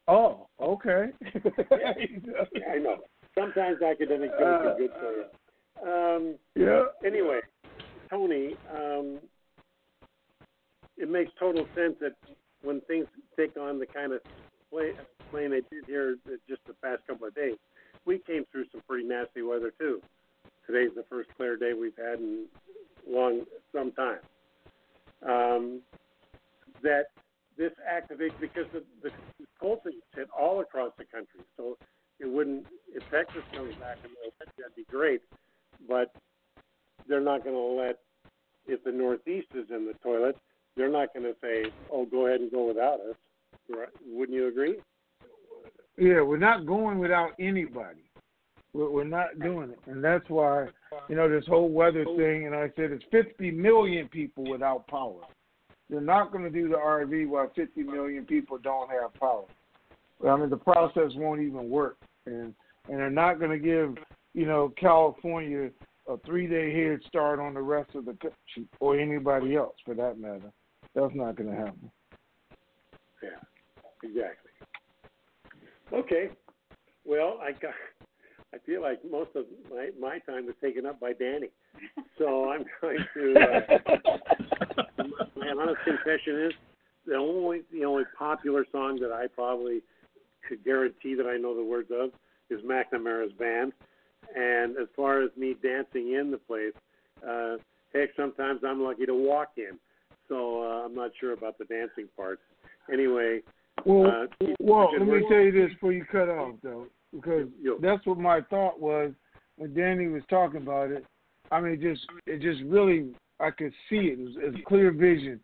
Oh, 0.08 0.48
okay. 0.60 1.10
I 2.72 2.78
know. 2.80 2.98
Sometimes 3.38 3.82
academic 3.82 4.32
jokes 4.32 4.42
are 4.42 4.76
good 4.78 4.90
for 5.00 5.12
you. 5.12 5.92
Um, 5.92 6.36
Yeah. 6.56 6.86
Anyway, 7.06 7.42
Tony, 8.10 8.56
um, 8.76 9.20
it 10.98 11.10
makes 11.10 11.32
total 11.40 11.68
sense 11.76 11.96
that 12.02 12.14
when 12.64 12.82
things 12.82 13.06
take 13.38 13.56
on 13.56 13.78
the 13.80 13.86
kind 13.86 14.14
of 14.14 14.22
play, 14.72 14.94
playing 15.32 15.52
they 15.52 15.62
did 15.72 15.86
here 15.88 16.18
just 16.48 16.62
the 16.68 16.74
past 16.84 17.06
couple 17.08 17.28
of 17.28 17.36
days, 17.36 17.56
we 18.06 18.20
came 18.20 18.46
through 18.52 18.66
some 18.72 18.82
pretty 18.88 19.08
nasty 19.08 19.42
weather 19.42 19.72
too. 19.80 20.02
Today's 20.66 20.92
the 20.96 21.04
first 21.10 21.30
clear 21.36 21.58
day 21.58 21.74
we've 21.74 21.98
had 21.98 22.20
in 22.20 22.46
long 23.08 23.46
some 23.74 23.92
time. 23.92 24.20
Um, 25.28 25.82
that 26.82 27.08
this 27.58 27.72
activates 27.92 28.40
because 28.40 28.66
the, 28.72 28.84
the 29.04 29.12
cold 29.60 29.84
things 29.84 30.02
hit 30.16 30.28
all 30.38 30.62
across 30.62 30.92
the 30.98 31.06
country. 31.06 31.42
So 31.58 31.78
it 32.20 32.26
wouldn't 32.26 32.66
if 32.94 33.04
Texas 33.12 33.44
comes 33.54 33.76
back 33.76 33.98
and 34.04 34.14
that'd 34.58 34.76
be 34.76 34.86
great, 34.90 35.22
but 35.88 36.14
they're 37.08 37.20
not 37.20 37.44
going 37.44 37.56
to 37.56 37.82
let 37.82 38.00
if 38.68 38.84
the 38.84 38.92
Northeast 38.92 39.48
is 39.56 39.66
in 39.70 39.86
the 39.86 39.94
toilet, 40.04 40.38
they're 40.76 40.92
not 40.92 41.14
going 41.14 41.26
to 41.26 41.36
say, 41.42 41.72
"Oh, 41.92 42.06
go 42.06 42.28
ahead 42.28 42.40
and 42.42 42.52
go 42.52 42.68
without 42.68 43.00
us." 43.02 43.16
Right? 43.70 43.90
Wouldn't 44.06 44.36
you 44.36 44.48
agree? 44.48 44.78
Yeah, 45.98 46.22
we're 46.22 46.38
not 46.38 46.66
going 46.66 46.98
without 46.98 47.32
anybody. 47.40 48.10
We're, 48.74 48.90
we're 48.90 49.04
not 49.04 49.40
doing 49.42 49.72
it, 49.72 49.80
and 49.88 50.04
that's 50.04 50.28
why 50.30 50.68
you 51.08 51.16
know 51.16 51.30
this 51.30 51.46
whole 51.48 51.70
weather 51.70 52.06
thing. 52.18 52.46
And 52.46 52.56
I 52.56 52.72
said 52.76 52.92
it's 52.92 53.04
50 53.12 53.52
million 53.52 54.08
people 54.08 54.50
without 54.50 54.88
power. 54.88 55.22
They're 55.90 56.02
not 56.02 56.32
going 56.32 56.44
to 56.44 56.50
do 56.50 56.70
the 56.70 56.76
RV 56.76 57.28
while 57.28 57.52
50 57.56 57.84
million 57.84 58.26
people 58.26 58.60
don't 58.60 58.90
have 58.92 59.14
power. 59.16 59.46
I 60.28 60.36
mean, 60.36 60.50
the 60.50 60.58
process 60.58 61.12
won't 61.16 61.42
even 61.42 61.70
work, 61.70 61.98
and 62.26 62.54
and 62.88 63.00
they're 63.00 63.10
not 63.10 63.40
going 63.40 63.52
to 63.52 63.60
give 63.60 63.96
you 64.34 64.46
know 64.46 64.74
California 64.80 65.70
a 66.08 66.18
three-day 66.26 66.74
head 66.74 67.00
start 67.08 67.40
on 67.40 67.54
the 67.54 67.62
rest 67.62 67.94
of 67.94 68.06
the 68.06 68.14
country 68.14 68.68
or 68.80 68.98
anybody 69.00 69.56
else 69.56 69.76
for 69.86 69.94
that 69.94 70.20
matter. 70.20 70.52
That's 70.96 71.14
not 71.14 71.36
going 71.36 71.52
to 71.52 71.56
happen. 71.56 71.92
Yeah, 73.22 73.30
exactly. 74.04 74.52
Okay. 75.94 76.30
Well, 77.06 77.40
I 77.42 77.52
got. 77.54 77.74
I 78.54 78.58
feel 78.66 78.82
like 78.82 79.00
most 79.10 79.32
of 79.36 79.46
my 79.70 79.90
my 80.00 80.20
time 80.20 80.48
is 80.50 80.56
taken 80.62 80.86
up 80.86 81.00
by 81.00 81.14
Danny, 81.14 81.50
so 82.18 82.50
I'm 82.50 82.66
going 82.82 82.98
to. 83.14 83.34
Uh, 83.40 85.04
my 85.36 85.50
honest 85.50 85.82
confession 85.86 86.46
is 86.48 86.54
the 87.06 87.16
only 87.16 87.62
the 87.72 87.86
only 87.86 88.04
popular 88.18 88.66
song 88.72 89.00
that 89.02 89.12
I 89.12 89.28
probably 89.28 89.82
could 90.48 90.64
guarantee 90.64 91.16
that 91.16 91.26
I 91.26 91.38
know 91.38 91.56
the 91.56 91.64
words 91.64 91.90
of 91.92 92.12
is 92.50 92.64
McNamara's 92.66 93.34
band, 93.34 93.74
and 94.36 94.78
as 94.78 94.88
far 94.96 95.22
as 95.22 95.30
me 95.38 95.56
dancing 95.62 96.14
in 96.14 96.32
the 96.32 96.38
place, 96.38 96.74
uh, 97.28 97.58
heck, 97.94 98.10
sometimes 98.16 98.62
I'm 98.66 98.82
lucky 98.82 99.06
to 99.06 99.14
walk 99.14 99.54
in, 99.58 99.78
so 100.28 100.64
uh, 100.64 100.86
I'm 100.86 100.96
not 100.96 101.12
sure 101.20 101.34
about 101.34 101.58
the 101.58 101.66
dancing 101.66 102.08
part. 102.16 102.40
Anyway, 102.92 103.42
Well, 103.86 104.08
uh, 104.08 104.46
well, 104.60 104.92
let 104.98 105.08
me 105.08 105.26
tell 105.30 105.40
you 105.40 105.52
this 105.52 105.74
before 105.74 105.94
you 105.94 106.06
cut 106.06 106.30
off, 106.30 106.56
though, 106.64 106.88
because 107.14 107.48
that's 107.82 108.06
what 108.06 108.18
my 108.18 108.42
thought 108.50 108.80
was 108.80 109.12
when 109.58 109.74
Danny 109.74 110.08
was 110.08 110.24
talking 110.30 110.62
about 110.62 110.92
it. 110.92 111.06
I 111.52 111.62
mean, 111.62 111.82
just 111.82 112.02
it 112.28 112.42
just 112.42 112.62
really, 112.66 113.12
I 113.40 113.52
could 113.52 113.74
see 113.90 113.98
it. 113.98 114.20
It 114.20 114.24
was, 114.24 114.36
it 114.38 114.52
was 114.54 114.62
clear 114.68 114.92
vision. 114.92 115.40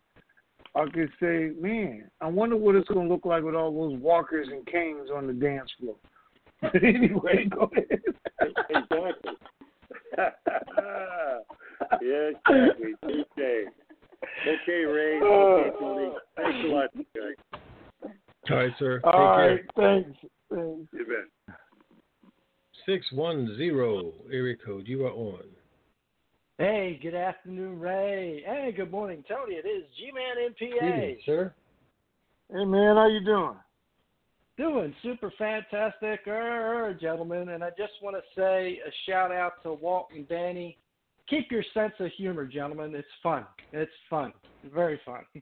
I 0.75 0.85
could 0.93 1.09
say, 1.21 1.51
man, 1.59 2.09
I 2.19 2.27
wonder 2.27 2.57
what 2.57 2.75
it's 2.75 2.89
going 2.89 3.07
to 3.07 3.13
look 3.13 3.25
like 3.25 3.43
with 3.43 3.55
all 3.55 3.71
those 3.71 3.99
walkers 3.99 4.49
and 4.51 4.65
canes 4.67 5.09
on 5.13 5.27
the 5.27 5.33
dance 5.33 5.71
floor. 5.79 5.95
But 6.61 6.83
anyway, 6.83 7.47
go 7.49 7.69
ahead. 7.75 8.01
exactly. 8.69 9.33
yeah, 12.01 12.31
exactly. 12.31 12.93
Okay. 13.03 13.65
Okay, 14.47 14.85
Ray. 14.85 15.19
Okay, 15.23 15.69
Tony. 15.79 16.09
Thanks 16.37 16.57
a 16.63 16.67
lot, 16.67 16.89
guys. 16.95 17.54
All 18.49 18.57
right, 18.57 18.71
sir. 18.77 18.99
Take 18.99 19.13
All 19.13 19.35
care. 19.37 19.65
thanks. 19.75 20.19
thanks. 20.49 20.87
You 20.93 21.05
bet. 21.05 21.55
Six 22.85 23.05
one 23.11 23.55
zero 23.57 24.13
area 24.31 24.55
code. 24.63 24.87
You 24.87 25.05
are 25.05 25.11
on. 25.11 25.43
Hey, 26.57 26.99
good 27.01 27.15
afternoon, 27.15 27.79
Ray. 27.79 28.43
Hey, 28.45 28.71
good 28.75 28.91
morning, 28.91 29.23
Tony. 29.27 29.55
It 29.55 29.67
is 29.67 29.83
G-Man 29.97 30.51
MPA. 30.51 30.87
Evening, 30.87 31.17
sir. 31.25 31.53
Hey, 32.49 32.63
man, 32.63 32.95
how 32.95 33.07
you 33.07 33.25
doing? 33.25 33.55
Doing 34.57 34.95
super 35.03 35.33
fantastic, 35.37 36.25
er, 36.27 36.97
gentlemen. 37.01 37.49
And 37.49 37.61
I 37.61 37.71
just 37.71 37.93
want 38.01 38.15
to 38.15 38.21
say 38.39 38.79
a 38.87 38.91
shout 39.05 39.31
out 39.31 39.61
to 39.63 39.73
Walt 39.73 40.07
and 40.15 40.29
Danny. 40.29 40.77
Keep 41.29 41.51
your 41.51 41.63
sense 41.73 41.93
of 41.99 42.09
humor, 42.15 42.45
gentlemen. 42.45 42.95
It's 42.95 43.07
fun. 43.21 43.45
It's 43.73 43.91
fun. 44.09 44.31
Very 44.73 44.99
fun. 45.05 45.23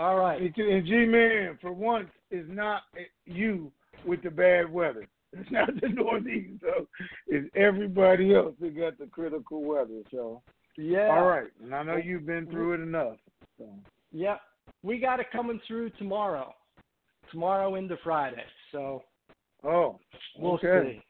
All 0.00 0.16
right. 0.16 0.40
And 0.40 0.86
G- 0.86 1.04
Man, 1.04 1.58
for 1.60 1.72
once, 1.72 2.08
is 2.30 2.46
not 2.48 2.82
you 3.26 3.70
with 4.06 4.22
the 4.22 4.30
bad 4.30 4.72
weather. 4.72 5.06
It's 5.34 5.50
not 5.50 5.68
the 5.80 5.88
Northeast, 5.94 6.60
so 6.62 6.86
it's 7.28 7.48
everybody 7.54 8.34
else 8.34 8.54
that 8.60 8.76
got 8.76 8.98
the 8.98 9.06
critical 9.06 9.62
weather. 9.62 10.00
So, 10.10 10.42
Yeah. 10.76 11.08
all 11.08 11.26
right. 11.26 11.48
And 11.62 11.74
I 11.74 11.82
know 11.82 11.96
you've 11.96 12.24
been 12.26 12.46
through 12.46 12.72
it 12.74 12.80
enough. 12.80 13.18
So. 13.58 13.66
Yep. 14.12 14.40
We 14.82 14.98
got 14.98 15.20
it 15.20 15.26
coming 15.30 15.60
through 15.68 15.90
tomorrow. 15.90 16.54
Tomorrow 17.30 17.74
into 17.74 17.96
Friday. 18.02 18.42
So 18.72 19.02
Oh, 19.62 19.98
we'll 20.38 20.54
okay. 20.54 20.94
see. 20.94 21.02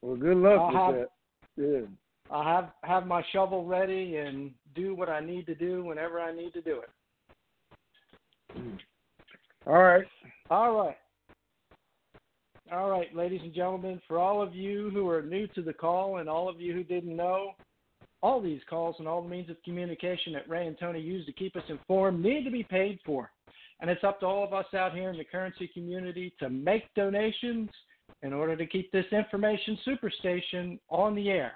Well, 0.00 0.16
good 0.16 0.38
luck 0.38 0.58
I'll 0.74 0.92
with 0.92 1.00
have- 1.00 1.08
that. 1.58 1.62
Yeah. 1.62 1.86
I'll 2.30 2.42
have 2.44 2.70
have 2.82 3.06
my 3.06 3.22
shovel 3.30 3.66
ready 3.66 4.16
and 4.16 4.52
do 4.74 4.94
what 4.94 5.10
I 5.10 5.20
need 5.20 5.44
to 5.46 5.54
do 5.54 5.84
whenever 5.84 6.18
I 6.18 6.34
need 6.34 6.54
to 6.54 6.62
do 6.62 6.78
it. 6.80 6.88
All 9.66 9.82
right. 9.82 10.04
All 10.50 10.76
right. 10.76 10.96
All 12.72 12.88
right, 12.88 13.14
ladies 13.14 13.42
and 13.42 13.52
gentlemen, 13.52 14.00
for 14.08 14.18
all 14.18 14.40
of 14.40 14.54
you 14.54 14.88
who 14.94 15.06
are 15.06 15.20
new 15.20 15.46
to 15.48 15.60
the 15.60 15.74
call 15.74 16.18
and 16.18 16.28
all 16.28 16.48
of 16.48 16.58
you 16.58 16.72
who 16.72 16.82
didn't 16.82 17.14
know, 17.14 17.50
all 18.22 18.40
these 18.40 18.62
calls 18.70 18.96
and 18.98 19.06
all 19.06 19.20
the 19.20 19.28
means 19.28 19.50
of 19.50 19.62
communication 19.62 20.32
that 20.32 20.48
Ray 20.48 20.66
and 20.66 20.78
Tony 20.78 20.98
use 20.98 21.26
to 21.26 21.32
keep 21.32 21.54
us 21.54 21.64
informed 21.68 22.22
need 22.22 22.44
to 22.44 22.50
be 22.50 22.62
paid 22.62 22.98
for. 23.04 23.30
And 23.80 23.90
it's 23.90 24.04
up 24.04 24.20
to 24.20 24.26
all 24.26 24.42
of 24.42 24.54
us 24.54 24.64
out 24.74 24.94
here 24.94 25.10
in 25.10 25.18
the 25.18 25.24
currency 25.24 25.68
community 25.74 26.32
to 26.38 26.48
make 26.48 26.84
donations 26.94 27.68
in 28.22 28.32
order 28.32 28.56
to 28.56 28.66
keep 28.66 28.90
this 28.90 29.06
information 29.12 29.76
superstation 29.86 30.78
on 30.88 31.14
the 31.14 31.28
air. 31.28 31.52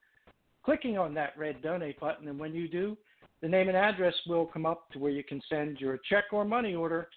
clicking 0.63 0.97
on 0.97 1.13
that 1.13 1.37
red 1.37 1.61
donate 1.61 1.99
button, 1.99 2.27
and 2.27 2.39
when 2.39 2.53
you 2.53 2.67
do, 2.67 2.97
the 3.41 3.47
name 3.47 3.67
and 3.67 3.77
address 3.77 4.15
will 4.25 4.45
come 4.45 4.65
up 4.65 4.89
to 4.91 4.99
where 4.99 5.11
you 5.11 5.23
can 5.23 5.41
send 5.49 5.79
your 5.79 5.99
check 6.09 6.25
or 6.31 6.45
money 6.45 6.73
order 6.73 7.09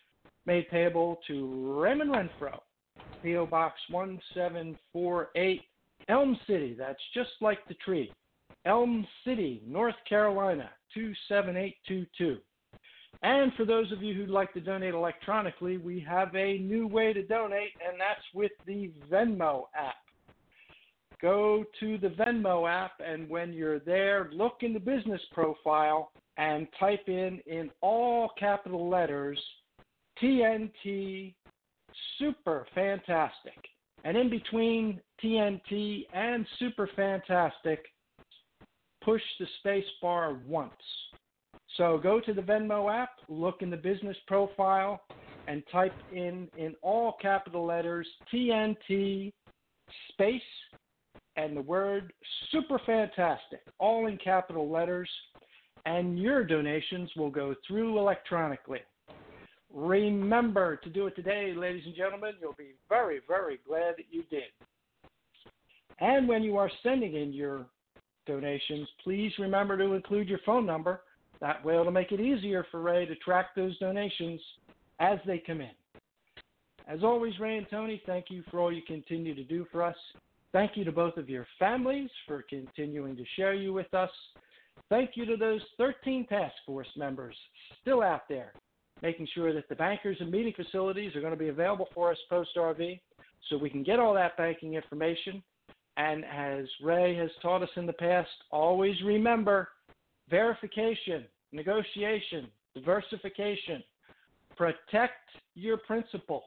made 0.47 0.69
payable 0.71 1.21
to 1.27 1.81
Raymond 1.81 2.11
Renfro, 2.11 2.59
P.O. 3.23 3.47
Box 3.47 3.75
1748, 3.91 5.63
Elm 6.09 6.39
City. 6.47 6.75
That's 6.79 7.01
just 7.15 7.31
like 7.41 7.67
the 7.69 7.75
tree. 7.75 8.13
Elm 8.67 9.07
City, 9.25 9.63
North 9.67 9.95
Carolina, 10.09 10.71
27822. 10.95 12.39
And 13.23 13.53
for 13.55 13.65
those 13.65 13.93
of 13.93 14.03
you 14.03 14.15
who'd 14.15 14.31
like 14.31 14.53
to 14.55 14.61
donate 14.61 14.95
electronically, 14.95 15.77
we 15.77 16.01
have 16.09 16.35
a 16.35 16.59
new 16.59 16.87
way 16.87 17.13
to 17.13 17.23
donate, 17.23 17.73
and 17.87 18.01
that's 18.01 18.25
with 18.35 18.53
the 18.67 18.91
Venmo 19.11 19.65
app. 19.75 19.97
Go 21.21 21.65
to 21.81 21.99
the 21.99 22.09
Venmo 22.09 22.69
app, 22.69 22.93
and 23.05 23.29
when 23.29 23.53
you're 23.53 23.81
there, 23.81 24.31
look 24.33 24.59
in 24.63 24.73
the 24.73 24.81
business 24.81 25.21
profile 25.33 26.13
and 26.39 26.67
type 26.79 27.09
in 27.09 27.41
in 27.47 27.71
all 27.83 28.31
capital 28.39 28.89
letters 28.89 29.39
TNT 30.23 31.35
Super 32.19 32.67
Fantastic. 32.75 33.59
And 34.05 34.17
in 34.17 34.31
between 34.31 35.01
TNT 35.23 36.07
and 36.15 36.47
Super 36.59 36.89
Fantastic, 36.97 37.85
push 39.03 39.21
the 39.39 39.47
space 39.59 39.85
bar 40.01 40.39
once. 40.47 40.73
So 41.77 41.99
go 41.99 42.21
to 42.21 42.33
the 42.33 42.43
Venmo 42.43 42.93
app, 42.93 43.11
look 43.29 43.63
in 43.63 43.71
the 43.71 43.77
business 43.77 44.17
profile, 44.27 45.03
and 45.47 45.63
type 45.73 45.95
in 46.13 46.49
in 46.57 46.75
all 46.83 47.17
capital 47.21 47.65
letters 47.65 48.07
TNT 48.33 49.33
space 50.13 50.43
and 51.37 51.57
the 51.57 51.63
word 51.63 52.13
super 52.51 52.81
fantastic, 52.85 53.61
all 53.79 54.07
in 54.07 54.19
capital 54.19 54.71
letters, 54.71 55.09
and 55.87 56.19
your 56.19 56.45
donations 56.45 57.11
will 57.17 57.31
go 57.31 57.55
through 57.67 57.99
electronically. 57.99 58.81
Remember 59.73 60.77
to 60.77 60.91
do 60.91 61.07
it 61.07 61.17
today, 61.17 61.55
ladies 61.57 61.85
and 61.87 61.95
gentlemen. 61.95 62.35
You'll 62.41 62.55
be 62.55 62.75
very, 62.89 63.21
very 63.27 63.61
glad 63.67 63.95
that 63.97 64.07
you 64.11 64.25
did. 64.25 64.51
And 66.01 66.29
when 66.29 66.43
you 66.43 66.57
are 66.57 66.71
sending 66.83 67.15
in 67.15 67.33
your 67.33 67.67
donations, 68.27 68.89
please 69.03 69.33
remember 69.39 69.79
to 69.79 69.95
include 69.95 70.29
your 70.29 70.41
phone 70.45 70.67
number. 70.67 71.03
That 71.41 71.65
way, 71.65 71.75
it'll 71.79 71.91
make 71.91 72.13
it 72.13 72.21
easier 72.21 72.67
for 72.71 72.81
Ray 72.81 73.07
to 73.07 73.15
track 73.17 73.55
those 73.57 73.79
donations 73.79 74.41
as 74.99 75.19
they 75.27 75.39
come 75.39 75.61
in. 75.61 75.71
As 76.87 77.03
always, 77.03 77.39
Ray 77.39 77.57
and 77.57 77.67
Tony, 77.71 78.03
thank 78.05 78.27
you 78.31 78.43
for 78.51 78.59
all 78.59 78.73
you 78.73 78.83
continue 78.83 79.35
to 79.35 79.45
do 79.45 79.67
for 79.71 79.83
us. 79.83 79.97
Thank 80.53 80.77
you 80.77 80.85
to 80.85 80.93
both 80.93 81.17
of 81.17 81.29
your 81.29 81.47
families 81.59 82.11
for 82.27 82.43
continuing 82.43 83.17
to 83.17 83.25
share 83.37 83.55
you 83.55 83.73
with 83.73 83.93
us. 83.95 84.11
Thank 84.89 85.11
you 85.15 85.25
to 85.27 85.37
those 85.37 85.61
13 85.79 86.27
task 86.27 86.55
force 86.67 86.89
members 86.97 87.37
still 87.81 88.03
out 88.03 88.29
there, 88.29 88.53
making 89.03 89.29
sure 89.33 89.55
that 89.55 89.69
the 89.69 89.77
bankers 89.77 90.17
and 90.19 90.31
meeting 90.31 90.53
facilities 90.55 91.15
are 91.15 91.21
going 91.21 91.33
to 91.33 91.39
be 91.39 91.49
available 91.49 91.89
for 91.95 92.11
us 92.11 92.19
post 92.29 92.51
RV 92.57 93.01
so 93.49 93.57
we 93.57 93.71
can 93.71 93.85
get 93.85 94.01
all 94.01 94.13
that 94.15 94.37
banking 94.37 94.75
information. 94.75 95.43
And 95.97 96.25
as 96.25 96.67
Ray 96.83 97.15
has 97.17 97.31
taught 97.41 97.63
us 97.63 97.71
in 97.77 97.87
the 97.87 97.93
past, 97.93 98.29
always 98.51 98.97
remember 99.05 99.69
verification, 100.31 101.25
negotiation, 101.53 102.49
diversification. 102.75 103.83
Protect 104.57 105.29
your 105.55 105.79
principal. 105.79 106.45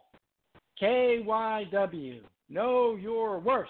KYW, 0.81 2.21
Know 2.49 2.95
Your 2.95 3.39
Worth, 3.39 3.67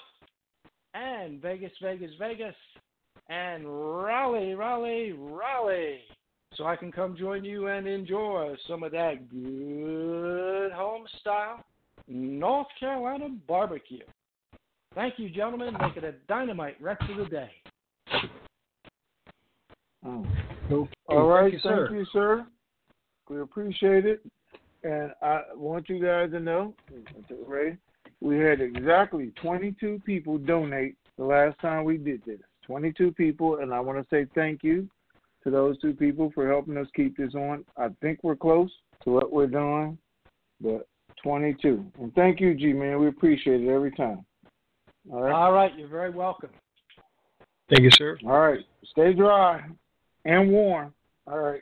and 0.93 1.41
Vegas, 1.41 1.71
Vegas, 1.81 2.11
Vegas, 2.17 2.55
and 3.29 3.65
Raleigh, 3.65 4.53
Raleigh, 4.53 5.13
Raleigh. 5.13 6.01
So 6.55 6.65
I 6.65 6.75
can 6.75 6.91
come 6.91 7.17
join 7.17 7.43
you 7.43 7.67
and 7.67 7.87
enjoy 7.87 8.55
some 8.67 8.83
of 8.83 8.91
that 8.91 9.29
good 9.29 10.71
home 10.71 11.05
style 11.19 11.63
North 12.07 12.67
Carolina 12.79 13.29
barbecue. 13.47 14.03
Thank 14.93 15.17
you, 15.17 15.29
gentlemen. 15.29 15.75
Make 15.79 15.97
it 15.97 16.03
a 16.03 16.13
dynamite 16.27 16.79
rest 16.81 17.01
of 17.09 17.17
the 17.17 17.25
day. 17.25 17.49
Oh. 20.05 20.25
Okay. 20.71 20.91
All 21.07 21.27
right, 21.27 21.51
Thank 21.51 21.53
you, 21.53 21.59
sir. 21.59 21.87
thank 21.87 21.99
you, 21.99 22.05
sir. 22.11 22.45
We 23.29 23.41
appreciate 23.41 24.05
it, 24.05 24.21
and 24.83 25.11
I 25.21 25.41
want 25.55 25.87
you 25.87 26.03
guys 26.03 26.31
to 26.31 26.39
know, 26.39 26.73
Ray, 27.47 27.77
we 28.21 28.37
had 28.37 28.59
exactly 28.59 29.31
22 29.41 30.01
people 30.05 30.37
donate 30.37 30.95
the 31.17 31.23
last 31.23 31.59
time 31.59 31.85
we 31.85 31.97
did 31.97 32.21
this. 32.25 32.39
22 32.65 33.11
people, 33.13 33.57
and 33.59 33.73
I 33.73 33.79
want 33.79 33.99
to 33.99 34.07
say 34.09 34.25
thank 34.35 34.63
you 34.63 34.89
to 35.43 35.49
those 35.51 35.79
two 35.79 35.93
people 35.93 36.31
for 36.33 36.47
helping 36.47 36.77
us 36.77 36.87
keep 36.95 37.15
this 37.17 37.35
on. 37.35 37.65
I 37.77 37.89
think 38.01 38.19
we're 38.23 38.35
close 38.35 38.71
to 39.03 39.11
what 39.11 39.31
we're 39.31 39.47
doing, 39.47 39.97
but 40.61 40.87
22. 41.21 41.85
And 41.99 42.13
thank 42.15 42.39
you, 42.39 42.55
G 42.55 42.73
man. 42.73 42.99
We 42.99 43.07
appreciate 43.07 43.61
it 43.61 43.69
every 43.69 43.91
time. 43.91 44.25
All 45.11 45.21
right. 45.21 45.33
All 45.33 45.51
right, 45.51 45.77
you're 45.77 45.89
very 45.89 46.11
welcome. 46.11 46.49
Thank 47.69 47.83
you, 47.83 47.91
sir. 47.91 48.17
All 48.25 48.39
right. 48.39 48.65
Stay 48.85 49.13
dry 49.13 49.63
and 50.25 50.51
warm. 50.51 50.93
All 51.27 51.39
right. 51.39 51.61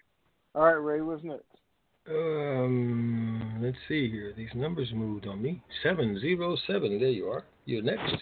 All 0.56 0.64
right, 0.64 0.72
Ray. 0.74 1.02
What's 1.02 1.24
next? 1.24 1.44
Um, 2.10 3.60
let's 3.62 3.78
see 3.88 4.10
here. 4.10 4.34
These 4.36 4.50
numbers 4.56 4.90
moved 4.94 5.28
on 5.28 5.42
me. 5.42 5.62
Seven 5.84 6.20
zero 6.20 6.58
seven. 6.68 7.00
There 7.00 7.10
you 7.10 7.28
are. 7.28 7.44
You're 7.66 7.84
next. 7.84 8.18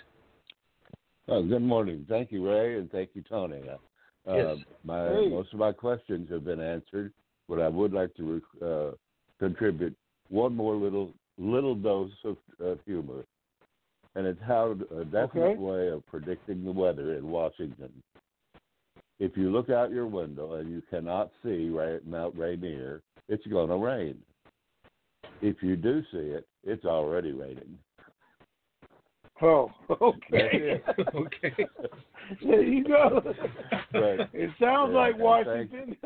Oh, 1.28 1.44
good 1.44 1.62
morning. 1.62 2.06
Thank 2.10 2.32
you, 2.32 2.48
Ray, 2.50 2.78
and 2.78 2.92
thank 2.92 3.12
you, 3.14 3.24
Tony. 3.30 3.62
Uh, 3.70 3.78
Yes. 4.28 4.58
My 4.84 5.08
Hey. 5.08 5.30
most 5.30 5.54
of 5.54 5.60
my 5.60 5.72
questions 5.72 6.30
have 6.30 6.44
been 6.44 6.60
answered, 6.60 7.14
but 7.48 7.60
I 7.62 7.68
would 7.68 7.94
like 7.94 8.14
to 8.16 8.42
uh, 8.62 8.92
contribute 9.40 9.96
one 10.30 10.56
more 10.56 10.76
little 10.76 11.14
little 11.38 11.74
dose 11.74 12.12
of, 12.26 12.36
of 12.60 12.80
humor, 12.86 13.24
and 14.16 14.28
it's 14.28 14.42
how 14.46 14.72
a 14.96 15.06
definite 15.06 15.52
Okay. 15.52 15.56
way 15.58 15.88
of 15.88 16.06
predicting 16.06 16.66
the 16.66 16.72
weather 16.72 17.14
in 17.16 17.32
Washington. 17.32 17.90
If 19.20 19.36
you 19.36 19.52
look 19.52 19.70
out 19.70 19.92
your 19.92 20.08
window 20.08 20.54
and 20.54 20.70
you 20.70 20.82
cannot 20.90 21.32
see 21.44 21.70
Ra- 21.70 21.98
Mount 22.06 22.38
Rainier, 22.38 23.02
it's 23.28 23.46
going 23.48 23.70
to 23.70 23.76
rain. 23.76 24.18
If 25.42 25.62
you 25.62 25.76
do 25.76 26.02
see 26.12 26.18
it, 26.18 26.48
it's 26.64 26.86
already 26.86 27.32
raining. 27.34 27.78
Oh, 29.42 29.72
okay. 30.02 30.82
okay. 31.16 31.66
there 32.44 32.64
you 32.64 32.84
go. 32.84 33.22
But- 33.92 34.30
it 34.34 34.52
sounds 34.60 34.92
yeah, 34.92 34.98
like 34.98 35.14
and 35.16 35.24
Washington. 35.24 35.98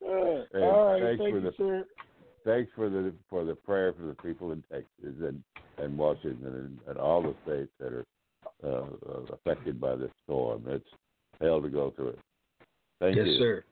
Uh, 0.00 0.44
all 0.54 0.92
right, 0.92 1.02
thanks 1.02 1.18
thank 1.18 1.18
for 1.18 1.28
you, 1.30 1.40
the 1.40 1.52
sir. 1.56 1.84
thanks 2.44 2.70
for 2.76 2.88
the 2.88 3.12
for 3.28 3.44
the 3.44 3.56
prayer 3.56 3.92
for 3.92 4.04
the 4.06 4.14
people 4.22 4.52
in 4.52 4.62
Texas 4.70 4.86
and 5.20 5.42
and 5.78 5.98
Washington 5.98 6.46
and, 6.46 6.78
and 6.86 6.96
all 6.96 7.20
the 7.20 7.34
states 7.44 7.70
that 7.80 7.92
are 7.92 8.04
uh, 8.62 8.86
uh, 9.10 9.20
affected 9.32 9.80
by 9.80 9.96
this 9.96 10.12
storm. 10.22 10.62
It's 10.68 10.88
hell 11.40 11.62
to 11.62 11.68
go 11.68 11.92
through 11.96 12.08
it. 12.08 12.18
Thank 13.00 13.16
yes, 13.16 13.26
you. 13.26 13.38
sir. 13.38 13.64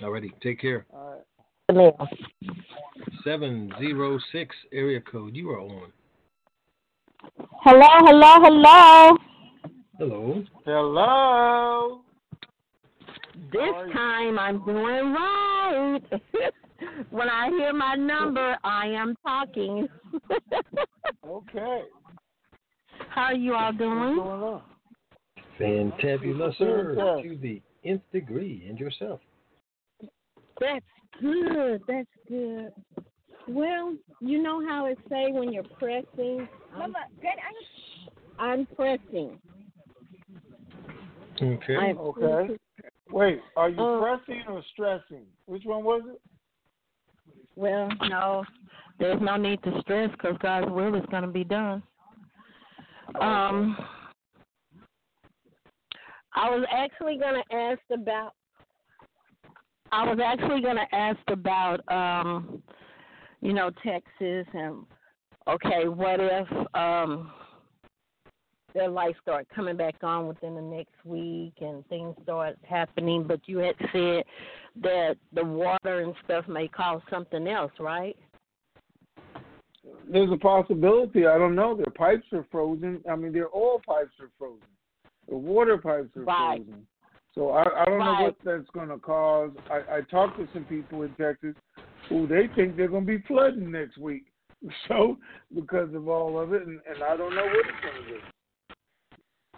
Alrighty. 0.00 0.30
Take 0.42 0.60
care. 0.60 0.86
All 0.92 1.22
right. 1.70 1.94
Seven 3.24 3.72
zero 3.78 4.18
six 4.32 4.54
area 4.72 5.00
code. 5.00 5.36
You 5.36 5.50
are 5.50 5.60
on. 5.60 5.92
Hello, 7.64 7.86
hello, 8.00 8.34
hello. 8.42 9.16
Hello. 9.98 10.44
Hello. 10.64 12.00
This 13.52 13.94
time 13.94 14.38
I'm 14.38 14.64
doing 14.64 15.12
right. 15.12 16.00
when 17.10 17.28
I 17.28 17.48
hear 17.50 17.72
my 17.72 17.94
number, 17.94 18.56
I 18.64 18.86
am 18.88 19.14
talking. 19.24 19.88
okay. 21.26 21.82
How 23.10 23.22
are 23.22 23.34
you 23.34 23.54
all 23.54 23.72
doing? 23.72 24.60
Fantabulous, 25.62 26.58
sir. 26.58 26.94
To 27.22 27.36
the 27.36 27.62
nth 27.84 28.02
degree. 28.12 28.66
And 28.68 28.78
yourself. 28.78 29.20
That's 30.60 30.84
good. 31.20 31.82
That's 31.86 32.08
good. 32.28 32.72
Well, 33.48 33.96
you 34.20 34.42
know 34.42 34.64
how 34.66 34.86
it 34.86 34.98
say 35.08 35.32
when 35.32 35.52
you're 35.52 35.64
pressing. 35.78 36.48
I'm, 36.74 36.94
I'm 38.38 38.66
pressing. 38.76 39.38
Okay. 41.40 41.76
I'm 41.76 41.98
Okay. 41.98 42.56
Wait, 43.10 43.40
are 43.56 43.68
you 43.68 43.80
Uh, 43.80 44.00
pressing 44.00 44.42
or 44.48 44.62
stressing? 44.72 45.26
Which 45.46 45.64
one 45.64 45.84
was 45.84 46.02
it? 46.06 46.20
Well, 47.56 47.90
no, 48.08 48.44
there's 48.98 49.20
no 49.20 49.36
need 49.36 49.62
to 49.64 49.80
stress 49.82 50.10
because 50.12 50.36
God's 50.38 50.70
will 50.70 50.94
is 50.94 51.04
going 51.10 51.22
to 51.22 51.28
be 51.28 51.44
done. 51.44 51.82
Um, 53.20 53.76
I 56.34 56.50
was 56.50 56.64
actually 56.70 57.18
going 57.18 57.42
to 57.42 57.56
ask 57.56 57.80
about. 57.92 58.32
I 59.90 60.08
was 60.08 60.18
actually 60.24 60.62
going 60.62 60.76
to 60.76 60.94
ask 60.94 61.20
about, 61.28 61.80
um, 61.92 62.62
you 63.42 63.52
know, 63.52 63.70
Texas 63.84 64.46
and 64.54 64.86
okay, 65.48 65.88
what 65.88 66.20
if 66.20 66.48
um 66.74 67.30
their 68.74 68.88
lights 68.88 69.18
start 69.20 69.46
coming 69.54 69.76
back 69.76 69.96
on 70.02 70.26
within 70.26 70.54
the 70.54 70.62
next 70.62 70.94
week 71.04 71.52
and 71.60 71.86
things 71.88 72.14
start 72.22 72.56
happening, 72.62 73.24
but 73.24 73.40
you 73.46 73.58
had 73.58 73.74
said 73.92 74.24
that 74.82 75.16
the 75.34 75.44
water 75.44 76.00
and 76.00 76.14
stuff 76.24 76.48
may 76.48 76.68
cause 76.68 77.02
something 77.10 77.46
else, 77.48 77.72
right? 77.78 78.16
There's 80.10 80.32
a 80.32 80.38
possibility. 80.38 81.26
I 81.26 81.36
don't 81.36 81.54
know. 81.54 81.76
Their 81.76 81.86
pipes 81.86 82.26
are 82.32 82.46
frozen. 82.50 83.02
I 83.10 83.16
mean, 83.16 83.32
their 83.32 83.54
oil 83.54 83.80
pipes 83.86 84.12
are 84.20 84.30
frozen. 84.38 84.60
The 85.28 85.36
water 85.36 85.78
pipes 85.78 86.16
are 86.16 86.24
Right. 86.24 86.64
frozen. 86.64 86.86
So 87.34 87.50
I, 87.50 87.82
I 87.82 87.84
don't 87.86 87.98
know 87.98 88.24
what 88.24 88.36
that's 88.44 88.68
going 88.74 88.88
to 88.90 88.98
cause. 88.98 89.52
I, 89.70 89.96
I 89.96 90.00
talked 90.02 90.36
to 90.38 90.46
some 90.52 90.64
people 90.64 91.02
in 91.02 91.14
Texas 91.14 91.54
who 92.08 92.26
they 92.26 92.48
think 92.54 92.76
they're 92.76 92.88
going 92.88 93.06
to 93.06 93.18
be 93.18 93.24
flooding 93.26 93.70
next 93.70 93.98
week. 93.98 94.24
So 94.86 95.18
because 95.52 95.92
of 95.92 96.06
all 96.06 96.38
of 96.38 96.52
it, 96.52 96.64
and, 96.64 96.78
and 96.88 97.02
I 97.02 97.16
don't 97.16 97.34
know 97.34 97.44
what 97.44 97.66
it's 97.66 97.80
going 97.82 98.04
to 98.04 98.08
do. 98.10 98.20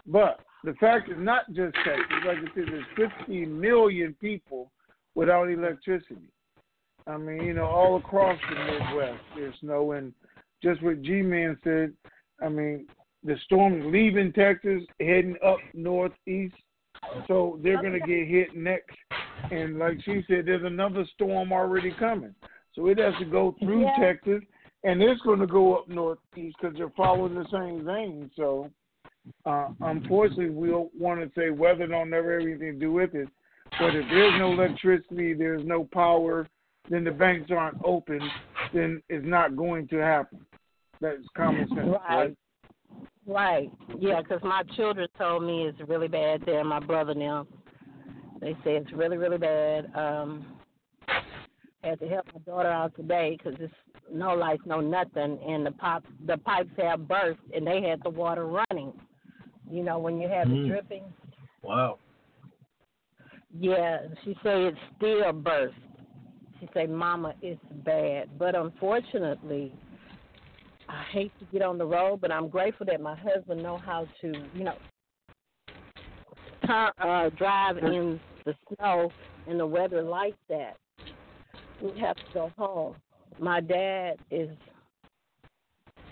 But 0.07 0.39
the 0.63 0.73
fact 0.79 1.09
is 1.09 1.17
not 1.19 1.45
just 1.53 1.75
Texas. 1.85 2.23
Like 2.25 2.37
I 2.37 2.55
said, 2.55 2.63
there's 2.97 3.11
50 3.27 3.45
million 3.45 4.15
people 4.19 4.71
without 5.13 5.51
electricity. 5.51 6.31
I 7.05 7.17
mean, 7.17 7.43
you 7.43 7.53
know, 7.53 7.65
all 7.65 7.97
across 7.97 8.39
the 8.49 8.55
Midwest, 8.55 9.21
there's 9.35 9.53
snow. 9.61 9.91
And 9.91 10.11
just 10.63 10.81
what 10.81 11.03
G 11.03 11.21
Man 11.21 11.57
said, 11.63 11.93
I 12.41 12.49
mean, 12.49 12.87
the 13.25 13.35
storm's 13.43 13.83
leaving 13.87 14.31
Texas, 14.31 14.83
heading 14.99 15.35
up 15.43 15.57
northeast. 15.73 16.55
So 17.27 17.59
they're 17.61 17.81
going 17.81 17.93
to 17.93 17.99
get 17.99 18.27
hit 18.27 18.55
next. 18.55 18.95
And 19.51 19.77
like 19.77 19.97
she 20.03 20.23
said, 20.27 20.45
there's 20.45 20.63
another 20.63 21.05
storm 21.13 21.51
already 21.51 21.93
coming. 21.99 22.33
So 22.73 22.87
it 22.87 22.99
has 22.99 23.13
to 23.19 23.25
go 23.25 23.55
through 23.59 23.83
Yeah. 23.83 23.95
Texas, 23.99 24.41
and 24.83 25.01
it's 25.01 25.21
going 25.21 25.39
to 25.39 25.47
go 25.47 25.75
up 25.75 25.87
northeast 25.89 26.55
because 26.59 26.77
they're 26.77 26.91
following 26.95 27.35
the 27.35 27.47
same 27.51 27.83
vein. 27.83 28.29
So 28.35 28.69
uh, 29.45 29.69
unfortunately, 29.81 30.49
we 30.49 30.69
don't 30.69 30.93
want 30.95 31.19
to 31.21 31.39
say 31.39 31.49
weather 31.49 31.87
don't 31.87 32.11
have 32.11 32.25
everything 32.25 32.73
to 32.73 32.79
do 32.79 32.91
with 32.91 33.15
it. 33.15 33.27
But 33.79 33.95
if 33.95 34.05
there's 34.09 34.39
no 34.39 34.53
electricity, 34.53 35.33
there's 35.33 35.65
no 35.65 35.83
power, 35.91 36.47
then 36.89 37.03
the 37.03 37.11
banks 37.11 37.49
aren't 37.51 37.77
open, 37.83 38.21
then 38.73 39.01
it's 39.09 39.25
not 39.25 39.55
going 39.55 39.87
to 39.89 39.97
happen. 39.97 40.45
That's 41.01 41.23
common 41.35 41.67
sense, 41.69 41.87
right? 42.09 42.35
Right. 43.27 43.71
Yeah, 43.97 44.21
'cause 44.21 44.41
my 44.43 44.63
children 44.75 45.07
told 45.17 45.43
me 45.43 45.67
it's 45.67 45.79
really 45.89 46.07
bad 46.07 46.41
there. 46.41 46.63
My 46.63 46.79
brother 46.79 47.15
now, 47.15 47.47
they 48.39 48.53
say 48.63 48.75
it's 48.75 48.91
really, 48.91 49.17
really 49.17 49.37
bad. 49.37 49.89
Um, 49.95 50.45
had 51.83 51.99
to 51.99 52.07
help 52.07 52.25
my 52.33 52.39
daughter 52.41 52.69
out 52.69 52.95
today 52.95 53.37
'cause 53.37 53.55
it's 53.59 53.73
no 54.11 54.33
lights, 54.35 54.65
no 54.65 54.79
nothing, 54.79 55.39
and 55.43 55.65
the 55.65 55.71
pop 55.71 56.03
the 56.25 56.37
pipes 56.39 56.75
have 56.77 57.07
burst, 57.07 57.39
and 57.53 57.65
they 57.65 57.81
had 57.81 58.01
the 58.03 58.09
water 58.09 58.45
running. 58.45 58.93
You 59.69 59.83
know 59.83 59.99
when 59.99 60.19
you 60.19 60.27
have 60.27 60.47
Mm. 60.47 60.63
the 60.63 60.67
dripping. 60.67 61.13
Wow. 61.63 61.97
Yeah, 63.57 64.07
she 64.23 64.35
say 64.43 64.65
it 64.65 64.77
still 64.95 65.31
burst. 65.33 65.75
She 66.59 66.67
say, 66.73 66.87
"Mama, 66.87 67.35
it's 67.41 67.63
bad." 67.83 68.37
But 68.37 68.55
unfortunately, 68.55 69.71
I 70.95 71.03
hate 71.11 71.31
to 71.39 71.45
get 71.51 71.61
on 71.61 71.77
the 71.77 71.85
road, 71.85 72.21
but 72.21 72.31
I'm 72.31 72.47
grateful 72.47 72.85
that 72.85 73.01
my 73.01 73.17
husband 73.17 73.61
know 73.61 73.77
how 73.77 74.07
to, 74.21 74.33
you 74.53 74.63
know, 74.63 74.77
turn, 76.65 76.91
uh, 76.99 77.29
drive 77.37 77.77
in 77.77 78.19
the 78.45 78.55
snow 78.67 79.11
and 79.47 79.59
the 79.59 79.65
weather 79.65 80.01
like 80.01 80.35
that. 80.47 80.77
We 81.81 81.99
have 81.99 82.15
to 82.15 82.23
go 82.33 82.51
home. 82.57 82.95
My 83.39 83.59
dad 83.59 84.15
is 84.31 84.49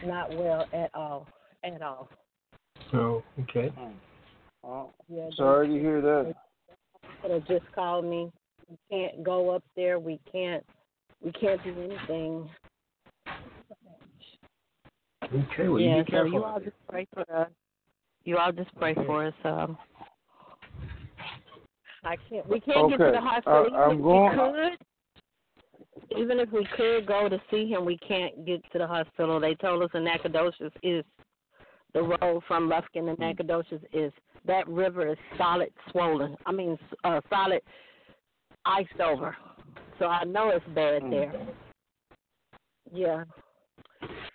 not 0.05 0.36
well 0.36 0.65
at 0.73 0.93
all, 0.93 1.27
at 1.63 1.81
all. 1.81 2.09
Oh, 2.93 3.23
okay. 3.39 3.71
Oh, 4.65 4.89
Yeah, 5.07 5.29
sorry 5.38 5.69
to 5.69 5.79
hear 5.79 6.01
that. 6.01 6.36
Could 7.21 7.31
have 7.31 7.47
just 7.47 7.71
called 7.73 8.03
me. 8.03 8.29
We 8.69 8.77
can't 8.91 9.23
go 9.23 9.49
up 9.49 9.63
there. 9.77 9.97
We 9.97 10.19
can't. 10.29 10.65
We 11.21 11.31
can't 11.31 11.63
do 11.63 11.73
anything. 11.81 12.49
Okay, 15.34 15.67
well, 15.67 15.79
yeah, 15.79 15.97
you 15.97 16.03
be 16.05 16.11
so 16.11 16.23
you 16.25 16.43
all 16.43 16.59
just 16.59 16.75
pray 16.89 17.07
for 17.13 17.21
us. 17.36 17.49
You 18.23 18.38
all 18.38 18.51
just 18.51 18.73
pray 18.75 18.93
for 18.93 19.25
us. 19.25 19.34
Um, 19.43 19.77
I 22.03 22.17
can't. 22.29 22.47
We 22.47 22.59
can't 22.59 22.89
get 22.89 22.97
to 22.97 23.11
the 23.11 23.21
hospital. 23.21 23.69
I- 23.73 23.86
I'm 23.86 23.91
even 23.93 24.03
going- 24.03 24.73
if 24.73 24.79
we 26.09 26.09
could, 26.09 26.19
even 26.19 26.39
if 26.39 26.51
we 26.51 26.65
could 26.65 27.05
go 27.05 27.29
to 27.29 27.41
see 27.49 27.67
him, 27.67 27.86
we 27.86 27.97
can't 27.97 28.45
get 28.45 28.61
to 28.71 28.77
the 28.77 28.88
hospital. 28.88 29.39
They 29.39 29.55
told 29.55 29.81
us 29.81 29.89
in 29.93 30.03
Nacogdoches 30.03 30.71
is 30.84 31.03
the 31.93 32.03
road 32.03 32.43
from 32.47 32.69
Lufkin 32.69 33.05
to 33.05 33.19
Nacogdoches 33.19 33.81
is 33.91 34.11
that 34.45 34.67
river 34.67 35.07
is 35.07 35.17
solid 35.38 35.71
swollen. 35.89 36.36
I 36.45 36.51
mean, 36.51 36.77
uh, 37.03 37.21
solid 37.29 37.61
iced 38.65 38.99
over. 38.99 39.36
So 39.99 40.07
I 40.07 40.23
know 40.25 40.49
it's 40.49 40.65
bad 40.69 41.03
there. 41.09 41.34
Yeah. 42.91 43.23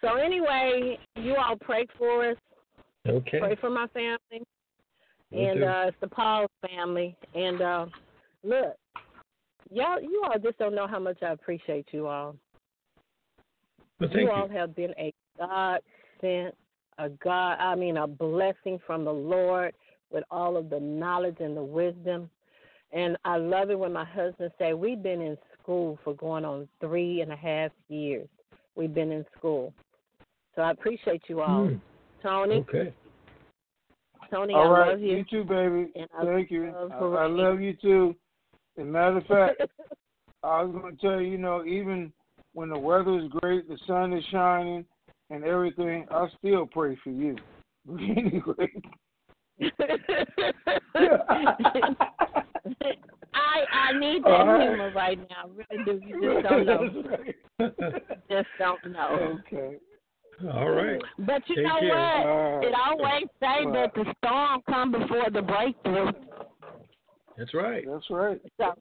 So 0.01 0.15
anyway, 0.17 0.99
you 1.17 1.37
all 1.37 1.57
pray 1.57 1.87
for 1.99 2.31
us. 2.31 2.37
Okay. 3.07 3.39
Pray 3.41 3.57
for 3.61 3.71
my 3.71 3.87
family. 3.89 4.47
And 5.33 5.61
do. 5.61 5.67
uh 5.67 5.87
it's 5.89 5.97
the 6.01 6.09
Paul 6.09 6.47
family. 6.67 7.17
And 7.35 7.61
uh 7.61 7.87
look, 8.45 8.77
y'all 9.71 10.01
you 10.01 10.23
all 10.25 10.39
just 10.39 10.59
don't 10.59 10.75
know 10.75 10.87
how 10.87 10.99
much 10.99 11.23
I 11.23 11.33
appreciate 11.33 11.89
you 11.91 12.07
all. 12.07 12.37
Well, 14.01 14.09
thank 14.09 14.15
you 14.15 14.27
you. 14.27 14.31
all 14.31 14.49
have 14.49 14.75
been 14.77 14.95
a 14.99 15.13
God 15.39 15.81
sent, 16.21 16.55
a 16.99 17.09
God 17.09 17.57
I 17.59 17.75
mean 17.75 17.97
a 17.97 18.07
blessing 18.07 18.79
from 18.87 19.05
the 19.05 19.13
Lord 19.13 19.75
with 20.11 20.25
all 20.31 20.57
of 20.57 20.71
the 20.71 20.81
knowledge 20.81 21.37
and 21.41 21.57
the 21.57 21.63
wisdom. 21.63 22.31
And 22.93 23.19
I 23.25 23.37
love 23.37 23.71
it 23.71 23.79
when 23.79 23.93
my 23.93 24.07
husband 24.07 24.51
say 24.59 24.73
we've 24.73 25.03
been 25.03 25.21
in 25.21 25.37
school 25.61 25.99
for 26.03 26.15
going 26.15 26.47
on 26.47 26.69
three 26.81 27.21
and 27.21 27.31
a 27.31 27.37
half 27.37 27.71
years. 27.89 28.29
We've 28.77 28.95
been 28.95 29.13
in 29.13 29.27
school. 29.37 29.75
So 30.59 30.63
I 30.63 30.73
appreciate 30.73 31.23
you 31.29 31.41
all. 31.41 31.69
Hmm. 31.69 31.77
Tony. 32.21 32.57
Okay. 32.57 32.93
Tony, 34.29 34.55
All 34.55 34.65
I 34.65 34.69
right, 34.71 34.91
love 34.91 35.01
you. 35.01 35.19
you 35.19 35.25
too, 35.31 35.45
baby. 35.45 35.93
And 35.95 36.09
I 36.19 36.25
Thank 36.25 36.51
you. 36.51 36.73
love 36.73 36.91
I, 36.91 37.05
I 37.05 37.27
love 37.29 37.61
you 37.61 37.75
too. 37.81 38.17
As 38.77 38.83
a 38.83 38.85
matter 38.85 39.19
of 39.19 39.27
fact, 39.27 39.63
I 40.43 40.65
was 40.65 40.75
going 40.75 40.97
to 40.97 41.01
tell 41.01 41.21
you, 41.21 41.31
you 41.31 41.39
know, 41.39 41.65
even 41.65 42.13
when 42.55 42.71
the 42.71 42.79
weather 42.79 43.21
is 43.21 43.31
great, 43.41 43.69
the 43.69 43.79
sun 43.87 44.13
is 44.13 44.25
shining, 44.33 44.85
and 45.31 45.45
everything, 45.45 46.07
I 46.11 46.27
still 46.39 46.67
pray 46.67 46.99
for 47.05 47.11
you. 47.11 47.37
anyway. 47.89 48.73
I 53.33 53.65
I 53.73 53.93
need 53.93 54.25
that 54.25 54.31
All 54.31 54.49
right. 54.49 54.69
humor 54.71 54.91
right 54.91 55.21
now. 55.31 55.45
I 55.45 55.49
really 55.71 55.85
do. 55.85 56.01
You 56.05 56.21
just 56.21 56.43
don't 56.49 56.67
know. 56.67 57.69
just 58.29 58.49
don't 58.59 58.85
know. 58.91 59.41
Okay. 59.47 59.79
All 60.53 60.71
right. 60.71 61.01
But 61.19 61.43
you 61.49 61.57
Take 61.57 61.65
know 61.65 61.81
care. 61.81 61.89
what? 61.89 62.27
All 62.27 62.59
right. 62.59 62.67
It 62.67 62.75
always 62.75 63.25
say 63.41 63.65
All 63.67 63.73
that 63.73 63.95
the 63.95 64.15
storm 64.19 64.63
come 64.69 64.93
before 64.93 65.31
the 65.33 65.43
breakthrough. 65.43 66.13
That's 67.37 67.55
right. 67.55 67.85
That's 67.87 68.11
right. 68.11 68.41
So 68.59 68.75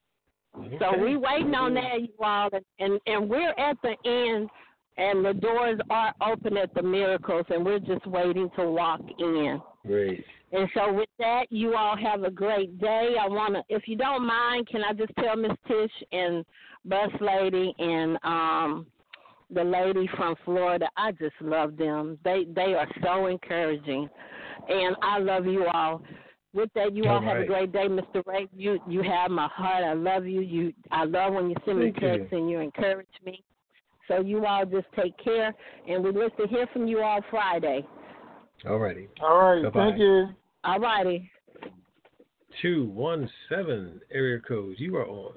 so 0.80 0.98
we 0.98 1.18
waiting 1.18 1.54
on 1.54 1.74
that, 1.76 2.02
you 2.02 2.10
all, 2.20 2.50
and, 2.52 2.66
and 2.80 3.00
and 3.06 3.30
we're 3.30 3.52
at 3.52 3.78
the 3.84 3.96
end, 4.06 4.50
and 4.98 5.24
the 5.24 5.34
doors 5.34 5.80
are 5.90 6.14
open 6.22 6.58
at 6.58 6.74
the 6.74 6.82
miracles, 6.82 7.46
and 7.50 7.64
we're 7.64 7.80
just 7.80 8.06
waiting 8.08 8.50
to 8.58 8.70
walk 8.70 9.02
in. 9.20 9.62
Great. 9.86 10.24
And 10.52 10.70
so 10.74 10.94
with 10.94 11.10
that, 11.20 11.46
you 11.50 11.76
all 11.76 11.98
have 11.98 12.24
a 12.24 12.32
great 12.32 12.80
day. 12.80 13.16
I 13.22 13.28
want 13.28 13.56
to, 13.56 13.64
if 13.70 13.88
you 13.88 13.98
don't 13.98 14.26
mind, 14.26 14.68
can 14.68 14.82
I 14.84 14.94
just 14.94 15.12
tell 15.20 15.36
Miss 15.36 15.52
Tish 15.68 15.92
and 16.12 16.46
Bus 16.86 17.12
Lady 17.20 17.74
and 17.78 18.18
um 18.24 18.88
the 19.54 19.64
lady 19.64 20.10
from 20.16 20.36
Florida, 20.44 20.88
I 20.98 21.12
just 21.12 21.36
love 21.42 21.78
them. 21.78 22.18
They 22.24 22.46
they 22.54 22.74
are 22.74 22.88
so 23.04 23.28
encouraging, 23.28 24.10
and 24.68 24.96
I 25.02 25.20
love 25.20 25.46
you 25.46 25.66
all. 25.74 26.02
With 26.54 26.70
that, 26.76 26.96
you 26.96 27.06
all, 27.06 27.18
All 27.18 27.22
have 27.22 27.38
a 27.38 27.46
great 27.46 27.72
day, 27.72 27.88
Mr. 27.88 28.26
Ray. 28.26 28.48
You 28.56 28.80
you 28.88 29.04
have 29.04 29.32
my 29.32 29.48
heart. 29.48 29.84
I 29.84 29.94
love 29.94 30.26
you. 30.26 30.42
You 30.42 30.74
I 30.92 31.06
love 31.06 31.34
when 31.34 31.50
you 31.50 31.56
send 31.66 31.80
me 31.80 31.92
Thank 31.92 32.02
you. 32.02 32.18
texts 32.18 32.30
and 32.32 32.50
you 32.50 32.60
encourage 32.60 33.08
me. 33.26 33.44
So 34.08 34.22
you 34.22 34.46
all 34.46 34.66
just 34.66 34.88
take 34.96 35.18
care, 35.24 35.54
and 35.88 36.04
we 36.04 36.12
look 36.12 36.36
to 36.38 36.48
hear 36.48 36.68
from 36.74 36.88
you 36.88 37.02
all 37.02 37.20
Friday. 37.30 37.86
All 38.68 38.80
righty. 38.80 39.08
All 39.22 39.38
right. 39.38 39.64
Bye-bye. 39.64 39.90
Thank 39.90 40.00
you. 40.00 40.28
All 40.64 40.80
righty. 40.80 41.30
Two 42.62 42.86
one 42.86 43.30
seven 43.50 44.02
area 44.12 44.40
code. 44.40 44.76
You 44.78 44.96
are 44.98 45.06
on. 45.06 45.34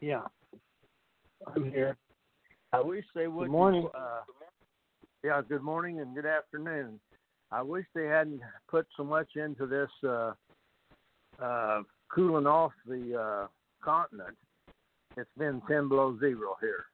Yeah, 0.00 0.22
I'm 1.46 1.70
here. 1.70 1.96
I 2.72 2.80
wish 2.80 3.04
they 3.14 3.26
would. 3.26 3.46
Good 3.46 3.52
morning. 3.52 3.88
Uh, 3.94 4.20
yeah, 5.22 5.40
good 5.46 5.62
morning 5.62 6.00
and 6.00 6.14
good 6.14 6.26
afternoon. 6.26 6.98
I 7.50 7.62
wish 7.62 7.84
they 7.94 8.06
hadn't 8.06 8.40
put 8.68 8.86
so 8.96 9.04
much 9.04 9.28
into 9.36 9.66
this 9.66 9.90
uh, 10.04 10.32
uh, 11.40 11.82
cooling 12.08 12.46
off 12.46 12.72
the 12.86 13.18
uh, 13.18 13.46
continent. 13.84 14.36
It's 15.16 15.30
been 15.36 15.60
ten 15.68 15.88
below 15.88 16.18
zero 16.18 16.56
here. 16.60 16.86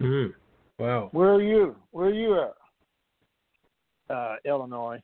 Mm. 0.00 0.34
Wow. 0.78 1.08
Where 1.12 1.34
are 1.34 1.42
you? 1.42 1.76
Where 1.92 2.08
are 2.08 2.14
you 2.14 2.40
at? 2.40 4.14
Uh, 4.14 4.36
Illinois. 4.44 5.00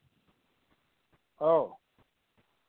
Oh. 1.40 1.76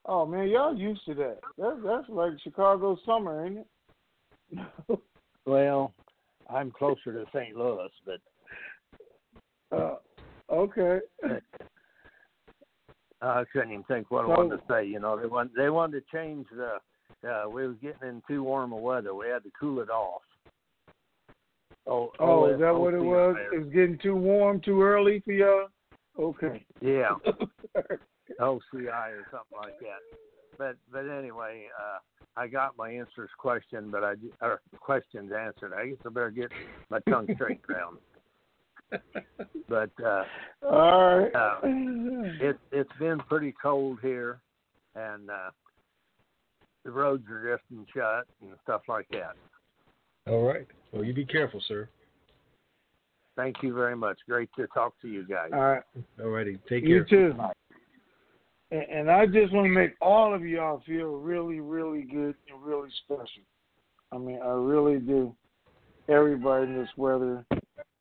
Oh 0.05 0.25
man, 0.25 0.47
y'all 0.47 0.75
used 0.75 1.01
to 1.05 1.13
that. 1.15 1.39
That's 1.57 1.77
that's 1.83 2.09
like 2.09 2.31
Chicago 2.41 2.97
summer, 3.05 3.45
ain't 3.45 3.59
it? 3.59 4.99
Well, 5.47 5.93
I'm 6.53 6.71
closer 6.71 7.13
to 7.13 7.25
St. 7.33 7.55
Louis, 7.55 7.89
but 8.05 8.19
Uh, 9.71 9.97
okay. 10.49 10.99
I 13.21 13.43
couldn't 13.51 13.71
even 13.71 13.83
think 13.85 14.11
what 14.11 14.25
I 14.25 14.27
wanted 14.27 14.57
to 14.57 14.63
say. 14.69 14.85
You 14.85 14.99
know, 14.99 15.19
they 15.19 15.25
want 15.25 15.51
they 15.55 15.69
wanted 15.69 16.03
to 16.03 16.15
change 16.15 16.47
the. 16.55 16.79
Uh, 17.27 17.49
we 17.49 17.67
was 17.67 17.77
getting 17.81 18.07
in 18.07 18.21
too 18.27 18.43
warm 18.43 18.71
a 18.73 18.77
weather. 18.77 19.15
We 19.15 19.27
had 19.27 19.43
to 19.43 19.51
cool 19.59 19.79
it 19.79 19.89
off. 19.89 20.21
Oh, 21.87 22.11
Oh, 22.19 22.45
is 22.45 22.59
that 22.59 22.75
what 22.75 22.93
it 22.93 23.01
was? 23.01 23.35
It 23.51 23.57
was 23.57 23.69
getting 23.69 23.97
too 23.97 24.15
warm 24.15 24.61
too 24.61 24.81
early 24.83 25.21
for 25.21 25.31
y'all? 25.31 25.67
Okay. 26.19 26.65
Yeah, 26.81 27.15
OCI 28.39 29.11
or 29.11 29.25
something 29.31 29.57
like 29.57 29.79
that. 29.79 30.01
But 30.57 30.75
but 30.91 31.07
anyway, 31.09 31.65
uh, 31.79 31.99
I 32.35 32.47
got 32.47 32.77
my 32.77 32.89
answers 32.89 33.29
question, 33.37 33.89
but 33.91 34.03
I 34.03 34.13
or 34.41 34.61
questions 34.79 35.31
answered. 35.31 35.73
I 35.73 35.87
guess 35.87 35.97
I 36.05 36.09
better 36.09 36.31
get 36.31 36.51
my 36.89 36.99
tongue 37.09 37.27
straight 37.35 37.61
around. 37.69 37.97
But 39.69 39.91
uh, 40.01 40.23
All 40.63 41.17
right. 41.19 41.35
uh, 41.35 41.57
it 41.63 42.57
it's 42.71 42.89
been 42.99 43.19
pretty 43.27 43.53
cold 43.61 43.99
here, 44.01 44.39
and 44.95 45.29
uh, 45.29 45.49
the 46.85 46.91
roads 46.91 47.25
are 47.29 47.41
drifting 47.41 47.85
shut 47.93 48.25
and 48.41 48.51
stuff 48.63 48.83
like 48.87 49.07
that. 49.11 49.35
All 50.25 50.43
right. 50.43 50.65
Well, 50.93 51.03
you 51.03 51.13
be 51.13 51.25
careful, 51.25 51.61
sir. 51.67 51.89
Thank 53.35 53.57
you 53.61 53.73
very 53.73 53.95
much. 53.97 54.17
Great 54.27 54.49
to 54.57 54.67
talk 54.67 54.93
to 55.01 55.09
you 55.09 55.27
guys. 55.27 55.49
All 55.53 55.59
right. 55.59 55.83
All 56.21 56.29
righty. 56.29 56.57
Take 56.69 56.85
you 56.85 57.03
care. 57.03 57.31
too. 57.31 57.35
And, 58.72 58.84
and 58.84 59.11
I 59.11 59.26
just 59.26 59.53
want 59.53 59.65
to 59.65 59.70
make 59.70 59.93
all 60.01 60.34
of 60.34 60.45
y'all 60.45 60.82
feel 60.86 61.18
really, 61.18 61.59
really 61.59 62.01
good 62.01 62.36
and 62.49 62.63
really 62.63 62.89
special. 63.05 63.43
I 64.11 64.18
mean, 64.18 64.39
I 64.43 64.49
really 64.49 64.99
do. 64.99 65.36
Everybody 66.09 66.68
in 66.68 66.78
this 66.78 66.89
weather. 66.95 67.45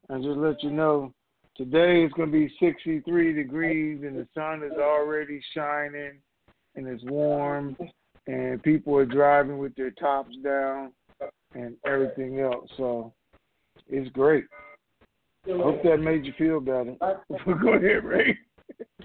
And 0.08 0.22
just 0.22 0.38
let 0.38 0.62
you 0.62 0.70
know, 0.70 1.12
today 1.56 2.04
it's 2.04 2.14
going 2.14 2.30
to 2.30 2.38
be 2.38 2.54
63 2.60 3.32
degrees 3.32 4.02
and 4.04 4.16
the 4.16 4.28
sun 4.34 4.62
is 4.62 4.78
already 4.78 5.40
shining 5.54 6.18
and 6.76 6.86
it's 6.86 7.02
warm 7.04 7.76
and 8.26 8.62
people 8.62 8.96
are 8.96 9.06
driving 9.06 9.58
with 9.58 9.74
their 9.74 9.90
tops 9.92 10.36
down 10.44 10.92
and 11.54 11.76
everything 11.84 12.40
else. 12.40 12.68
So 12.76 13.12
it's 13.88 14.10
great. 14.10 14.44
I 15.48 15.56
hope 15.56 15.82
that 15.84 15.98
made 15.98 16.24
you 16.24 16.32
feel 16.36 16.60
better. 16.60 16.96
Go 17.00 17.74
ahead, 17.74 18.04
Ray. 18.04 18.36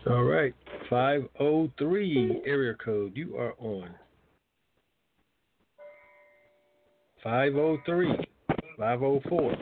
All 0.08 0.24
right. 0.24 0.54
503 0.92 2.42
area 2.46 2.74
code. 2.84 3.14
You 3.16 3.38
are 3.38 3.54
on. 3.60 3.90
503. 7.24 8.10
504. 8.78 9.56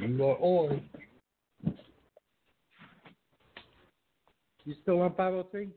You 0.00 0.24
are 0.24 0.36
on. 0.38 0.80
You 4.64 4.74
still 4.82 5.02
on 5.02 5.10
503? 5.10 5.68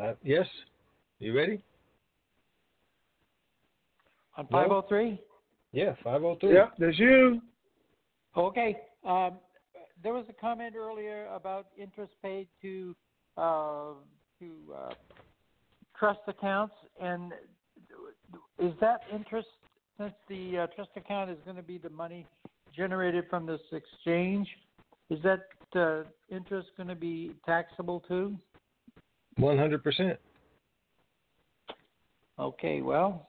Uh, 0.00 0.14
Yes. 0.22 0.46
You 1.18 1.36
ready? 1.36 1.60
On 4.36 4.46
503? 4.46 5.20
Yeah, 5.72 5.94
503. 6.04 6.54
Yep, 6.54 6.72
that's 6.78 6.98
you. 7.00 7.40
Okay. 8.36 8.76
Um, 9.04 9.32
there 10.02 10.12
was 10.12 10.24
a 10.28 10.32
comment 10.32 10.74
earlier 10.76 11.28
about 11.34 11.66
interest 11.78 12.12
paid 12.22 12.48
to 12.62 12.94
uh, 13.36 13.92
to 14.38 14.74
uh, 14.74 14.90
trust 15.98 16.20
accounts, 16.26 16.74
and 17.00 17.32
is 18.58 18.72
that 18.80 19.02
interest 19.12 19.48
since 19.98 20.12
the 20.28 20.58
uh, 20.58 20.66
trust 20.74 20.90
account 20.96 21.30
is 21.30 21.38
going 21.44 21.56
to 21.56 21.62
be 21.62 21.78
the 21.78 21.90
money 21.90 22.26
generated 22.76 23.24
from 23.30 23.46
this 23.46 23.60
exchange? 23.72 24.48
Is 25.10 25.18
that 25.22 25.46
uh, 25.78 26.02
interest 26.34 26.68
going 26.76 26.88
to 26.88 26.94
be 26.94 27.32
taxable 27.46 28.00
too? 28.08 28.36
One 29.36 29.56
hundred 29.56 29.82
percent. 29.82 30.18
Okay. 32.38 32.82
Well, 32.82 33.28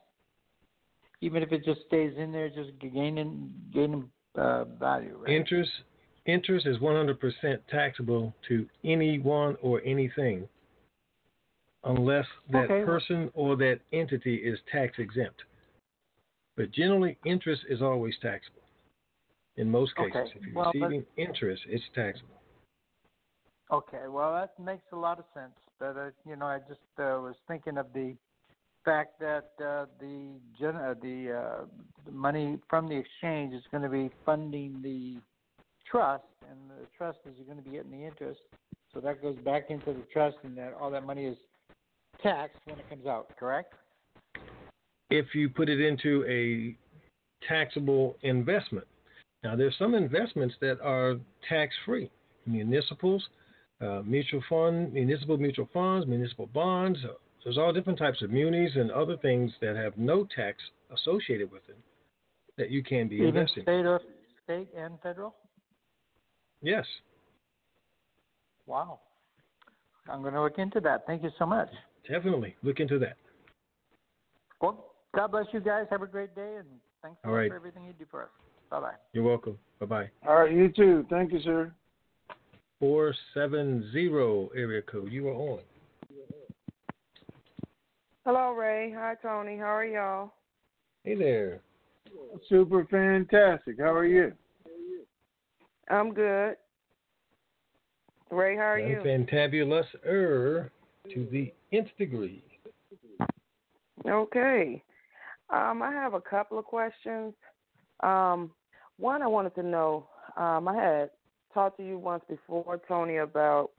even 1.21 1.43
if 1.43 1.51
it 1.51 1.63
just 1.63 1.81
stays 1.87 2.13
in 2.17 2.31
there, 2.31 2.49
just 2.49 2.71
gaining 2.79 3.53
gaining 3.73 4.09
uh, 4.35 4.65
value, 4.65 5.17
right? 5.21 5.33
Interest 5.33 5.71
interest 6.25 6.65
is 6.65 6.79
one 6.79 6.95
hundred 6.95 7.19
percent 7.19 7.61
taxable 7.69 8.33
to 8.47 8.67
anyone 8.83 9.57
or 9.61 9.81
anything, 9.85 10.47
unless 11.83 12.25
that 12.51 12.65
Okay. 12.65 12.85
person 12.85 13.29
or 13.33 13.55
that 13.57 13.79
entity 13.91 14.35
is 14.35 14.59
tax 14.71 14.99
exempt. 14.99 15.41
But 16.55 16.71
generally, 16.71 17.17
interest 17.25 17.63
is 17.67 17.81
always 17.81 18.15
taxable. 18.21 18.61
In 19.57 19.69
most 19.69 19.95
cases, 19.95 20.15
Okay. 20.15 20.31
if 20.35 20.45
you're 20.47 20.55
Well, 20.55 20.71
receiving 20.73 21.05
interest, 21.17 21.63
it's 21.67 21.83
taxable. 21.93 22.41
Okay, 23.71 24.07
well 24.07 24.33
that 24.33 24.59
makes 24.63 24.83
a 24.91 24.95
lot 24.95 25.19
of 25.19 25.25
sense. 25.33 25.53
But 25.79 25.97
uh, 25.97 26.09
you 26.27 26.35
know, 26.35 26.45
I 26.45 26.59
just 26.59 26.81
uh, 26.99 27.17
was 27.21 27.35
thinking 27.47 27.77
of 27.77 27.87
the 27.93 28.15
fact 28.85 29.19
that 29.19 29.51
uh, 29.59 29.85
the 29.99 30.39
gen- 30.59 30.75
uh, 30.75 30.93
the, 31.01 31.31
uh, 31.31 31.65
the 32.05 32.11
money 32.11 32.59
from 32.69 32.87
the 32.87 32.95
exchange 32.95 33.53
is 33.53 33.63
going 33.71 33.83
to 33.83 33.89
be 33.89 34.11
funding 34.25 34.81
the 34.81 35.17
trust, 35.93 36.23
and 36.49 36.59
the 36.69 36.85
trust 36.97 37.19
is 37.25 37.35
going 37.45 37.57
to 37.57 37.63
be 37.63 37.71
getting 37.71 37.91
the 37.91 38.05
interest. 38.05 38.39
So 38.93 38.99
that 38.99 39.21
goes 39.21 39.37
back 39.45 39.65
into 39.69 39.93
the 39.93 40.03
trust, 40.11 40.37
and 40.43 40.57
that 40.57 40.73
all 40.79 40.89
that 40.91 41.05
money 41.05 41.25
is 41.25 41.37
taxed 42.21 42.59
when 42.65 42.79
it 42.79 42.89
comes 42.89 43.05
out. 43.05 43.27
Correct? 43.39 43.73
if 45.09 45.35
you 45.35 45.47
put 45.47 45.69
it 45.69 45.79
into 45.79 46.25
a 46.27 46.75
taxable 47.47 48.17
investment. 48.23 48.87
Now, 49.43 49.55
there's 49.55 49.75
some 49.77 49.93
investments 49.93 50.55
that 50.61 50.79
are 50.81 51.17
tax 51.47 51.73
free 51.85 52.09
municipals, 52.47 53.23
uh, 53.79 54.01
mutual 54.03 54.41
fund, 54.49 54.91
municipal 54.93 55.37
mutual 55.37 55.69
funds, 55.73 56.07
municipal 56.07 56.47
bonds. 56.47 56.97
Uh, 57.03 57.13
There's 57.43 57.57
all 57.57 57.71
different 57.73 57.99
types 57.99 58.21
of 58.23 58.31
munis 58.31 58.71
and 58.75 58.89
other 58.89 59.17
things 59.17 59.51
that 59.61 59.75
have 59.75 59.97
no 59.97 60.25
tax 60.35 60.57
associated 60.91 61.51
with 61.51 61.61
it 61.69 61.77
that 62.57 62.71
you 62.71 62.83
can 62.83 63.07
be 63.07 63.17
Even 63.17 63.27
investing. 63.35 63.63
state 63.63 63.85
or 63.85 64.01
state 64.45 64.69
and 64.75 64.97
federal. 65.03 65.35
Yes. 66.63 66.85
Wow. 68.65 69.01
I'm 70.09 70.21
going 70.21 70.33
to 70.33 70.41
look 70.41 70.57
into 70.57 70.79
that. 70.79 71.05
Thank 71.05 71.23
you 71.23 71.29
so 71.37 71.45
much. 71.45 71.69
Definitely 72.09 72.55
look 72.63 72.79
into 72.79 72.97
that. 72.99 73.17
Well, 74.61 74.93
God 75.15 75.31
bless 75.31 75.45
you 75.51 75.59
guys. 75.59 75.85
Have 75.89 76.01
a 76.01 76.07
great 76.07 76.33
day, 76.35 76.55
and 76.57 76.67
thanks 77.01 77.19
a 77.23 77.29
right. 77.29 77.49
for 77.49 77.55
everything 77.55 77.85
you 77.85 77.93
do 77.93 78.05
for 78.09 78.23
us. 78.23 78.29
Bye 78.69 78.79
bye. 78.79 78.93
You're 79.11 79.23
welcome. 79.23 79.57
Bye 79.79 79.85
bye. 79.85 80.09
All 80.27 80.35
right, 80.35 80.51
you 80.51 80.69
too. 80.69 81.05
Thank 81.09 81.31
you, 81.31 81.41
sir. 81.41 81.71
470 82.79 84.49
area 84.57 84.81
code. 84.81 85.11
You 85.11 85.27
are 85.27 85.33
on. 85.33 85.59
Hello, 88.25 88.51
Ray. 88.53 88.93
Hi, 88.97 89.15
Tony. 89.21 89.57
How 89.57 89.75
are 89.75 89.85
y'all? 89.85 90.33
Hey 91.03 91.15
there. 91.15 91.61
Super 92.47 92.85
fantastic. 92.89 93.79
How 93.79 93.93
are 93.93 94.05
you? 94.05 94.31
I'm 95.89 96.13
good. 96.13 96.55
Ray, 98.31 98.55
how 98.55 98.63
are 98.63 98.79
you? 98.79 99.01
fantabulous 99.03 99.85
er 100.05 100.71
to 101.13 101.27
the 101.31 101.53
nth 101.71 101.89
degree. 101.97 102.43
Okay. 104.07 104.83
Um, 105.49 105.81
I 105.81 105.91
have 105.91 106.13
a 106.13 106.21
couple 106.21 106.57
of 106.57 106.65
questions. 106.65 107.33
Um, 108.01 108.51
one, 108.97 109.21
I 109.21 109.27
wanted 109.27 109.55
to 109.55 109.63
know. 109.63 110.07
Um, 110.35 110.67
I 110.67 110.75
had 110.75 111.09
talked 111.53 111.77
to 111.77 111.85
you 111.85 111.97
once 111.97 112.23
before, 112.27 112.81
Tony, 112.87 113.17
about 113.17 113.69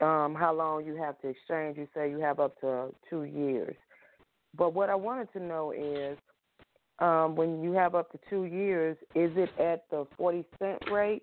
um, 0.00 0.34
how 0.34 0.52
long 0.54 0.84
you 0.84 0.96
have 0.96 1.20
to 1.20 1.28
exchange. 1.28 1.76
You 1.76 1.86
say 1.94 2.10
you 2.10 2.18
have 2.20 2.40
up 2.40 2.60
to 2.60 2.88
two 3.08 3.24
years. 3.24 3.76
But 4.56 4.74
what 4.74 4.90
I 4.90 4.94
wanted 4.94 5.32
to 5.34 5.40
know 5.40 5.72
is, 5.72 6.18
um, 7.00 7.34
when 7.34 7.62
you 7.62 7.72
have 7.72 7.94
up 7.94 8.10
to 8.12 8.18
two 8.28 8.44
years, 8.44 8.96
is 9.14 9.30
it 9.36 9.50
at 9.58 9.84
the 9.90 10.06
forty 10.16 10.44
cent 10.58 10.78
rate, 10.90 11.22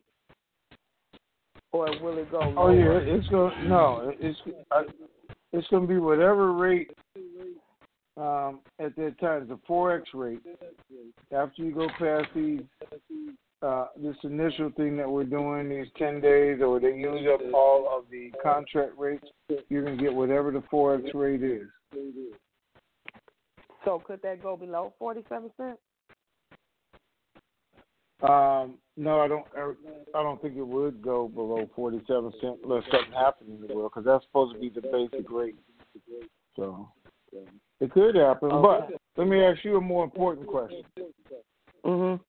or 1.72 1.88
will 2.02 2.18
it 2.18 2.32
go 2.32 2.54
Oh 2.58 2.70
yeah, 2.70 3.00
it's 3.02 3.28
going 3.30 3.70
no, 3.70 4.12
it's 4.20 4.40
it's 5.54 5.68
going 5.68 5.84
to 5.84 5.88
be 5.88 5.98
whatever 5.98 6.54
rate 6.54 6.92
um, 8.18 8.60
at 8.80 8.96
that 8.96 9.16
time, 9.20 9.48
the 9.48 9.60
forex 9.70 10.02
rate. 10.14 10.42
After 11.32 11.64
you 11.64 11.74
go 11.74 11.88
past 12.00 12.28
these 12.36 12.62
uh, 13.62 13.88
this 14.02 14.16
initial 14.24 14.72
thing 14.78 14.98
that 14.98 15.10
we're 15.10 15.24
doing, 15.24 15.70
these 15.70 15.88
ten 15.98 16.22
days, 16.22 16.60
or 16.62 16.80
they 16.80 16.94
use 16.94 17.28
up 17.34 17.42
all 17.54 17.88
of 17.96 18.06
the 18.10 18.32
contract 18.42 18.94
rates, 18.98 19.28
you're 19.70 19.84
going 19.84 19.98
to 19.98 20.04
get 20.04 20.14
whatever 20.14 20.52
the 20.52 20.64
forex 20.72 21.14
rate 21.14 21.44
is. 21.44 21.68
So 23.86 24.02
could 24.06 24.22
that 24.24 24.42
go 24.44 24.58
below 24.58 24.94
forty-seven 25.00 25.52
cents? 25.58 25.80
Um, 28.22 28.76
no, 28.98 29.20
I 29.20 29.28
don't. 29.28 29.46
I 30.16 30.24
don't 30.24 30.42
think 30.42 30.58
it 30.58 30.66
would 30.66 31.02
go 31.02 31.28
below 31.28 31.70
forty-seven 31.76 32.34
cent 32.42 32.58
unless 32.64 32.84
something 32.92 33.14
happened 33.14 33.62
in 33.62 33.68
the 33.68 33.76
world, 33.76 33.92
because 33.94 34.06
that's 34.06 34.26
supposed 34.26 34.56
to 34.56 34.60
be 34.60 34.70
the 34.70 34.82
basic 34.82 35.30
rate. 35.30 35.56
So 36.56 36.90
it 37.80 37.92
could 37.92 38.16
happen. 38.16 38.50
But 38.50 38.90
let 39.16 39.28
me 39.28 39.44
ask 39.44 39.64
you 39.64 39.78
a 39.78 39.82
more 39.82 40.04
important 40.04 40.48
question. 40.48 40.82
Mm-hmm. 41.86 42.24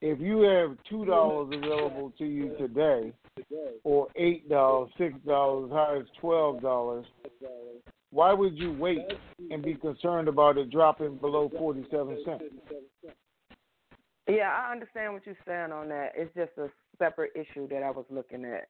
If 0.00 0.18
you 0.18 0.40
have 0.40 0.76
two 0.90 1.04
dollars 1.04 1.54
available 1.56 2.12
to 2.18 2.24
you 2.24 2.56
today, 2.58 3.12
or 3.84 4.08
eight 4.16 4.48
dollars, 4.48 4.90
six 4.98 5.14
dollars, 5.24 5.70
as 5.70 5.72
high 5.72 5.96
as 5.98 6.06
twelve 6.20 6.60
dollars, 6.60 7.06
why 8.12 8.32
would 8.32 8.56
you 8.58 8.72
wait 8.72 9.00
and 9.50 9.62
be 9.62 9.74
concerned 9.74 10.28
about 10.28 10.58
it 10.58 10.70
dropping 10.70 11.16
below 11.16 11.50
forty-seven 11.58 12.18
cents? 12.24 12.44
Yeah, 14.28 14.54
I 14.56 14.70
understand 14.70 15.14
what 15.14 15.26
you're 15.26 15.34
saying 15.46 15.72
on 15.72 15.88
that. 15.88 16.12
It's 16.14 16.32
just 16.36 16.52
a 16.58 16.68
separate 16.98 17.32
issue 17.34 17.66
that 17.68 17.82
I 17.82 17.90
was 17.90 18.04
looking 18.10 18.44
at. 18.44 18.68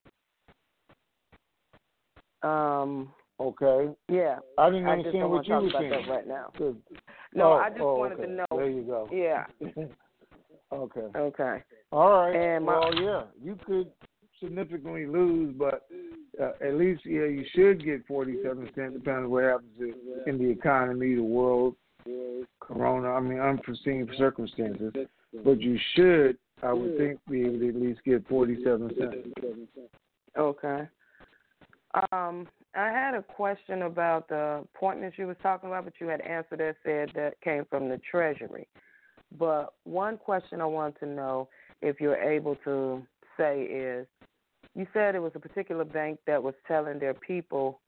Um. 2.49 3.13
Okay. 3.41 3.93
Yeah. 4.09 4.39
I 4.57 4.71
didn't 4.71 4.87
I 4.87 4.93
understand 4.93 5.31
what 5.31 5.47
you 5.49 5.55
were 5.55 5.71
saying. 5.73 6.09
right 6.09 6.27
now. 6.27 6.51
Good. 6.57 6.81
No, 7.35 7.55
Oh, 7.55 7.57
I 7.57 7.69
just 7.71 7.81
oh, 7.81 7.97
wanted 7.97 8.21
okay. 8.21 8.27
to 8.27 8.33
know. 8.33 8.45
There 8.53 8.71
you 8.71 8.83
go. 8.83 9.09
Yeah. 9.11 9.45
okay. 10.73 11.07
Okay. 11.17 11.63
All 11.91 12.11
right. 12.11 12.37
And 12.37 12.65
my- 12.65 12.79
well, 12.79 12.95
yeah, 12.95 13.23
you 13.43 13.59
could 13.67 13.91
significantly 14.43 15.07
lose, 15.07 15.55
but 15.57 15.87
uh, 16.41 16.53
at 16.61 16.75
least 16.75 17.03
yeah, 17.05 17.25
you 17.25 17.45
should 17.55 17.85
get 17.85 18.07
forty-seven 18.07 18.69
cents, 18.75 18.95
depending 18.95 19.25
on 19.25 19.31
what 19.31 19.45
happens 19.45 19.71
in- 19.79 19.95
in 20.27 20.39
the 20.39 20.51
economy, 20.51 21.15
the 21.15 21.23
world, 21.23 21.75
Corona. 22.61 23.13
I 23.13 23.21
mean, 23.21 23.39
unforeseen 23.39 24.09
circumstances. 24.19 24.93
But 25.45 25.61
you 25.61 25.79
should, 25.95 26.37
I 26.63 26.73
would 26.73 26.99
think, 26.99 27.19
be 27.31 27.43
able 27.43 27.59
to 27.61 27.69
at 27.69 27.77
least 27.77 28.01
get 28.05 28.27
forty-seven 28.29 28.91
cents. 28.99 29.29
Okay. 30.37 30.89
Um, 32.11 32.49
I 32.75 32.89
had 32.89 33.15
a 33.15 33.23
question 33.23 33.83
about 33.83 34.29
the 34.29 34.65
appointments 34.75 35.19
you 35.19 35.27
was 35.27 35.37
talking 35.43 35.69
about, 35.69 35.85
but 35.85 35.95
you 36.01 36.09
had 36.09 36.23
answered 36.23 36.61
that 36.61 36.77
said 36.85 37.13
that 37.15 37.41
came 37.43 37.65
from 37.71 37.89
the 37.89 37.99
Treasury. 38.11 38.67
But 39.39 39.75
one 39.85 40.17
question 40.17 40.61
I 40.61 40.67
want 40.67 40.99
to 41.01 41.07
know 41.07 41.49
if 41.81 42.01
you're 42.01 42.17
able 42.17 42.57
to 42.65 43.03
say 43.37 43.63
is, 43.63 44.07
you 44.75 44.87
said 44.93 45.15
it 45.15 45.23
was 45.23 45.33
a 45.35 45.41
particular 45.41 45.85
bank 45.85 46.19
that 46.27 46.43
was 46.43 46.55
telling 46.67 46.99
their 46.99 47.15
people, 47.15 47.81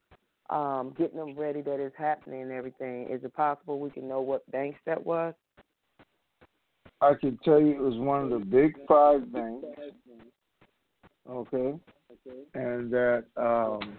um, 0.51 0.95
getting 0.99 1.19
them 1.19 1.37
ready 1.37 1.63
that 1.63 1.81
it's 1.81 1.97
happening 1.97 2.43
and 2.43 2.53
everything. 2.53 3.09
Is 3.11 3.25
it 3.25 3.35
possible 3.35 3.81
we 3.81 3.91
can 3.91 4.09
know 4.09 4.21
what 4.21 4.49
banks 4.51 4.79
that 4.87 5.05
was? 5.05 5.35
I 7.01 7.15
can 7.15 7.39
tell 7.45 7.61
you 7.61 7.71
it 7.71 7.81
was 7.81 7.97
one 7.97 8.25
of 8.25 8.31
the 8.31 8.45
big 8.45 8.75
five 8.87 9.31
banks. 9.33 9.67
Okay. 11.29 11.75
And 12.55 12.91
that 12.91 13.25
um 13.37 13.97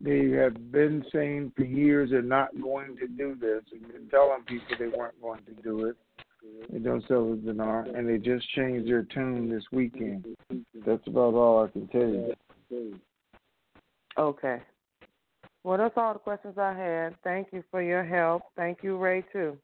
they 0.00 0.28
have 0.30 0.70
been 0.70 1.04
saying 1.12 1.52
for 1.56 1.64
years 1.64 2.10
they're 2.10 2.22
not 2.22 2.48
going 2.60 2.96
to 2.98 3.08
do 3.08 3.34
this 3.34 3.62
and 3.72 3.90
been 3.92 4.08
telling 4.10 4.42
people 4.46 4.76
they 4.78 4.96
weren't 4.96 5.20
going 5.20 5.42
to 5.44 5.62
do 5.62 5.86
it. 5.86 5.96
They 6.70 6.78
don't 6.78 7.06
sell 7.06 7.30
the 7.30 7.36
dinar 7.36 7.82
and 7.82 8.08
they 8.08 8.18
just 8.18 8.48
changed 8.50 8.88
their 8.88 9.02
tune 9.04 9.50
this 9.50 9.64
weekend. 9.72 10.26
That's 10.84 11.06
about 11.06 11.34
all 11.34 11.64
I 11.64 11.68
can 11.70 11.86
tell 11.88 12.34
you. 12.70 13.00
Okay. 14.18 14.62
Well, 15.64 15.78
that's 15.78 15.94
all 15.96 16.12
the 16.12 16.18
questions 16.18 16.58
I 16.58 16.74
had. 16.74 17.16
Thank 17.24 17.48
you 17.52 17.62
for 17.70 17.82
your 17.82 18.04
help. 18.04 18.42
Thank 18.56 18.78
you, 18.82 18.96
Ray, 18.96 19.24
too. 19.32 19.56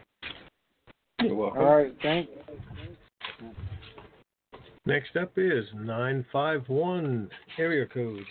You're 1.20 1.34
welcome. 1.34 1.62
All 1.62 1.76
right, 1.76 1.94
thank 2.02 2.28
Next 4.84 5.16
up 5.16 5.32
is 5.36 5.64
951 5.74 7.30
area 7.56 7.86
code. 7.86 8.24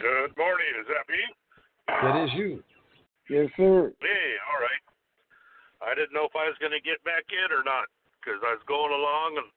Good 0.00 0.36
morning. 0.36 0.66
Is 0.78 0.86
that 0.88 1.08
me? 1.08 1.18
That 1.88 2.24
is 2.24 2.30
you. 2.34 2.62
Yes, 3.32 3.48
sir. 3.56 3.88
Hey, 4.04 4.28
all 4.52 4.60
right. 4.60 4.84
I 5.80 5.96
didn't 5.96 6.12
know 6.12 6.28
if 6.28 6.36
I 6.36 6.52
was 6.52 6.60
going 6.60 6.76
to 6.76 6.84
get 6.84 7.00
back 7.00 7.24
in 7.32 7.48
or 7.48 7.64
not 7.64 7.88
because 8.20 8.44
I 8.44 8.52
was 8.52 8.60
going 8.68 8.92
along 8.92 9.40
and 9.40 9.48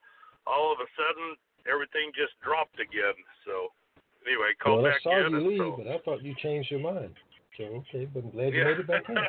all 0.48 0.72
of 0.72 0.80
a 0.80 0.88
sudden 0.96 1.36
everything 1.68 2.16
just 2.16 2.40
dropped 2.40 2.80
again. 2.80 3.20
So 3.44 3.76
anyway, 4.24 4.56
called 4.56 4.88
well, 4.88 4.96
I 4.96 4.96
back 4.96 5.04
saw 5.04 5.20
in. 5.20 5.28
you 5.28 5.36
and 5.36 5.44
leave, 5.44 5.60
so, 5.60 5.76
but 5.76 5.92
I 5.92 6.00
thought 6.08 6.24
you 6.24 6.32
changed 6.40 6.72
your 6.72 6.80
mind. 6.80 7.20
So 7.60 7.84
okay, 7.84 8.08
but 8.08 8.24
I'm 8.24 8.32
glad 8.32 8.56
you 8.56 8.64
yeah. 8.64 8.72
made 8.72 8.80
it 8.80 8.88
back 8.88 9.12
in. 9.12 9.20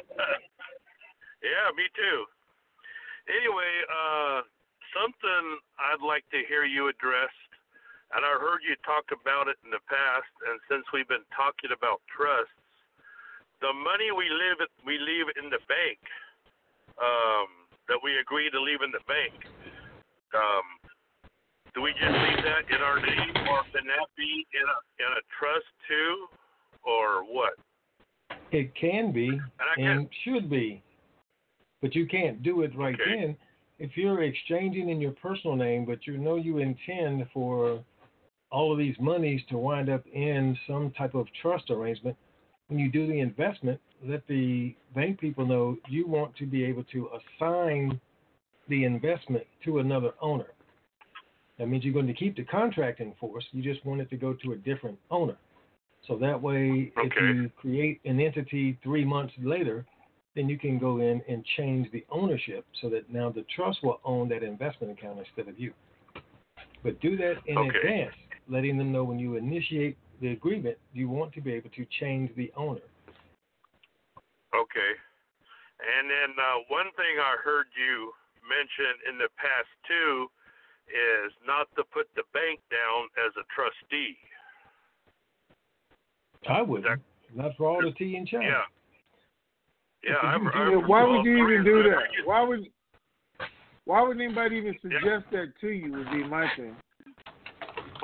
yeah, 1.42 1.66
me 1.74 1.90
too. 1.98 2.18
Anyway, 3.26 3.72
uh, 3.90 4.46
something 4.94 5.44
I'd 5.82 6.06
like 6.06 6.22
to 6.30 6.46
hear 6.46 6.62
you 6.62 6.86
address, 6.86 7.34
and 8.14 8.22
I 8.22 8.30
heard 8.38 8.62
you 8.62 8.78
talk 8.86 9.10
about 9.10 9.50
it 9.50 9.58
in 9.66 9.74
the 9.74 9.82
past, 9.90 10.30
and 10.46 10.62
since 10.70 10.86
we've 10.94 11.10
been 11.10 11.26
talking 11.34 11.74
about 11.74 11.98
trusts, 12.06 12.54
the 13.60 13.72
money 13.72 14.12
we 14.12 14.28
live 14.28 14.68
we 14.84 14.98
leave 14.98 15.26
in 15.42 15.50
the 15.50 15.60
bank, 15.68 15.98
um, 17.00 17.48
that 17.88 17.98
we 18.02 18.18
agree 18.18 18.50
to 18.50 18.60
leave 18.60 18.82
in 18.82 18.90
the 18.90 19.04
bank, 19.06 19.32
um, 20.34 20.66
do 21.74 21.82
we 21.82 21.92
just 21.92 22.12
leave 22.12 22.42
that 22.44 22.64
in 22.74 22.80
our 22.82 23.00
name, 23.00 23.32
or 23.48 23.62
can 23.72 23.86
that 23.86 24.08
be 24.16 24.46
in 24.52 24.66
a 24.66 24.78
in 25.00 25.10
a 25.16 25.22
trust 25.38 25.68
too, 25.88 26.26
or 26.84 27.24
what? 27.24 27.54
It 28.52 28.74
can 28.74 29.12
be 29.12 29.40
I 29.60 29.80
and 29.80 30.08
should 30.24 30.48
be, 30.48 30.82
but 31.82 31.94
you 31.94 32.06
can't 32.06 32.42
do 32.42 32.62
it 32.62 32.76
right 32.76 32.94
Okay. 32.94 33.20
then. 33.20 33.36
If 33.78 33.94
you're 33.94 34.22
exchanging 34.22 34.88
in 34.88 35.02
your 35.02 35.12
personal 35.12 35.54
name, 35.54 35.84
but 35.84 36.06
you 36.06 36.16
know 36.16 36.36
you 36.36 36.58
intend 36.58 37.26
for 37.34 37.84
all 38.50 38.72
of 38.72 38.78
these 38.78 38.96
monies 38.98 39.42
to 39.50 39.58
wind 39.58 39.90
up 39.90 40.06
in 40.06 40.56
some 40.66 40.92
type 40.92 41.14
of 41.14 41.26
trust 41.42 41.70
arrangement, 41.70 42.16
when 42.68 42.78
you 42.78 42.90
do 42.90 43.06
the 43.06 43.20
investment, 43.20 43.80
let 44.04 44.26
the 44.26 44.74
bank 44.94 45.20
people 45.20 45.46
know 45.46 45.76
you 45.88 46.06
want 46.06 46.34
to 46.36 46.46
be 46.46 46.64
able 46.64 46.84
to 46.84 47.08
assign 47.38 48.00
the 48.68 48.84
investment 48.84 49.44
to 49.64 49.78
another 49.78 50.12
owner. 50.20 50.48
That 51.58 51.68
means 51.68 51.84
you're 51.84 51.94
going 51.94 52.06
to 52.08 52.14
keep 52.14 52.36
the 52.36 52.44
contract 52.44 53.00
in 53.00 53.14
force. 53.18 53.44
You 53.52 53.62
just 53.62 53.84
want 53.86 54.00
it 54.00 54.10
to 54.10 54.16
go 54.16 54.34
to 54.44 54.52
a 54.52 54.56
different 54.56 54.98
owner. 55.10 55.36
So 56.06 56.16
that 56.18 56.40
way, 56.40 56.92
if 56.96 57.12
you 57.20 57.50
create 57.56 58.00
an 58.04 58.20
entity 58.20 58.78
three 58.82 59.04
months 59.04 59.32
later, 59.42 59.84
then 60.34 60.48
you 60.48 60.58
can 60.58 60.78
go 60.78 60.98
in 60.98 61.22
and 61.28 61.44
change 61.56 61.90
the 61.92 62.04
ownership 62.10 62.66
so 62.80 62.90
that 62.90 63.10
now 63.10 63.30
the 63.30 63.44
trust 63.54 63.82
will 63.82 64.00
own 64.04 64.28
that 64.28 64.42
investment 64.42 64.96
account 64.96 65.18
instead 65.18 65.48
of 65.48 65.58
you. 65.58 65.72
But 66.84 67.00
do 67.00 67.16
that 67.16 67.36
in 67.46 67.58
Okay. 67.58 67.68
advance, 67.78 68.14
letting 68.48 68.76
them 68.76 68.92
know 68.92 69.02
when 69.02 69.18
you 69.18 69.36
initiate 69.36 69.96
the 70.20 70.32
agreement, 70.32 70.76
you 70.92 71.08
want 71.08 71.32
to 71.34 71.40
be 71.40 71.52
able 71.52 71.70
to 71.70 71.86
change 72.00 72.30
the 72.36 72.52
owner. 72.56 72.86
Okay. 74.54 74.92
And 75.76 76.08
then 76.08 76.32
uh, 76.38 76.64
one 76.68 76.86
thing 76.96 77.20
I 77.20 77.36
heard 77.44 77.66
you 77.76 78.12
mention 78.48 79.12
in 79.12 79.18
the 79.18 79.28
past 79.36 79.68
too 79.86 80.26
is 80.88 81.32
not 81.46 81.68
to 81.76 81.84
put 81.92 82.08
the 82.14 82.22
bank 82.32 82.60
down 82.70 83.10
as 83.26 83.32
a 83.36 83.44
trustee. 83.52 84.16
I 86.48 86.62
wouldn't. 86.62 87.02
Not 87.34 87.56
for 87.56 87.66
all 87.66 87.82
the 87.82 87.92
tea 87.92 88.16
in 88.16 88.24
China. 88.24 88.44
Yeah. 88.44 88.62
Yeah. 90.04 90.22
I've, 90.22 90.46
I've, 90.46 90.88
why 90.88 91.04
would 91.04 91.24
you 91.24 91.36
even 91.44 91.64
do 91.64 91.82
that? 91.82 92.06
Why 92.24 92.42
would 92.42 92.66
why 93.84 94.02
would 94.02 94.20
anybody 94.20 94.56
even 94.56 94.76
suggest 94.82 95.26
that 95.30 95.52
to 95.60 95.68
you 95.68 95.92
would 95.92 96.10
be 96.10 96.24
my 96.24 96.48
thing. 96.56 96.74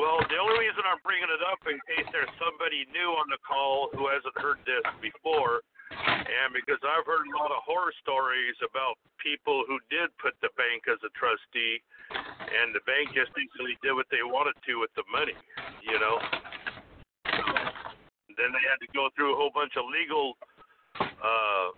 Well, 0.01 0.25
the 0.25 0.41
only 0.41 0.57
reason 0.65 0.81
I'm 0.89 1.03
bringing 1.05 1.29
it 1.29 1.43
up 1.45 1.61
in 1.69 1.77
case 1.85 2.09
there's 2.17 2.33
somebody 2.41 2.89
new 2.97 3.13
on 3.13 3.29
the 3.29 3.37
call 3.45 3.93
who 3.93 4.09
hasn't 4.09 4.33
heard 4.41 4.57
this 4.65 4.81
before, 5.05 5.61
and 5.93 6.49
because 6.57 6.81
I've 6.81 7.05
heard 7.05 7.29
a 7.29 7.35
lot 7.37 7.53
of 7.53 7.61
horror 7.61 7.93
stories 8.01 8.57
about 8.65 8.97
people 9.21 9.69
who 9.69 9.77
did 9.93 10.09
put 10.17 10.33
the 10.41 10.49
bank 10.57 10.89
as 10.89 10.97
a 11.05 11.13
trustee, 11.13 11.85
and 12.09 12.73
the 12.73 12.81
bank 12.89 13.13
just 13.13 13.37
basically 13.37 13.77
did 13.85 13.93
what 13.93 14.09
they 14.09 14.25
wanted 14.25 14.57
to 14.65 14.81
with 14.81 14.93
the 14.97 15.05
money, 15.13 15.37
you 15.85 16.01
know. 16.01 16.17
Then 18.33 18.49
they 18.49 18.65
had 18.65 18.81
to 18.81 18.89
go 18.97 19.13
through 19.13 19.37
a 19.37 19.39
whole 19.39 19.53
bunch 19.53 19.77
of 19.77 19.85
legal 19.93 20.41
uh, 20.97 21.69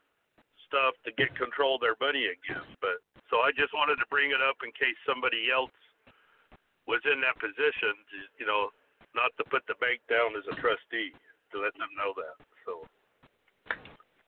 stuff 0.71 0.95
to 1.03 1.11
get 1.19 1.35
control 1.35 1.77
of 1.77 1.83
their 1.83 1.99
money 1.99 2.31
again. 2.31 2.63
But 2.79 3.03
so 3.27 3.43
I 3.43 3.51
just 3.59 3.75
wanted 3.75 3.99
to 3.99 4.07
bring 4.07 4.31
it 4.31 4.39
up 4.39 4.63
in 4.63 4.71
case 4.79 4.95
somebody 5.03 5.51
else 5.51 5.75
was 6.87 7.01
in 7.05 7.21
that 7.21 7.39
position, 7.41 7.95
to, 8.13 8.17
you 8.41 8.47
know, 8.47 8.69
not 9.15 9.31
to 9.39 9.45
put 9.51 9.63
the 9.67 9.75
bank 9.81 10.01
down 10.11 10.37
as 10.37 10.45
a 10.51 10.55
trustee, 10.61 11.13
to 11.53 11.61
let 11.61 11.73
them 11.75 11.89
know 11.97 12.13
that. 12.17 12.37
So, 12.67 12.85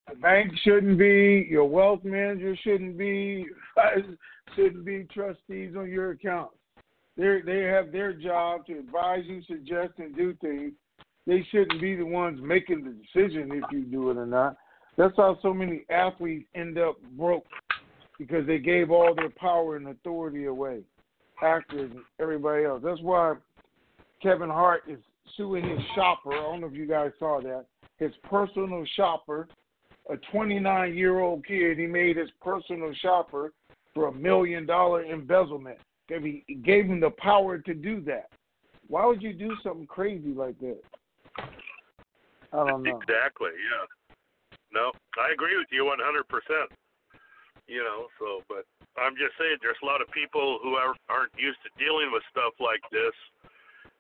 The 0.09 0.17
bank 0.21 0.53
shouldn't 0.63 0.99
be, 0.99 1.47
your 1.51 1.69
wealth 1.69 2.05
manager 2.05 2.57
shouldn't 2.63 2.97
be, 2.97 3.47
shouldn't 4.55 4.85
be 4.85 5.05
trustees 5.13 5.75
on 5.77 5.91
your 5.91 6.13
accounts. 6.13 6.57
They 7.17 7.41
they 7.45 7.63
have 7.63 7.93
their 7.93 8.13
job 8.13 8.67
to 8.67 8.79
advise 8.79 9.25
you, 9.27 9.43
suggest, 9.49 9.95
and 9.99 10.15
do 10.15 10.35
things. 10.35 10.73
They 11.27 11.45
shouldn't 11.51 11.81
be 11.81 11.97
the 11.97 12.05
ones 12.05 12.41
making 12.43 12.85
the 12.85 12.91
decision 12.91 13.51
if 13.53 13.65
you 13.73 13.85
do 13.85 14.11
it 14.11 14.17
or 14.17 14.27
not. 14.27 14.57
That's 14.97 15.17
how 15.17 15.39
so 15.43 15.53
many 15.53 15.85
athletes 15.91 16.47
end 16.55 16.79
up 16.79 16.97
broke 17.17 17.47
because 18.19 18.47
they 18.47 18.59
gave 18.59 18.91
all 18.91 19.15
their 19.15 19.31
power 19.31 19.77
and 19.77 19.89
authority 19.89 20.45
away. 20.45 20.83
Actors 21.43 21.91
and 21.93 22.03
everybody 22.21 22.65
else. 22.65 22.83
That's 22.85 23.01
why 23.01 23.35
Kevin 24.23 24.51
Hart 24.51 24.83
is 24.89 24.99
suing 25.37 25.69
his 25.69 25.81
shopper. 25.95 26.33
I 26.33 26.43
don't 26.43 26.61
know 26.61 26.67
if 26.67 26.75
you 26.75 26.87
guys 26.87 27.11
saw 27.19 27.41
that. 27.43 27.67
His 27.99 28.13
personal 28.25 28.85
shopper, 28.97 29.49
a 30.11 30.17
29 30.33 30.95
year 30.95 31.21
old 31.21 31.47
kid, 31.47 31.79
he 31.79 31.87
made 31.87 32.17
his 32.17 32.31
personal 32.43 32.93
shopper 33.03 33.53
for 33.95 34.09
a 34.09 34.13
million 34.13 34.67
dollar 34.67 35.05
embezzlement. 35.05 35.79
He 36.09 36.45
gave 36.65 36.87
him 36.87 37.01
the 37.01 37.11
power 37.19 37.59
to 37.59 37.75
do 37.75 38.01
that. 38.03 38.29
Why 38.89 39.05
would 39.05 39.23
you 39.23 39.33
do 39.33 39.51
something 39.63 39.87
crazy 39.87 40.33
like 40.33 40.59
that? 40.61 40.79
I 42.53 42.69
don't 42.69 42.83
know. 42.83 42.97
exactly, 42.97 43.51
yeah. 43.51 43.87
No, 44.73 44.93
I 45.19 45.33
agree 45.33 45.57
with 45.57 45.67
you 45.73 45.85
100%. 45.85 46.67
You 47.67 47.83
know, 47.83 48.07
so, 48.23 48.47
but 48.47 48.63
I'm 48.95 49.19
just 49.19 49.35
saying 49.43 49.59
there's 49.59 49.81
a 49.83 49.91
lot 49.91 49.99
of 49.99 50.07
people 50.15 50.63
who 50.63 50.79
are, 50.79 50.95
aren't 51.11 51.35
used 51.35 51.59
to 51.67 51.71
dealing 51.75 52.15
with 52.15 52.23
stuff 52.31 52.55
like 52.63 52.83
this, 52.95 53.15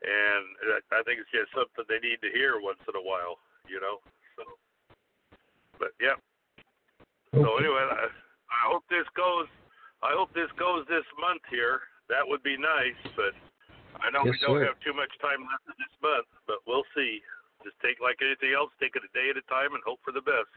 and 0.06 0.78
I 0.94 1.02
think 1.02 1.18
it's 1.18 1.34
just 1.34 1.50
something 1.50 1.82
they 1.90 1.98
need 1.98 2.22
to 2.22 2.30
hear 2.30 2.62
once 2.62 2.78
in 2.86 2.94
a 2.94 3.02
while, 3.02 3.42
you 3.66 3.82
know. 3.82 3.98
So, 4.38 4.46
but 5.82 5.90
yeah. 5.98 6.14
So 7.34 7.58
anyway, 7.58 7.84
I, 7.90 8.06
I 8.06 8.60
hope 8.70 8.86
this 8.86 9.04
goes. 9.18 9.50
I 9.98 10.14
hope 10.14 10.30
this 10.30 10.52
goes 10.54 10.86
this 10.86 11.04
month 11.18 11.42
here. 11.50 11.82
That 12.06 12.22
would 12.22 12.46
be 12.46 12.54
nice, 12.54 12.96
but 13.18 13.34
I 13.98 14.14
know 14.14 14.22
we 14.22 14.38
don't 14.38 14.62
sir. 14.62 14.70
have 14.70 14.78
too 14.78 14.94
much 14.94 15.10
time 15.18 15.42
left 15.42 15.66
in 15.66 15.74
this 15.74 15.96
month. 15.98 16.30
But 16.46 16.62
we'll 16.70 16.86
see. 16.94 17.18
Just 17.66 17.82
take 17.82 17.98
like 17.98 18.22
anything 18.22 18.54
else, 18.54 18.70
take 18.78 18.94
it 18.94 19.02
a 19.02 19.10
day 19.10 19.34
at 19.34 19.40
a 19.40 19.44
time, 19.50 19.74
and 19.74 19.82
hope 19.82 19.98
for 20.06 20.14
the 20.14 20.22
best. 20.22 20.54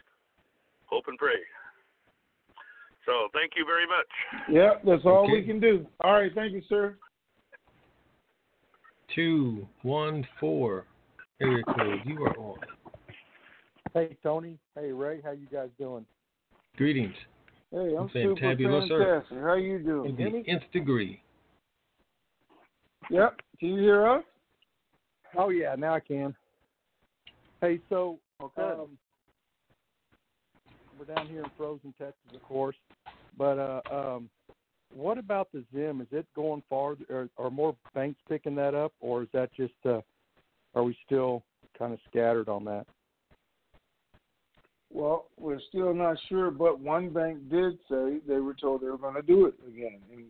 Hope 0.86 1.10
and 1.10 1.18
pray. 1.18 1.42
So 3.10 3.27
thank 3.34 3.53
you 3.57 3.65
very 3.65 3.88
much. 3.88 4.06
Yep, 4.52 4.84
that's 4.86 5.03
all 5.03 5.30
we 5.31 5.41
can 5.41 5.60
do. 5.60 5.84
All 6.02 6.14
right, 6.14 6.31
thank 6.36 6.53
you, 6.53 6.61
sir. 6.69 6.95
Two 9.15 9.68
one 9.81 10.27
four 10.40 10.86
area 11.41 11.64
code. 11.76 12.02
You 12.06 12.23
are 12.26 12.38
on. 12.38 12.60
Hey 13.95 14.15
Tony. 14.22 14.60
Hey 14.76 14.91
Ray. 14.91 15.22
How 15.23 15.31
you 15.31 15.48
guys 15.52 15.69
doing? 15.80 16.06
Greetings. 16.77 17.15
Hey, 17.72 17.95
I'm 17.98 18.10
Fantabulous, 18.10 18.84
super 18.84 18.88
sir. 18.88 19.22
fantastic. 19.22 19.38
How 19.40 19.56
you 19.56 19.80
doing? 19.80 20.10
In 20.11 20.15
the 20.15 20.52
nth 20.52 20.72
degree. 20.72 21.19
Yep. 23.10 23.40
Can 23.60 23.69
you 23.69 23.81
hear 23.81 24.07
us? 24.07 24.23
Oh 25.36 25.49
yeah, 25.49 25.73
now 25.76 25.95
I 25.95 25.99
can. 25.99 26.36
Hey, 27.61 27.80
so 27.90 28.19
Okay. 28.40 28.61
um, 28.61 28.98
we're 30.99 31.14
down 31.14 31.27
here 31.27 31.44
in 31.44 31.49
frozen 31.57 31.94
Texas, 31.98 32.36
of 32.36 32.44
course. 32.44 32.76
But 33.40 33.57
uh, 33.57 33.82
um, 33.90 34.30
what 34.94 35.18
about 35.18 35.48
the 35.53 35.64
Zim? 35.74 36.02
Is 36.02 36.07
it 36.11 36.28
going 36.36 36.61
farther? 36.70 37.06
Or 37.10 37.30
are 37.38 37.49
more 37.49 37.76
banks 37.95 38.20
picking 38.28 38.56
that 38.56 38.76
up, 38.76 38.91
or 38.99 39.24
is 39.24 39.30
that 39.34 39.52
just? 39.56 39.74
Uh, 39.86 40.02
are 40.76 40.84
we 40.84 40.95
still 41.06 41.41
kind 41.78 41.94
of 41.94 41.99
scattered 42.07 42.49
on 42.49 42.66
that? 42.66 42.86
Well, 44.91 45.28
we're 45.40 45.61
still 45.70 45.94
not 45.94 46.18
sure, 46.28 46.52
but 46.52 46.80
one 46.80 47.10
bank 47.10 47.49
did 47.49 47.78
say 47.90 48.18
they 48.28 48.40
were 48.40 48.56
told 48.56 48.82
they 48.82 48.88
were 48.88 48.98
going 48.98 49.16
to 49.16 49.22
do 49.22 49.45
it 49.45 49.53
again 49.68 49.99
in, 50.11 50.26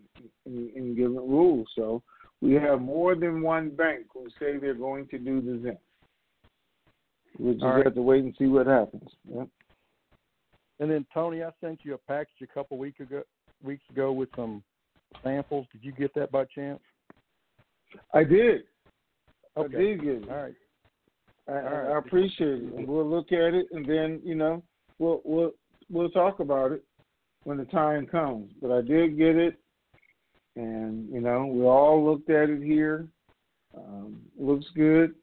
in, 0.45 0.69
in 0.75 0.95
given 0.95 1.15
rules. 1.15 1.67
So 1.75 2.03
we 2.41 2.53
have 2.55 2.81
more 2.81 3.15
than 3.15 3.41
one 3.41 3.69
bank 3.69 4.07
who 4.13 4.27
say 4.39 4.57
they're 4.57 4.73
going 4.73 5.07
to 5.07 5.17
do 5.17 5.41
the 5.41 5.61
Zim. 5.63 5.77
We 7.39 7.53
just 7.53 7.63
right. 7.63 7.85
have 7.85 7.95
to 7.95 8.01
wait 8.01 8.23
and 8.23 8.35
see 8.37 8.47
what 8.47 8.67
happens. 8.67 9.09
Yep. 9.33 9.47
And 10.79 10.89
then 10.89 11.05
Tony, 11.13 11.43
I 11.43 11.49
sent 11.61 11.81
you 11.83 11.93
a 11.93 11.97
package 11.97 12.41
a 12.41 12.47
couple 12.47 12.77
week 12.77 12.99
ago, 12.99 13.23
weeks 13.63 13.83
ago 13.89 14.11
with 14.11 14.29
some 14.35 14.63
samples. 15.23 15.67
Did 15.71 15.83
you 15.83 15.91
get 15.91 16.13
that 16.15 16.31
by 16.31 16.45
chance? 16.45 16.79
I 18.13 18.23
did. 18.23 18.61
Okay. 19.57 19.77
I 19.77 19.79
did 19.79 20.01
get 20.01 20.11
it. 20.23 20.29
All 20.29 20.35
right. 20.35 20.53
I, 21.47 21.51
All 21.51 21.59
right. 21.59 21.91
I 21.93 21.97
appreciate 21.97 22.63
it. 22.63 22.87
We'll 22.87 23.09
look 23.09 23.31
at 23.31 23.53
it, 23.53 23.67
and 23.71 23.85
then 23.85 24.21
you 24.23 24.35
know 24.35 24.63
we'll 24.99 25.21
we'll 25.25 25.51
we'll 25.89 26.09
talk 26.11 26.39
about 26.39 26.71
it 26.71 26.83
when 27.43 27.57
the 27.57 27.65
time 27.65 28.05
comes. 28.05 28.51
But 28.61 28.71
I 28.71 28.81
did 28.81 29.17
get 29.17 29.35
it, 29.35 29.59
and 30.55 31.09
you 31.09 31.19
know 31.19 31.45
we 31.45 31.63
all 31.63 32.05
looked 32.05 32.29
at 32.29 32.49
it 32.49 32.63
here. 32.63 33.07
Um, 33.75 34.21
looks 34.37 34.67
good. 34.75 35.15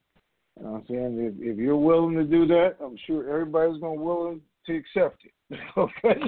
I'm 0.64 0.84
saying 0.88 1.18
if 1.20 1.34
if 1.38 1.58
you're 1.58 1.76
willing 1.76 2.16
to 2.16 2.24
do 2.24 2.46
that, 2.46 2.76
I'm 2.82 2.96
sure 3.06 3.30
everybody's 3.30 3.80
gonna 3.80 3.94
willing 3.94 4.40
to 4.66 4.76
accept 4.76 5.24
it. 5.24 5.32
okay. 5.77 6.20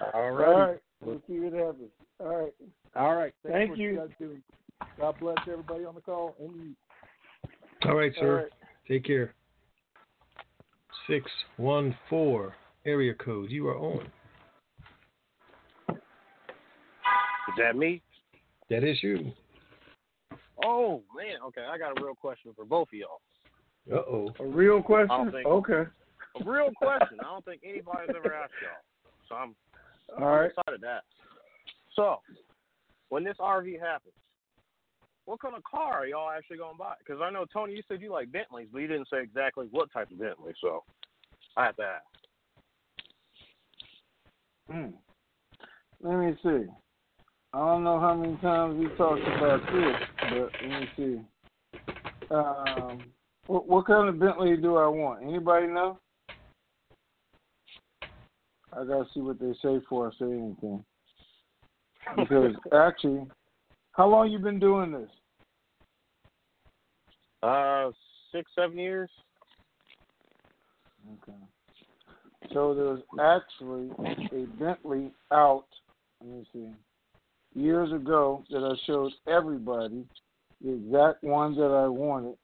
All 0.00 0.10
All 0.14 0.30
right. 0.30 0.70
right. 0.70 0.78
We'll 1.00 1.20
see 1.26 1.40
what 1.40 1.52
happens. 1.52 1.90
All 2.20 2.36
right. 2.42 2.54
All 2.96 3.14
right. 3.14 3.32
Thanks 3.42 3.58
Thank 3.58 3.70
for 3.70 3.76
you. 3.76 4.42
God 4.98 5.14
bless 5.20 5.36
everybody 5.50 5.84
on 5.84 5.94
the 5.94 6.00
call 6.00 6.34
and 6.40 6.54
you. 6.56 6.74
All 7.88 7.96
right, 7.96 8.12
sir. 8.18 8.28
All 8.28 8.42
right. 8.44 8.52
Take 8.88 9.04
care. 9.04 9.34
Six 11.08 11.30
one 11.56 11.96
four 12.08 12.54
area 12.86 13.14
code. 13.14 13.50
You 13.50 13.68
are 13.68 13.78
on. 13.78 14.06
Is 15.90 17.54
that 17.58 17.76
me? 17.76 18.00
That 18.70 18.84
is 18.84 19.02
you. 19.02 19.32
Oh 20.64 21.02
man, 21.14 21.36
okay. 21.48 21.66
I 21.70 21.76
got 21.76 21.98
a 21.98 22.02
real 22.04 22.14
question 22.14 22.52
for 22.56 22.64
both 22.64 22.88
of 22.88 22.94
y'all. 22.94 23.20
Uh 23.92 24.02
oh. 24.10 24.32
A 24.40 24.46
real 24.46 24.82
question? 24.82 25.08
don't 25.08 25.32
think- 25.32 25.46
Okay. 25.46 25.82
A 26.40 26.50
real 26.50 26.70
question. 26.76 27.18
I 27.20 27.30
don't 27.30 27.44
think 27.44 27.62
anybody's 27.64 28.10
ever 28.14 28.34
asked 28.34 28.52
y'all. 28.60 28.82
So 29.28 29.34
I'm, 29.34 29.54
All 30.18 30.28
I'm 30.28 30.40
right. 30.40 30.50
excited 30.50 30.80
to 30.80 30.88
ask. 30.88 31.04
So, 31.94 32.18
when 33.08 33.22
this 33.22 33.36
RV 33.38 33.78
happens, 33.80 34.14
what 35.26 35.40
kind 35.40 35.54
of 35.54 35.62
car 35.64 36.00
are 36.00 36.06
y'all 36.06 36.30
actually 36.30 36.58
gonna 36.58 36.76
buy? 36.76 36.94
Because 36.98 37.20
I 37.22 37.30
know 37.30 37.46
Tony, 37.52 37.74
you 37.74 37.82
said 37.88 38.00
you 38.00 38.10
like 38.10 38.32
Bentleys, 38.32 38.68
but 38.72 38.80
you 38.80 38.88
didn't 38.88 39.08
say 39.08 39.22
exactly 39.22 39.68
what 39.70 39.92
type 39.92 40.10
of 40.10 40.18
Bentley. 40.18 40.52
So, 40.60 40.82
I 41.56 41.66
have 41.66 41.76
to 41.76 41.82
ask. 41.82 42.04
Hmm. 44.70 44.96
Let 46.02 46.18
me 46.18 46.36
see. 46.42 46.70
I 47.52 47.58
don't 47.58 47.84
know 47.84 48.00
how 48.00 48.14
many 48.14 48.36
times 48.38 48.78
we 48.78 48.88
talked 48.96 49.22
about 49.22 49.60
this, 49.72 49.94
but 50.20 50.50
let 50.60 50.80
me 50.80 50.88
see. 50.96 51.20
Um, 52.30 53.04
what, 53.46 53.68
what 53.68 53.86
kind 53.86 54.08
of 54.08 54.18
Bentley 54.18 54.56
do 54.56 54.76
I 54.76 54.88
want? 54.88 55.22
Anybody 55.22 55.68
know? 55.68 56.00
I 58.76 58.84
gotta 58.84 59.06
see 59.14 59.20
what 59.20 59.38
they 59.38 59.52
say 59.62 59.78
before 59.78 60.08
I 60.08 60.10
say 60.18 60.26
anything. 60.26 60.84
Because 62.16 62.54
actually, 62.72 63.26
how 63.92 64.08
long 64.08 64.30
you 64.30 64.38
been 64.38 64.58
doing 64.58 64.92
this? 64.92 65.10
Uh, 67.42 67.90
six, 68.32 68.50
seven 68.54 68.78
years. 68.78 69.10
Okay. 71.22 71.38
So 72.52 72.74
there's 72.74 73.00
actually 73.20 73.90
a 74.32 74.46
Bentley 74.58 75.12
out. 75.32 75.66
Let 76.20 76.30
me 76.30 76.46
see. 76.52 76.68
Years 77.54 77.92
ago, 77.92 78.42
that 78.50 78.64
I 78.64 78.74
showed 78.86 79.12
everybody 79.28 80.04
the 80.62 80.72
exact 80.72 81.22
one 81.22 81.54
that 81.56 81.70
I 81.70 81.86
wanted. 81.86 82.36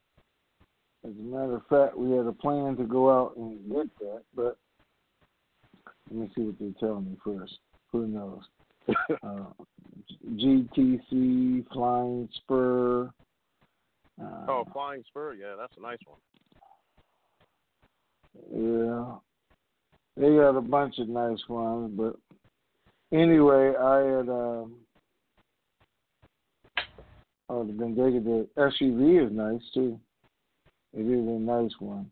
As 1.03 1.11
a 1.11 1.23
matter 1.23 1.55
of 1.55 1.65
fact, 1.67 1.97
we 1.97 2.11
had 2.11 2.27
a 2.27 2.31
plan 2.31 2.77
to 2.77 2.83
go 2.83 3.09
out 3.09 3.35
and 3.35 3.67
get 3.67 3.87
that, 3.99 4.21
but 4.35 4.57
let 6.11 6.19
me 6.19 6.31
see 6.35 6.41
what 6.41 6.59
they 6.59 6.73
tell 6.79 6.99
me 6.99 7.15
first. 7.23 7.59
Who 7.91 8.07
knows? 8.07 8.41
uh, 9.23 9.45
GTC 10.35 11.65
Flying 11.71 12.27
Spur. 12.35 13.09
Uh, 14.21 14.45
oh, 14.49 14.63
Flying 14.73 15.03
Spur. 15.07 15.33
Yeah, 15.33 15.55
that's 15.57 15.73
a 15.77 15.81
nice 15.81 15.99
one. 16.05 16.19
Yeah. 18.53 19.15
They 20.17 20.35
got 20.35 20.57
a 20.57 20.61
bunch 20.61 20.99
of 20.99 21.07
nice 21.07 21.39
ones, 21.47 21.93
but 21.95 22.15
anyway, 23.17 23.73
I 23.79 23.97
had 23.99 24.29
um 24.29 24.75
oh 27.49 27.63
the 27.63 27.71
Bentayga 27.71 28.23
the 28.23 28.47
SUV 28.57 29.25
is 29.25 29.31
nice 29.31 29.61
too. 29.73 29.97
It 30.93 31.03
is 31.03 31.25
a 31.25 31.39
nice 31.39 31.71
one. 31.79 32.11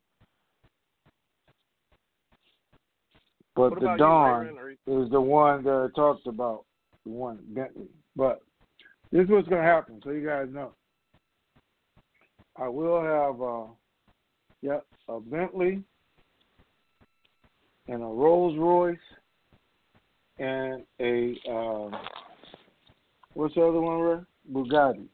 But 3.60 3.72
What 3.72 3.81
the 3.81 3.95
Dawn 3.98 4.77
you- 4.88 5.03
is 5.03 5.10
the 5.11 5.19
one 5.19 5.64
that 5.65 5.90
I 5.91 5.94
talked 5.94 6.27
about, 6.27 6.64
the 7.03 7.11
one 7.11 7.40
Bentley. 7.49 7.90
But 8.15 8.41
this 9.11 9.26
is 9.26 9.30
what's 9.30 9.49
gonna 9.49 9.64
happen, 9.64 10.02
so 10.02 10.11
you 10.11 10.26
guys 10.26 10.48
know. 10.49 10.72
I 12.56 12.69
will 12.69 13.02
have 13.02 13.41
uh 13.41 13.65
yep, 14.61 14.86
a 15.10 15.19
Bentley 15.19 15.84
and 17.90 18.02
a 18.02 18.06
Rolls 18.06 18.57
Royce 18.57 18.98
and 20.38 20.86
a 21.02 21.38
um, 21.49 21.94
what's 23.34 23.56
the 23.56 23.65
other 23.65 23.81
one, 23.81 23.99
Ray? 23.99 24.19
Bugatti. 24.53 25.10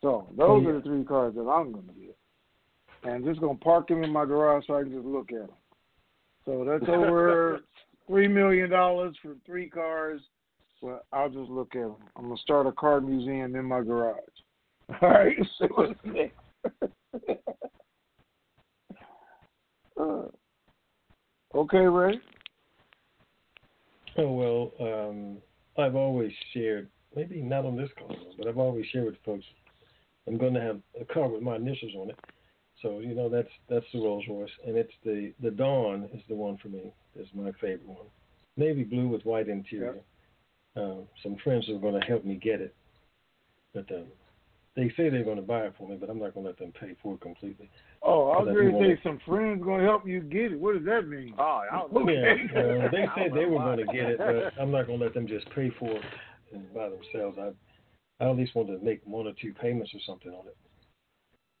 So 0.00 0.32
those 0.34 0.64
are 0.64 0.72
the 0.72 0.80
three 0.80 1.04
cars 1.04 1.34
that 1.34 1.42
I'm 1.42 1.72
gonna 1.72 1.92
get, 1.92 2.16
and 3.02 3.22
just 3.22 3.38
gonna 3.38 3.58
park 3.58 3.88
them 3.88 4.02
in 4.02 4.10
my 4.10 4.24
garage 4.24 4.66
so 4.66 4.76
I 4.76 4.82
can 4.82 4.92
just 4.92 5.04
look 5.04 5.30
at 5.30 5.48
them. 5.48 5.56
So 6.50 6.64
that's 6.64 6.90
over 6.90 7.60
three 8.08 8.26
million 8.26 8.70
dollars 8.70 9.14
for 9.22 9.36
three 9.46 9.70
cars. 9.70 10.20
Well, 10.82 11.00
I'll 11.12 11.28
just 11.28 11.48
look 11.48 11.76
at 11.76 11.82
them. 11.82 11.94
I'm 12.16 12.24
gonna 12.24 12.36
start 12.38 12.66
a 12.66 12.72
car 12.72 13.00
museum 13.00 13.54
in 13.54 13.64
my 13.64 13.82
garage. 13.82 14.18
All 15.00 15.10
right, 15.10 15.36
see 15.58 15.66
what's 15.74 15.94
next. 16.04 16.34
Uh, 20.00 20.28
okay, 21.54 21.78
Ray. 21.78 22.18
Oh 24.16 24.32
well, 24.32 24.72
um, 24.80 25.36
I've 25.76 25.94
always 25.94 26.32
shared, 26.54 26.88
maybe 27.14 27.42
not 27.42 27.66
on 27.66 27.76
this 27.76 27.90
call, 27.98 28.16
but 28.38 28.46
I've 28.48 28.56
always 28.56 28.86
shared 28.86 29.04
with 29.06 29.16
folks. 29.26 29.44
I'm 30.26 30.38
going 30.38 30.54
to 30.54 30.60
have 30.60 30.80
a 30.98 31.04
car 31.04 31.28
with 31.28 31.42
my 31.42 31.56
initials 31.56 31.92
on 32.00 32.08
it, 32.08 32.18
so 32.82 33.00
you 33.00 33.14
know 33.14 33.28
that's 33.28 33.48
that's 33.68 33.86
the 33.92 34.00
Rolls 34.00 34.24
Royce, 34.28 34.50
and 34.66 34.76
it's 34.76 34.92
the 35.04 35.32
the 35.42 35.50
Dawn 35.50 36.08
is 36.14 36.22
the 36.28 36.34
one 36.34 36.56
for 36.58 36.68
me. 36.68 36.92
Is 37.16 37.28
my 37.34 37.50
favorite 37.60 37.86
one, 37.86 38.06
navy 38.56 38.84
blue 38.84 39.08
with 39.08 39.24
white 39.24 39.48
interior. 39.48 39.96
Um, 40.76 41.02
some 41.22 41.36
friends 41.42 41.68
are 41.68 41.78
going 41.78 42.00
to 42.00 42.06
help 42.06 42.24
me 42.24 42.36
get 42.36 42.60
it, 42.60 42.74
but 43.74 43.90
um, 43.90 44.04
they 44.76 44.88
say 44.96 45.08
they're 45.10 45.24
going 45.24 45.36
to 45.36 45.42
buy 45.42 45.62
it 45.62 45.74
for 45.76 45.88
me, 45.88 45.96
but 45.96 46.08
I'm 46.08 46.20
not 46.20 46.32
going 46.32 46.44
to 46.44 46.50
let 46.50 46.58
them 46.60 46.72
pay 46.80 46.94
for 47.02 47.14
it 47.14 47.20
completely. 47.20 47.68
Oh, 48.02 48.28
I 48.30 48.38
was 48.38 48.46
But 48.46 48.50
I 48.52 48.54
going 48.54 48.66
to 48.66 48.72
wanna- 48.72 48.94
say 48.94 49.00
some 49.02 49.18
friends 49.26 49.64
going 49.64 49.80
to 49.80 49.86
help 49.86 50.06
you 50.06 50.20
get 50.20 50.52
it. 50.52 50.60
What 50.60 50.76
does 50.76 50.84
that 50.86 51.08
mean? 51.08 51.34
Oh, 51.38 51.62
Yeah, 51.70 51.82
well, 51.90 52.06
they 52.92 53.04
said 53.16 53.32
they 53.34 53.46
were 53.46 53.58
going 53.58 53.78
to 53.78 53.92
get 53.92 54.10
it, 54.10 54.18
but 54.18 54.52
I'm 54.62 54.70
not 54.70 54.86
going 54.86 55.00
to 55.00 55.04
let 55.04 55.12
them 55.14 55.26
just 55.26 55.50
pay 55.50 55.70
for 55.78 55.90
it 55.90 56.04
and 56.52 56.72
by 56.72 56.88
themselves. 56.88 57.36
I, 57.36 57.50
I 58.24 58.30
at 58.30 58.36
least 58.36 58.54
want 58.54 58.68
to 58.68 58.78
make 58.78 59.00
one 59.04 59.26
or 59.26 59.32
two 59.42 59.52
payments 59.52 59.90
or 59.92 59.98
something 60.06 60.30
on 60.32 60.46
it. 60.46 60.56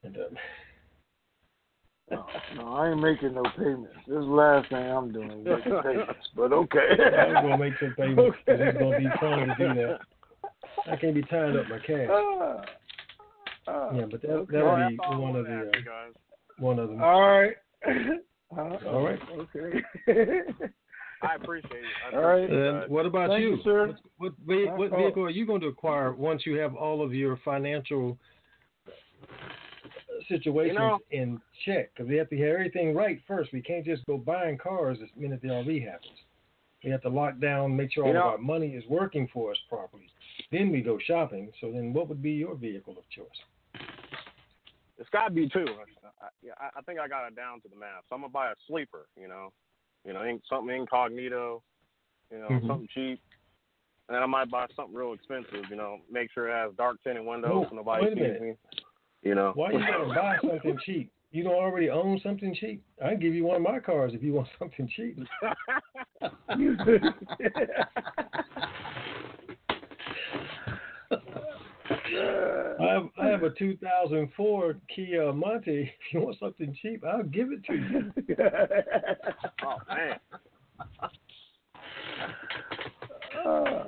And 0.04 0.16
um, 0.16 0.36
No, 2.10 2.26
no, 2.56 2.74
I 2.74 2.90
ain't 2.90 3.00
making 3.00 3.34
no 3.34 3.42
payments. 3.56 3.94
This 4.06 4.16
is 4.16 4.24
the 4.24 4.30
last 4.30 4.68
thing 4.68 4.78
I'm 4.90 5.12
doing, 5.12 5.44
making 5.44 5.72
payments. 5.82 6.28
But 6.36 6.52
okay. 6.52 6.80
I'm 7.18 7.40
going 7.42 7.58
to 7.58 7.64
make 7.64 7.78
some 7.78 7.92
payments. 7.94 8.36
'cause 8.46 8.58
It's 8.60 8.78
going 8.78 8.92
to 8.94 8.98
be 8.98 9.10
fun 9.20 9.46
to 9.46 9.54
do 9.54 9.74
that. 9.74 9.98
I 10.90 10.96
can't 10.96 11.14
be 11.14 11.22
tying 11.22 11.56
up 11.56 11.68
my 11.68 11.78
cash. 11.78 12.08
Ah, 12.10 12.64
ah, 13.68 13.90
Yeah, 13.94 14.06
but 14.10 14.22
that 14.22 14.28
okay. 14.30 14.52
that'll 14.52 14.88
be 14.88 14.96
one 14.98 15.36
of 15.36 15.44
the 15.46 15.52
uh, 15.52 16.10
one 16.58 16.78
of 16.78 16.88
them. 16.88 17.02
All 17.02 17.20
right. 17.22 17.52
Huh? 18.52 18.78
All 18.88 19.02
right. 19.04 19.20
Okay. 19.38 19.80
I 21.22 21.34
appreciate 21.36 21.84
it. 21.84 21.90
I 22.12 22.16
All 22.16 22.22
right. 22.22 22.44
appreciate 22.44 22.66
it, 22.66 22.74
And 22.82 22.90
what 22.90 23.06
about 23.06 23.28
Thank 23.28 23.42
you? 23.42 23.56
you, 23.56 23.62
sir. 23.62 23.94
What, 24.18 24.32
what, 24.44 24.78
what 24.78 24.92
Uh, 24.92 24.96
vehicle 24.96 25.22
are 25.24 25.30
you 25.30 25.46
going 25.46 25.60
to 25.60 25.68
acquire 25.68 26.12
once 26.12 26.46
you 26.46 26.56
have 26.56 26.74
all 26.74 27.02
of 27.02 27.14
your 27.14 27.36
financial 27.44 28.18
situations 30.30 30.72
You 30.74 30.78
know- 30.78 30.98
in 31.10 31.40
check? 31.66 31.92
Because 31.94 32.08
we 32.08 32.16
have 32.16 32.30
to 32.30 32.36
have 32.38 32.48
everything 32.54 32.94
right 32.94 33.20
first. 33.26 33.52
We 33.52 33.60
can't 33.60 33.84
just 33.84 34.06
go 34.06 34.16
buying 34.16 34.56
cars 34.56 34.98
the 34.98 35.08
minute 35.20 35.42
the 35.42 35.48
RV 35.48 35.80
happens. 35.84 36.18
We 36.82 36.90
have 36.90 37.02
to 37.02 37.10
lock 37.10 37.38
down, 37.40 37.76
make 37.76 37.92
sure 37.92 38.06
all 38.06 38.12
know- 38.14 38.20
of 38.20 38.32
our 38.32 38.38
money 38.38 38.68
is 38.74 38.84
working 38.88 39.28
for 39.28 39.50
us 39.50 39.58
properly. 39.68 40.08
Then 40.50 40.70
we 40.72 40.80
go 40.80 40.98
shopping. 40.98 41.52
So 41.60 41.70
then, 41.70 41.92
what 41.92 42.08
would 42.08 42.22
be 42.22 42.32
your 42.32 42.54
vehicle 42.54 42.96
of 42.96 43.04
choice? 43.10 43.26
It's 44.98 45.10
got 45.10 45.28
to 45.28 45.34
be 45.34 45.48
two. 45.48 45.66
I, 46.22 46.26
I, 46.58 46.70
I 46.78 46.82
think 46.82 46.98
I 47.00 47.08
got 47.08 47.26
it 47.28 47.36
down 47.36 47.60
to 47.62 47.68
the 47.68 47.76
math. 47.76 48.04
So 48.08 48.14
I'm 48.14 48.22
gonna 48.22 48.32
buy 48.32 48.50
a 48.50 48.54
sleeper. 48.66 49.06
You 49.20 49.28
know, 49.28 49.52
you 50.04 50.12
know, 50.12 50.38
something 50.48 50.74
incognito. 50.74 51.62
You 52.30 52.38
know, 52.38 52.48
Mhm. 52.48 52.66
something 52.66 52.88
cheap. 52.94 53.20
And 54.08 54.16
then 54.16 54.22
I 54.22 54.26
might 54.26 54.50
buy 54.50 54.66
something 54.74 54.94
real 54.94 55.12
expensive. 55.12 55.68
You 55.70 55.76
know, 55.76 56.00
make 56.10 56.30
sure 56.32 56.48
it 56.48 56.52
has 56.52 56.74
dark 56.76 57.02
tinted 57.02 57.24
windows 57.24 57.50
Whoa, 57.50 57.66
so 57.68 57.76
nobody 57.76 58.06
sees 58.14 58.40
me. 58.40 58.54
You 59.22 59.34
know. 59.34 59.52
Why 59.54 59.72
you 59.72 59.78
gonna 59.78 60.14
buy 60.14 60.36
something 60.42 60.78
cheap? 60.84 61.12
You 61.32 61.44
don't 61.44 61.54
already 61.54 61.90
own 61.90 62.20
something 62.22 62.54
cheap. 62.58 62.82
I 63.04 63.14
give 63.14 63.34
you 63.34 63.44
one 63.44 63.56
of 63.56 63.62
my 63.62 63.78
cars 63.78 64.12
if 64.14 64.22
you 64.22 64.32
want 64.32 64.48
something 64.58 64.88
cheap. 64.96 65.18
I 72.80 72.94
have, 72.94 73.08
I 73.20 73.26
have 73.26 73.42
a 73.42 73.50
2004 73.50 74.76
Kia 74.94 75.22
Amanti. 75.22 75.90
If 76.00 76.12
you 76.12 76.20
want 76.20 76.38
something 76.40 76.76
cheap, 76.80 77.04
I'll 77.04 77.22
give 77.22 77.52
it 77.52 77.64
to 77.66 77.74
you. 77.74 78.12
oh 79.64 79.76
man. 79.88 80.18
Uh, 83.46 83.84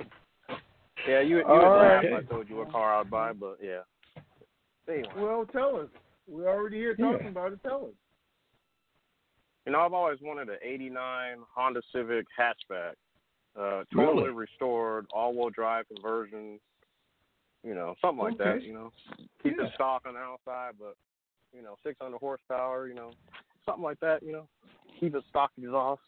yeah, 1.07 1.19
you 1.21 1.37
you 1.37 1.45
All 1.45 1.75
right. 1.75 2.13
I 2.13 2.21
told 2.23 2.49
you 2.49 2.57
what 2.57 2.71
car 2.71 2.99
I'd 2.99 3.09
buy, 3.09 3.33
but 3.33 3.57
yeah. 3.61 3.81
Anyway, 4.87 5.09
well, 5.17 5.45
tell 5.51 5.77
us. 5.77 5.89
We're 6.27 6.47
already 6.47 6.77
here 6.77 6.95
Yeah. 6.97 7.11
talking 7.11 7.27
about 7.27 7.53
it. 7.53 7.59
Tell 7.63 7.85
us. 7.85 7.93
you 9.65 9.71
know, 9.71 9.79
I've 9.79 9.93
always 9.93 10.19
wanted 10.21 10.49
an 10.49 10.57
'89 10.61 11.41
Honda 11.55 11.81
Civic 11.93 12.25
hatchback, 12.37 12.95
uh, 13.55 13.85
totally 13.93 14.23
Really? 14.27 14.29
restored, 14.31 15.05
all-wheel 15.13 15.51
drive 15.51 15.87
conversion. 15.87 16.59
You 17.63 17.73
know, 17.73 17.95
something 18.01 18.21
like 18.21 18.37
that. 18.39 18.61
You 18.63 18.73
know, 18.73 18.91
keep 19.41 19.57
Yeah. 19.57 19.67
it 19.67 19.73
stock 19.75 20.05
on 20.05 20.15
the 20.15 20.19
outside, 20.19 20.77
but 20.77 20.97
you 21.53 21.61
know, 21.61 21.77
600 21.81 22.17
horsepower. 22.19 22.87
You 22.87 22.93
know, 22.95 23.13
something 23.65 23.83
like 23.83 23.99
that. 24.01 24.21
You 24.21 24.33
know, 24.33 24.49
keep 24.99 25.15
it 25.15 25.23
stock 25.29 25.51
exhaust. 25.57 26.01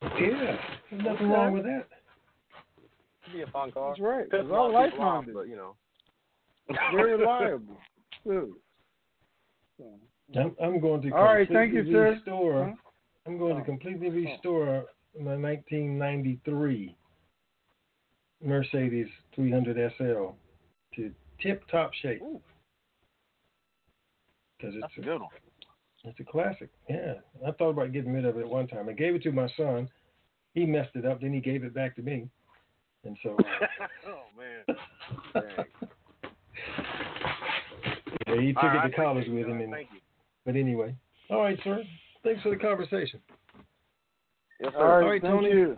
Yeah, 0.00 0.56
there's 0.90 1.02
nothing 1.04 1.28
wrong 1.30 1.52
with 1.54 1.64
that. 1.64 1.88
It'd 3.22 3.32
be 3.32 3.42
a 3.42 3.46
fun 3.48 3.72
car. 3.72 3.90
That's 3.90 4.00
right. 4.00 4.30
Piss 4.30 4.42
Because 4.42 4.50
a 4.50 4.54
I 4.54 4.56
lot 4.56 4.66
of 4.68 4.72
like 4.74 4.90
people 4.92 5.04
off, 5.04 5.24
Hondas. 5.24 5.34
but 5.34 5.48
you 5.48 5.56
know, 5.56 5.76
Very 6.94 7.16
reliable. 7.16 7.78
too. 8.24 8.56
So, 9.78 9.84
I'm, 10.36 10.54
I'm 10.62 10.80
going 10.80 11.02
to 11.02 11.10
All 11.12 11.24
right, 11.24 11.48
thank 11.48 11.72
completely 11.72 11.90
you, 11.90 11.96
sir. 11.96 12.10
restore. 12.12 12.64
Huh? 12.66 12.74
I'm 13.26 13.38
going 13.38 13.56
Oh. 13.56 13.58
to 13.60 13.64
completely 13.64 14.10
restore 14.10 14.86
my 15.18 15.36
1993 15.36 16.96
Mercedes 18.42 19.08
300 19.34 19.92
SL 19.96 20.30
to 20.96 21.14
tip-top 21.40 21.92
shape. 21.94 22.20
Because 24.56 24.74
it's 24.74 24.82
that's 24.82 24.98
a 24.98 25.00
good 25.00 25.20
one. 25.20 25.30
It's 26.04 26.20
a 26.20 26.24
classic. 26.24 26.70
Yeah. 26.88 27.14
I 27.46 27.50
thought 27.52 27.70
about 27.70 27.92
getting 27.92 28.12
rid 28.12 28.24
of 28.24 28.36
it 28.38 28.46
one 28.48 28.66
time. 28.66 28.88
I 28.88 28.92
gave 28.92 29.14
it 29.14 29.22
to 29.24 29.32
my 29.32 29.48
son. 29.56 29.88
He 30.54 30.64
messed 30.66 30.94
it 30.96 31.04
up. 31.04 31.20
Then 31.20 31.32
he 31.32 31.40
gave 31.40 31.64
it 31.64 31.74
back 31.74 31.94
to 31.96 32.02
me. 32.02 32.28
And 33.04 33.16
so, 33.22 33.36
uh, 33.38 33.86
oh 34.08 34.22
man. 34.36 34.76
Dang. 38.28 38.36
yeah, 38.36 38.40
he 38.42 38.52
took 38.52 38.62
All 38.62 38.68
right, 38.70 38.78
I 38.84 38.86
it 38.86 38.90
to 38.90 38.96
college 38.96 39.28
with 39.28 39.46
him. 39.46 39.60
And, 39.60 39.72
Thank 39.72 39.88
you. 39.92 40.00
but 40.46 40.56
anyway. 40.56 40.94
All 41.30 41.40
right, 41.42 41.58
sir. 41.64 41.82
Thanks 42.24 42.42
for 42.42 42.50
the 42.50 42.56
conversation. 42.56 43.20
Yes, 44.60 44.72
All 44.76 44.84
right, 44.84 44.90
All 45.02 45.08
right, 45.10 45.22
thank 45.22 45.34
Tony. 45.34 45.48
you. 45.50 45.76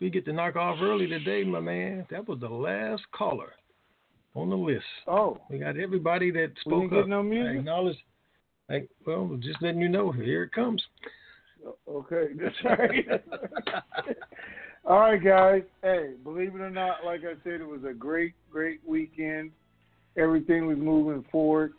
We 0.00 0.10
get 0.10 0.24
to 0.26 0.32
knock 0.32 0.56
off 0.56 0.78
early 0.82 1.06
today, 1.06 1.44
my 1.44 1.60
man. 1.60 2.06
That 2.10 2.26
was 2.28 2.40
the 2.40 2.48
last 2.48 3.02
caller 3.12 3.52
on 4.34 4.50
the 4.50 4.56
list. 4.56 4.84
Oh, 5.06 5.38
We 5.48 5.58
got 5.58 5.78
everybody 5.78 6.30
that 6.32 6.50
we 6.66 6.70
spoke 6.70 6.80
didn't 6.82 6.90
get 6.90 7.00
up. 7.04 7.08
no 7.08 7.20
I 7.20 7.22
music. 7.22 7.56
acknowledge. 7.60 7.96
I, 8.68 8.82
well, 9.06 9.38
just 9.40 9.62
letting 9.62 9.80
you 9.80 9.88
know, 9.88 10.10
here 10.12 10.42
it 10.42 10.52
comes. 10.52 10.82
Okay, 11.88 12.28
that's 12.40 12.54
right. 12.64 13.06
All 14.84 15.00
right, 15.00 15.22
guys. 15.22 15.62
Hey, 15.82 16.10
believe 16.22 16.54
it 16.54 16.60
or 16.60 16.70
not, 16.70 17.04
like 17.04 17.20
I 17.20 17.34
said, 17.42 17.60
it 17.60 17.66
was 17.66 17.80
a 17.88 17.94
great, 17.94 18.34
great 18.50 18.80
weekend. 18.86 19.50
Everything 20.16 20.66
was 20.66 20.78
moving 20.78 21.24
forward. 21.30 21.72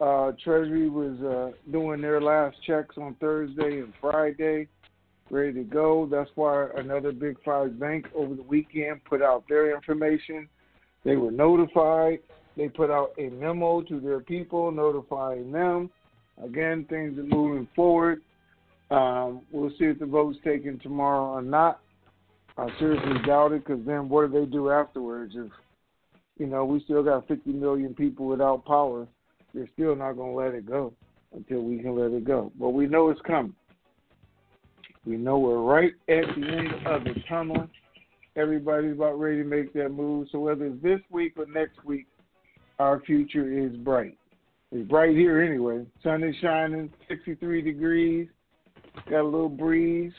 Uh, 0.00 0.32
Treasury 0.42 0.88
was 0.88 1.20
uh, 1.20 1.56
doing 1.70 2.00
their 2.00 2.20
last 2.20 2.56
checks 2.66 2.96
on 2.96 3.14
Thursday 3.20 3.80
and 3.80 3.92
Friday, 4.00 4.66
ready 5.30 5.52
to 5.52 5.62
go. 5.62 6.08
That's 6.10 6.30
why 6.34 6.68
another 6.76 7.12
Big 7.12 7.36
Five 7.44 7.78
bank 7.78 8.06
over 8.14 8.34
the 8.34 8.42
weekend 8.42 9.04
put 9.04 9.22
out 9.22 9.44
their 9.48 9.74
information. 9.74 10.48
They 11.04 11.16
were 11.16 11.30
notified. 11.30 12.18
They 12.56 12.68
put 12.68 12.90
out 12.90 13.12
a 13.18 13.28
memo 13.30 13.82
to 13.82 14.00
their 14.00 14.20
people 14.20 14.70
notifying 14.72 15.52
them. 15.52 15.90
Again, 16.42 16.86
things 16.88 17.18
are 17.18 17.22
moving 17.22 17.68
forward. 17.74 18.22
Um, 18.90 19.42
we'll 19.50 19.70
see 19.70 19.84
if 19.86 19.98
the 19.98 20.06
vote's 20.06 20.38
taken 20.44 20.78
tomorrow 20.80 21.38
or 21.38 21.42
not. 21.42 21.80
I 22.58 22.68
seriously 22.78 23.22
doubt 23.26 23.52
it 23.52 23.64
because 23.64 23.84
then 23.86 24.08
what 24.08 24.30
do 24.30 24.40
they 24.40 24.50
do 24.50 24.70
afterwards? 24.70 25.34
If 25.34 25.50
you 26.42 26.48
know 26.48 26.64
we 26.64 26.82
still 26.82 27.04
got 27.04 27.28
50 27.28 27.52
million 27.52 27.94
people 27.94 28.26
without 28.26 28.64
power, 28.64 29.06
they're 29.54 29.68
still 29.74 29.94
not 29.94 30.14
going 30.14 30.32
to 30.32 30.36
let 30.36 30.54
it 30.54 30.66
go 30.66 30.92
until 31.32 31.62
we 31.62 31.78
can 31.78 31.94
let 31.96 32.10
it 32.10 32.24
go. 32.24 32.50
But 32.58 32.70
we 32.70 32.88
know 32.88 33.10
it's 33.10 33.20
coming. 33.20 33.54
We 35.06 35.16
know 35.16 35.38
we're 35.38 35.62
right 35.62 35.92
at 36.08 36.24
the 36.34 36.44
end 36.44 36.68
of 36.84 37.04
the 37.04 37.14
tunnel. 37.28 37.68
Everybody's 38.34 38.94
about 38.94 39.20
ready 39.20 39.36
to 39.36 39.44
make 39.44 39.72
that 39.74 39.90
move. 39.90 40.28
So 40.32 40.40
whether 40.40 40.66
it's 40.66 40.82
this 40.82 40.98
week 41.10 41.34
or 41.36 41.46
next 41.46 41.84
week, 41.84 42.08
our 42.80 42.98
future 43.02 43.48
is 43.48 43.76
bright. 43.76 44.18
It's 44.72 44.88
bright 44.90 45.14
here 45.14 45.42
anyway. 45.42 45.86
Sun 46.02 46.24
is 46.24 46.34
shining, 46.42 46.90
63 47.06 47.62
degrees, 47.62 48.26
got 49.08 49.20
a 49.20 49.24
little 49.24 49.48
breeze, 49.48 50.12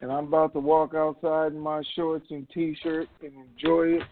and 0.00 0.10
I'm 0.10 0.26
about 0.26 0.54
to 0.54 0.60
walk 0.60 0.94
outside 0.96 1.52
in 1.52 1.60
my 1.60 1.82
shorts 1.94 2.26
and 2.30 2.48
t-shirt 2.52 3.06
and 3.22 3.32
enjoy 3.32 3.98
it 3.98 4.02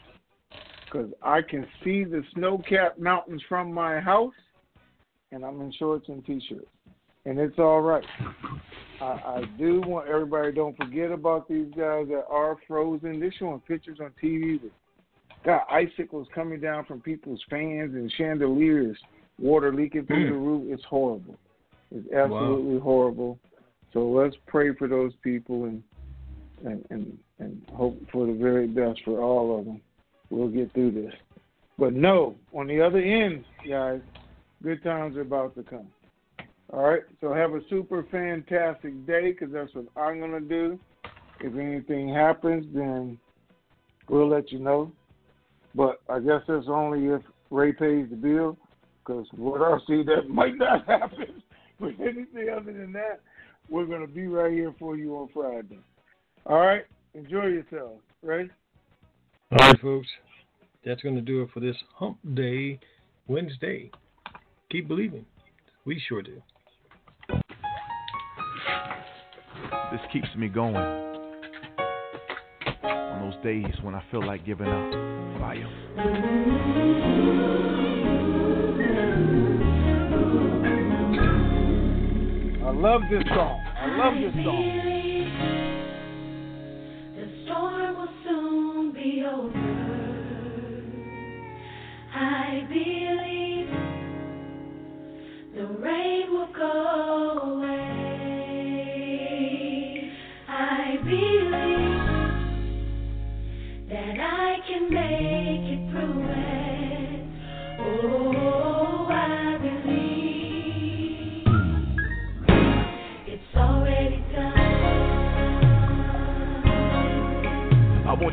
because 0.90 1.10
I 1.22 1.42
can 1.42 1.66
see 1.84 2.04
the 2.04 2.22
snow-capped 2.34 2.98
mountains 2.98 3.42
from 3.48 3.72
my 3.72 4.00
house, 4.00 4.34
and 5.32 5.44
I'm 5.44 5.60
in 5.60 5.72
shorts 5.78 6.08
and 6.08 6.24
t-shirts, 6.24 6.66
and 7.24 7.38
it's 7.38 7.58
all 7.58 7.80
right. 7.80 8.04
I, 9.00 9.04
I 9.04 9.42
do 9.58 9.80
want 9.86 10.08
everybody 10.08 10.52
don't 10.52 10.76
forget 10.76 11.10
about 11.10 11.48
these 11.48 11.68
guys 11.76 12.06
that 12.08 12.24
are 12.28 12.56
frozen. 12.66 13.20
They're 13.20 13.32
showing 13.38 13.60
pictures 13.60 13.98
on 14.00 14.12
TV 14.22 14.60
that 14.62 14.72
got 15.44 15.66
icicles 15.70 16.28
coming 16.34 16.60
down 16.60 16.84
from 16.84 17.00
people's 17.00 17.42
fans 17.48 17.94
and 17.94 18.12
chandeliers, 18.18 18.98
water 19.38 19.72
leaking 19.72 20.06
through 20.06 20.26
the 20.26 20.34
mm. 20.34 20.46
roof. 20.46 20.64
It's 20.68 20.84
horrible. 20.84 21.36
It's 21.90 22.12
absolutely 22.12 22.78
horrible. 22.78 23.38
So 23.92 24.08
let's 24.08 24.36
pray 24.46 24.74
for 24.74 24.86
those 24.86 25.12
people 25.22 25.64
and 25.64 25.82
and 26.64 26.84
and, 26.90 27.18
and 27.38 27.62
hope 27.74 27.98
for 28.12 28.26
the 28.26 28.34
very 28.34 28.66
best 28.66 29.00
for 29.04 29.20
all 29.20 29.58
of 29.58 29.64
them. 29.64 29.80
We'll 30.30 30.48
get 30.48 30.72
through 30.72 30.92
this. 30.92 31.14
But 31.78 31.94
no, 31.94 32.36
on 32.52 32.66
the 32.66 32.80
other 32.80 32.98
end, 32.98 33.44
guys, 33.68 34.00
good 34.62 34.82
times 34.82 35.16
are 35.16 35.22
about 35.22 35.54
to 35.56 35.62
come. 35.62 35.88
All 36.72 36.88
right, 36.88 37.02
so 37.20 37.34
have 37.34 37.52
a 37.54 37.60
super 37.68 38.06
fantastic 38.12 39.06
day 39.06 39.32
because 39.32 39.52
that's 39.52 39.74
what 39.74 39.86
I'm 39.96 40.20
going 40.20 40.32
to 40.32 40.40
do. 40.40 40.78
If 41.40 41.56
anything 41.56 42.12
happens, 42.12 42.66
then 42.72 43.18
we'll 44.08 44.28
let 44.28 44.52
you 44.52 44.60
know. 44.60 44.92
But 45.74 46.00
I 46.08 46.20
guess 46.20 46.42
that's 46.46 46.66
only 46.68 47.06
if 47.06 47.22
Ray 47.50 47.72
pays 47.72 48.08
the 48.10 48.16
bill 48.16 48.56
because 49.04 49.26
what 49.34 49.62
I 49.62 49.78
see, 49.86 50.04
that 50.04 50.28
might 50.28 50.56
not 50.56 50.86
happen. 50.86 51.42
But 51.80 51.94
anything 52.00 52.50
other 52.54 52.72
than 52.72 52.92
that, 52.92 53.20
we're 53.68 53.86
going 53.86 54.06
to 54.06 54.12
be 54.12 54.26
right 54.26 54.52
here 54.52 54.74
for 54.78 54.96
you 54.96 55.16
on 55.16 55.28
Friday. 55.32 55.78
All 56.46 56.60
right, 56.60 56.84
enjoy 57.14 57.46
yourself. 57.46 57.98
Ray? 58.22 58.50
All 59.52 59.58
right, 59.58 59.80
folks. 59.80 60.06
That's 60.84 61.02
going 61.02 61.16
to 61.16 61.20
do 61.20 61.42
it 61.42 61.48
for 61.52 61.58
this 61.58 61.74
Hump 61.96 62.18
Day 62.34 62.78
Wednesday. 63.26 63.90
Keep 64.70 64.86
believing. 64.86 65.26
We 65.84 66.00
sure 66.08 66.22
do. 66.22 66.40
This 69.90 70.00
keeps 70.12 70.28
me 70.36 70.46
going. 70.46 70.76
On 72.84 73.28
those 73.28 73.42
days 73.42 73.74
when 73.82 73.96
I 73.96 74.04
feel 74.12 74.24
like 74.24 74.46
giving 74.46 74.68
up. 74.68 74.92
Fire. 75.40 75.66
I 82.64 82.70
love 82.72 83.00
this 83.10 83.24
song. 83.34 83.60
I 83.80 83.96
love 83.96 84.14
this 84.14 84.44
song. 84.44 84.99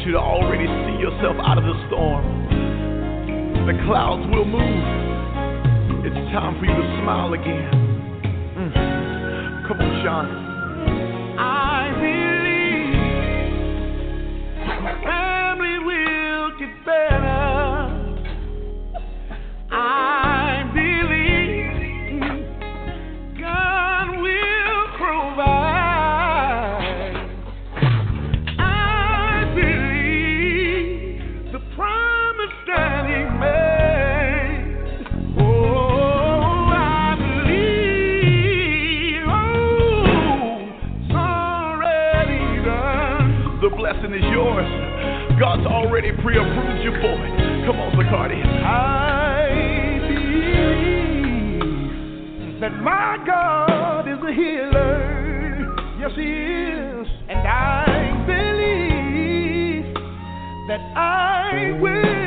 You 0.07 0.13
to 0.13 0.19
already 0.19 0.65
see 0.65 1.01
yourself 1.01 1.35
out 1.43 1.57
of 1.57 1.65
the 1.65 1.87
storm. 1.87 2.47
The 3.67 3.73
clouds 3.85 4.25
will 4.31 4.45
move. 4.45 5.06
It's 6.07 6.15
time 6.31 6.57
for 6.57 6.65
you 6.65 6.71
to 6.71 7.01
smile 7.03 7.33
again. 7.33 7.67
Mm. 8.55 9.67
Come 9.67 9.81
on, 9.81 10.03
Sean. 10.05 10.46
God's 45.39 45.67
already 45.67 46.11
pre-approved 46.23 46.83
you 46.83 46.91
for 46.99 47.13
it. 47.13 47.65
Come 47.67 47.79
on, 47.79 47.91
Zacardi. 47.93 48.41
I 48.65 49.45
believe 51.29 52.59
that 52.59 52.73
my 52.81 53.17
God 53.25 54.07
is 54.07 54.17
a 54.27 54.33
healer. 54.33 55.95
Yes, 55.99 56.11
He 56.15 56.23
is. 56.23 57.07
And 57.29 57.47
I 57.47 57.85
believe 58.25 59.93
that 60.67 60.81
I 60.97 61.71
will 61.79 62.26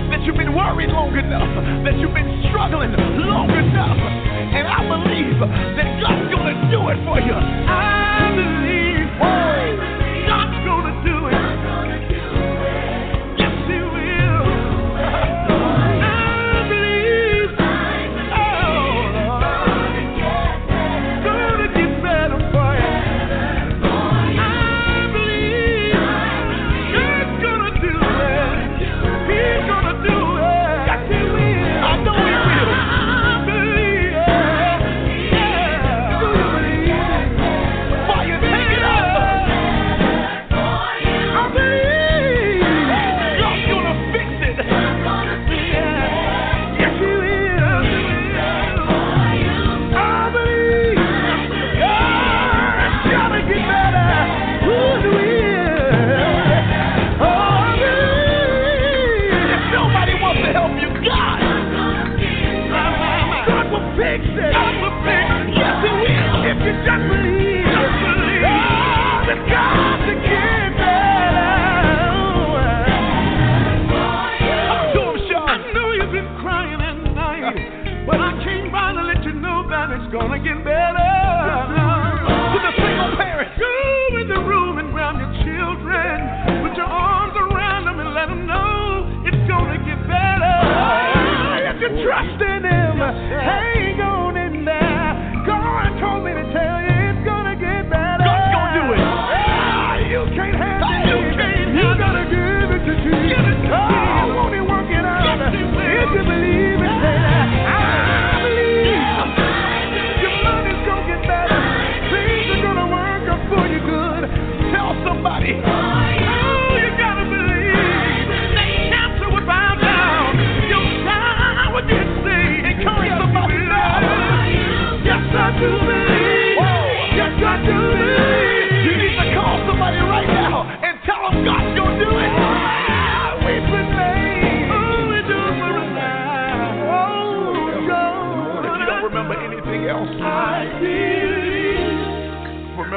That 0.21 0.27
you've 0.27 0.37
been 0.37 0.53
worried 0.53 0.91
long 0.91 1.17
enough. 1.17 1.49
That 1.83 1.97
you've 1.97 2.13
been 2.13 2.45
struggling 2.53 2.93
long 3.25 3.49
enough. 3.49 3.97
And 3.97 4.67
I 4.69 4.85
believe 4.85 5.33
that 5.41 5.97
God's 5.97 6.29
going 6.29 6.45
to 6.45 6.69
do 6.69 6.77
it 6.93 7.01
for 7.09 7.17
you. 7.17 7.33
I 7.33 8.29
believe 8.29 9.09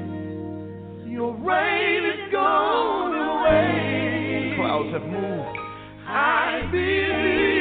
Your 1.11 1.35
rain 1.35 2.05
is 2.05 2.31
gone 2.31 3.12
away. 3.12 4.55
Clouds 4.57 4.93
have 4.93 5.03
moved. 5.03 5.59
I 6.07 6.62
believe 6.70 7.52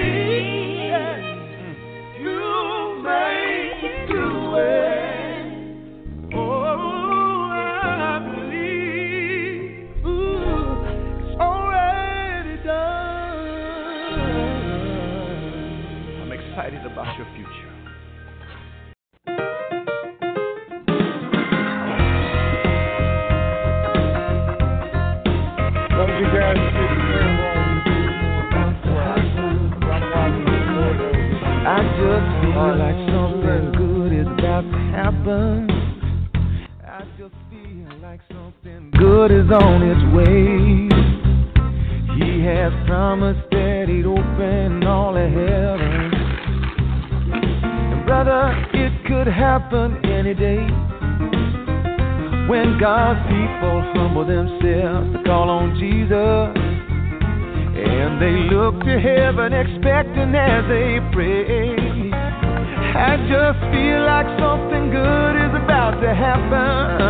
feel 32.61 32.77
like 32.77 32.95
oh, 32.95 33.31
something 33.41 33.71
good 33.73 34.13
is 34.13 34.27
about 34.27 34.61
to 34.61 34.77
happen. 34.93 35.69
I 36.85 37.01
just 37.17 37.33
feel 37.49 37.89
like 38.01 38.21
something 38.29 38.91
good 38.97 39.31
is 39.31 39.49
on 39.49 39.81
its 39.81 40.03
way. 40.13 40.85
He 42.19 42.43
has 42.45 42.71
promised 42.85 43.49
that 43.51 43.85
he'd 43.88 44.05
open 44.05 44.85
all 44.85 45.17
of 45.17 45.31
heaven. 45.31 46.13
And 47.33 48.05
brother, 48.05 48.53
it 48.73 48.93
could 49.07 49.27
happen 49.27 49.97
any 50.05 50.35
day. 50.35 50.61
When 52.47 52.77
God's 52.79 53.21
people 53.25 53.81
humble 53.95 54.25
themselves 54.25 55.17
to 55.17 55.23
call 55.25 55.49
on 55.49 55.79
Jesus. 55.79 56.57
And 57.73 58.21
they 58.21 58.53
look 58.53 58.83
to 58.83 58.99
heaven 58.99 59.53
expecting 59.53 60.35
as 60.35 60.67
they 60.69 60.99
pray. 61.11 61.90
I 62.93 63.15
just 63.23 63.59
feel 63.72 64.03
like 64.03 64.27
something 64.38 64.91
good 64.91 65.35
is 65.39 65.53
about 65.63 66.01
to 66.01 66.13
happen. 66.13 67.01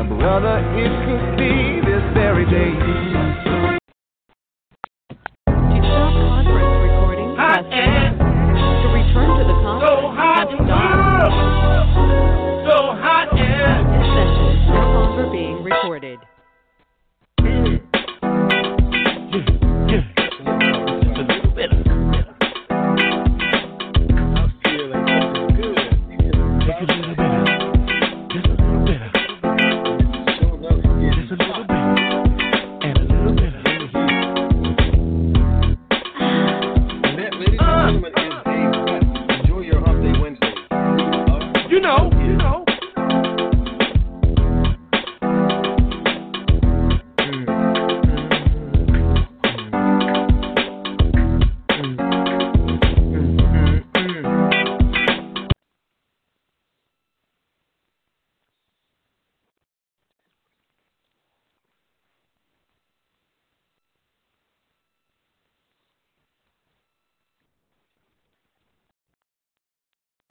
And 0.00 0.08
brother, 0.18 0.56
it 0.72 0.90
could 1.04 1.36
be 1.36 1.80
this 1.84 2.02
very 2.14 2.46
day. 2.48 3.25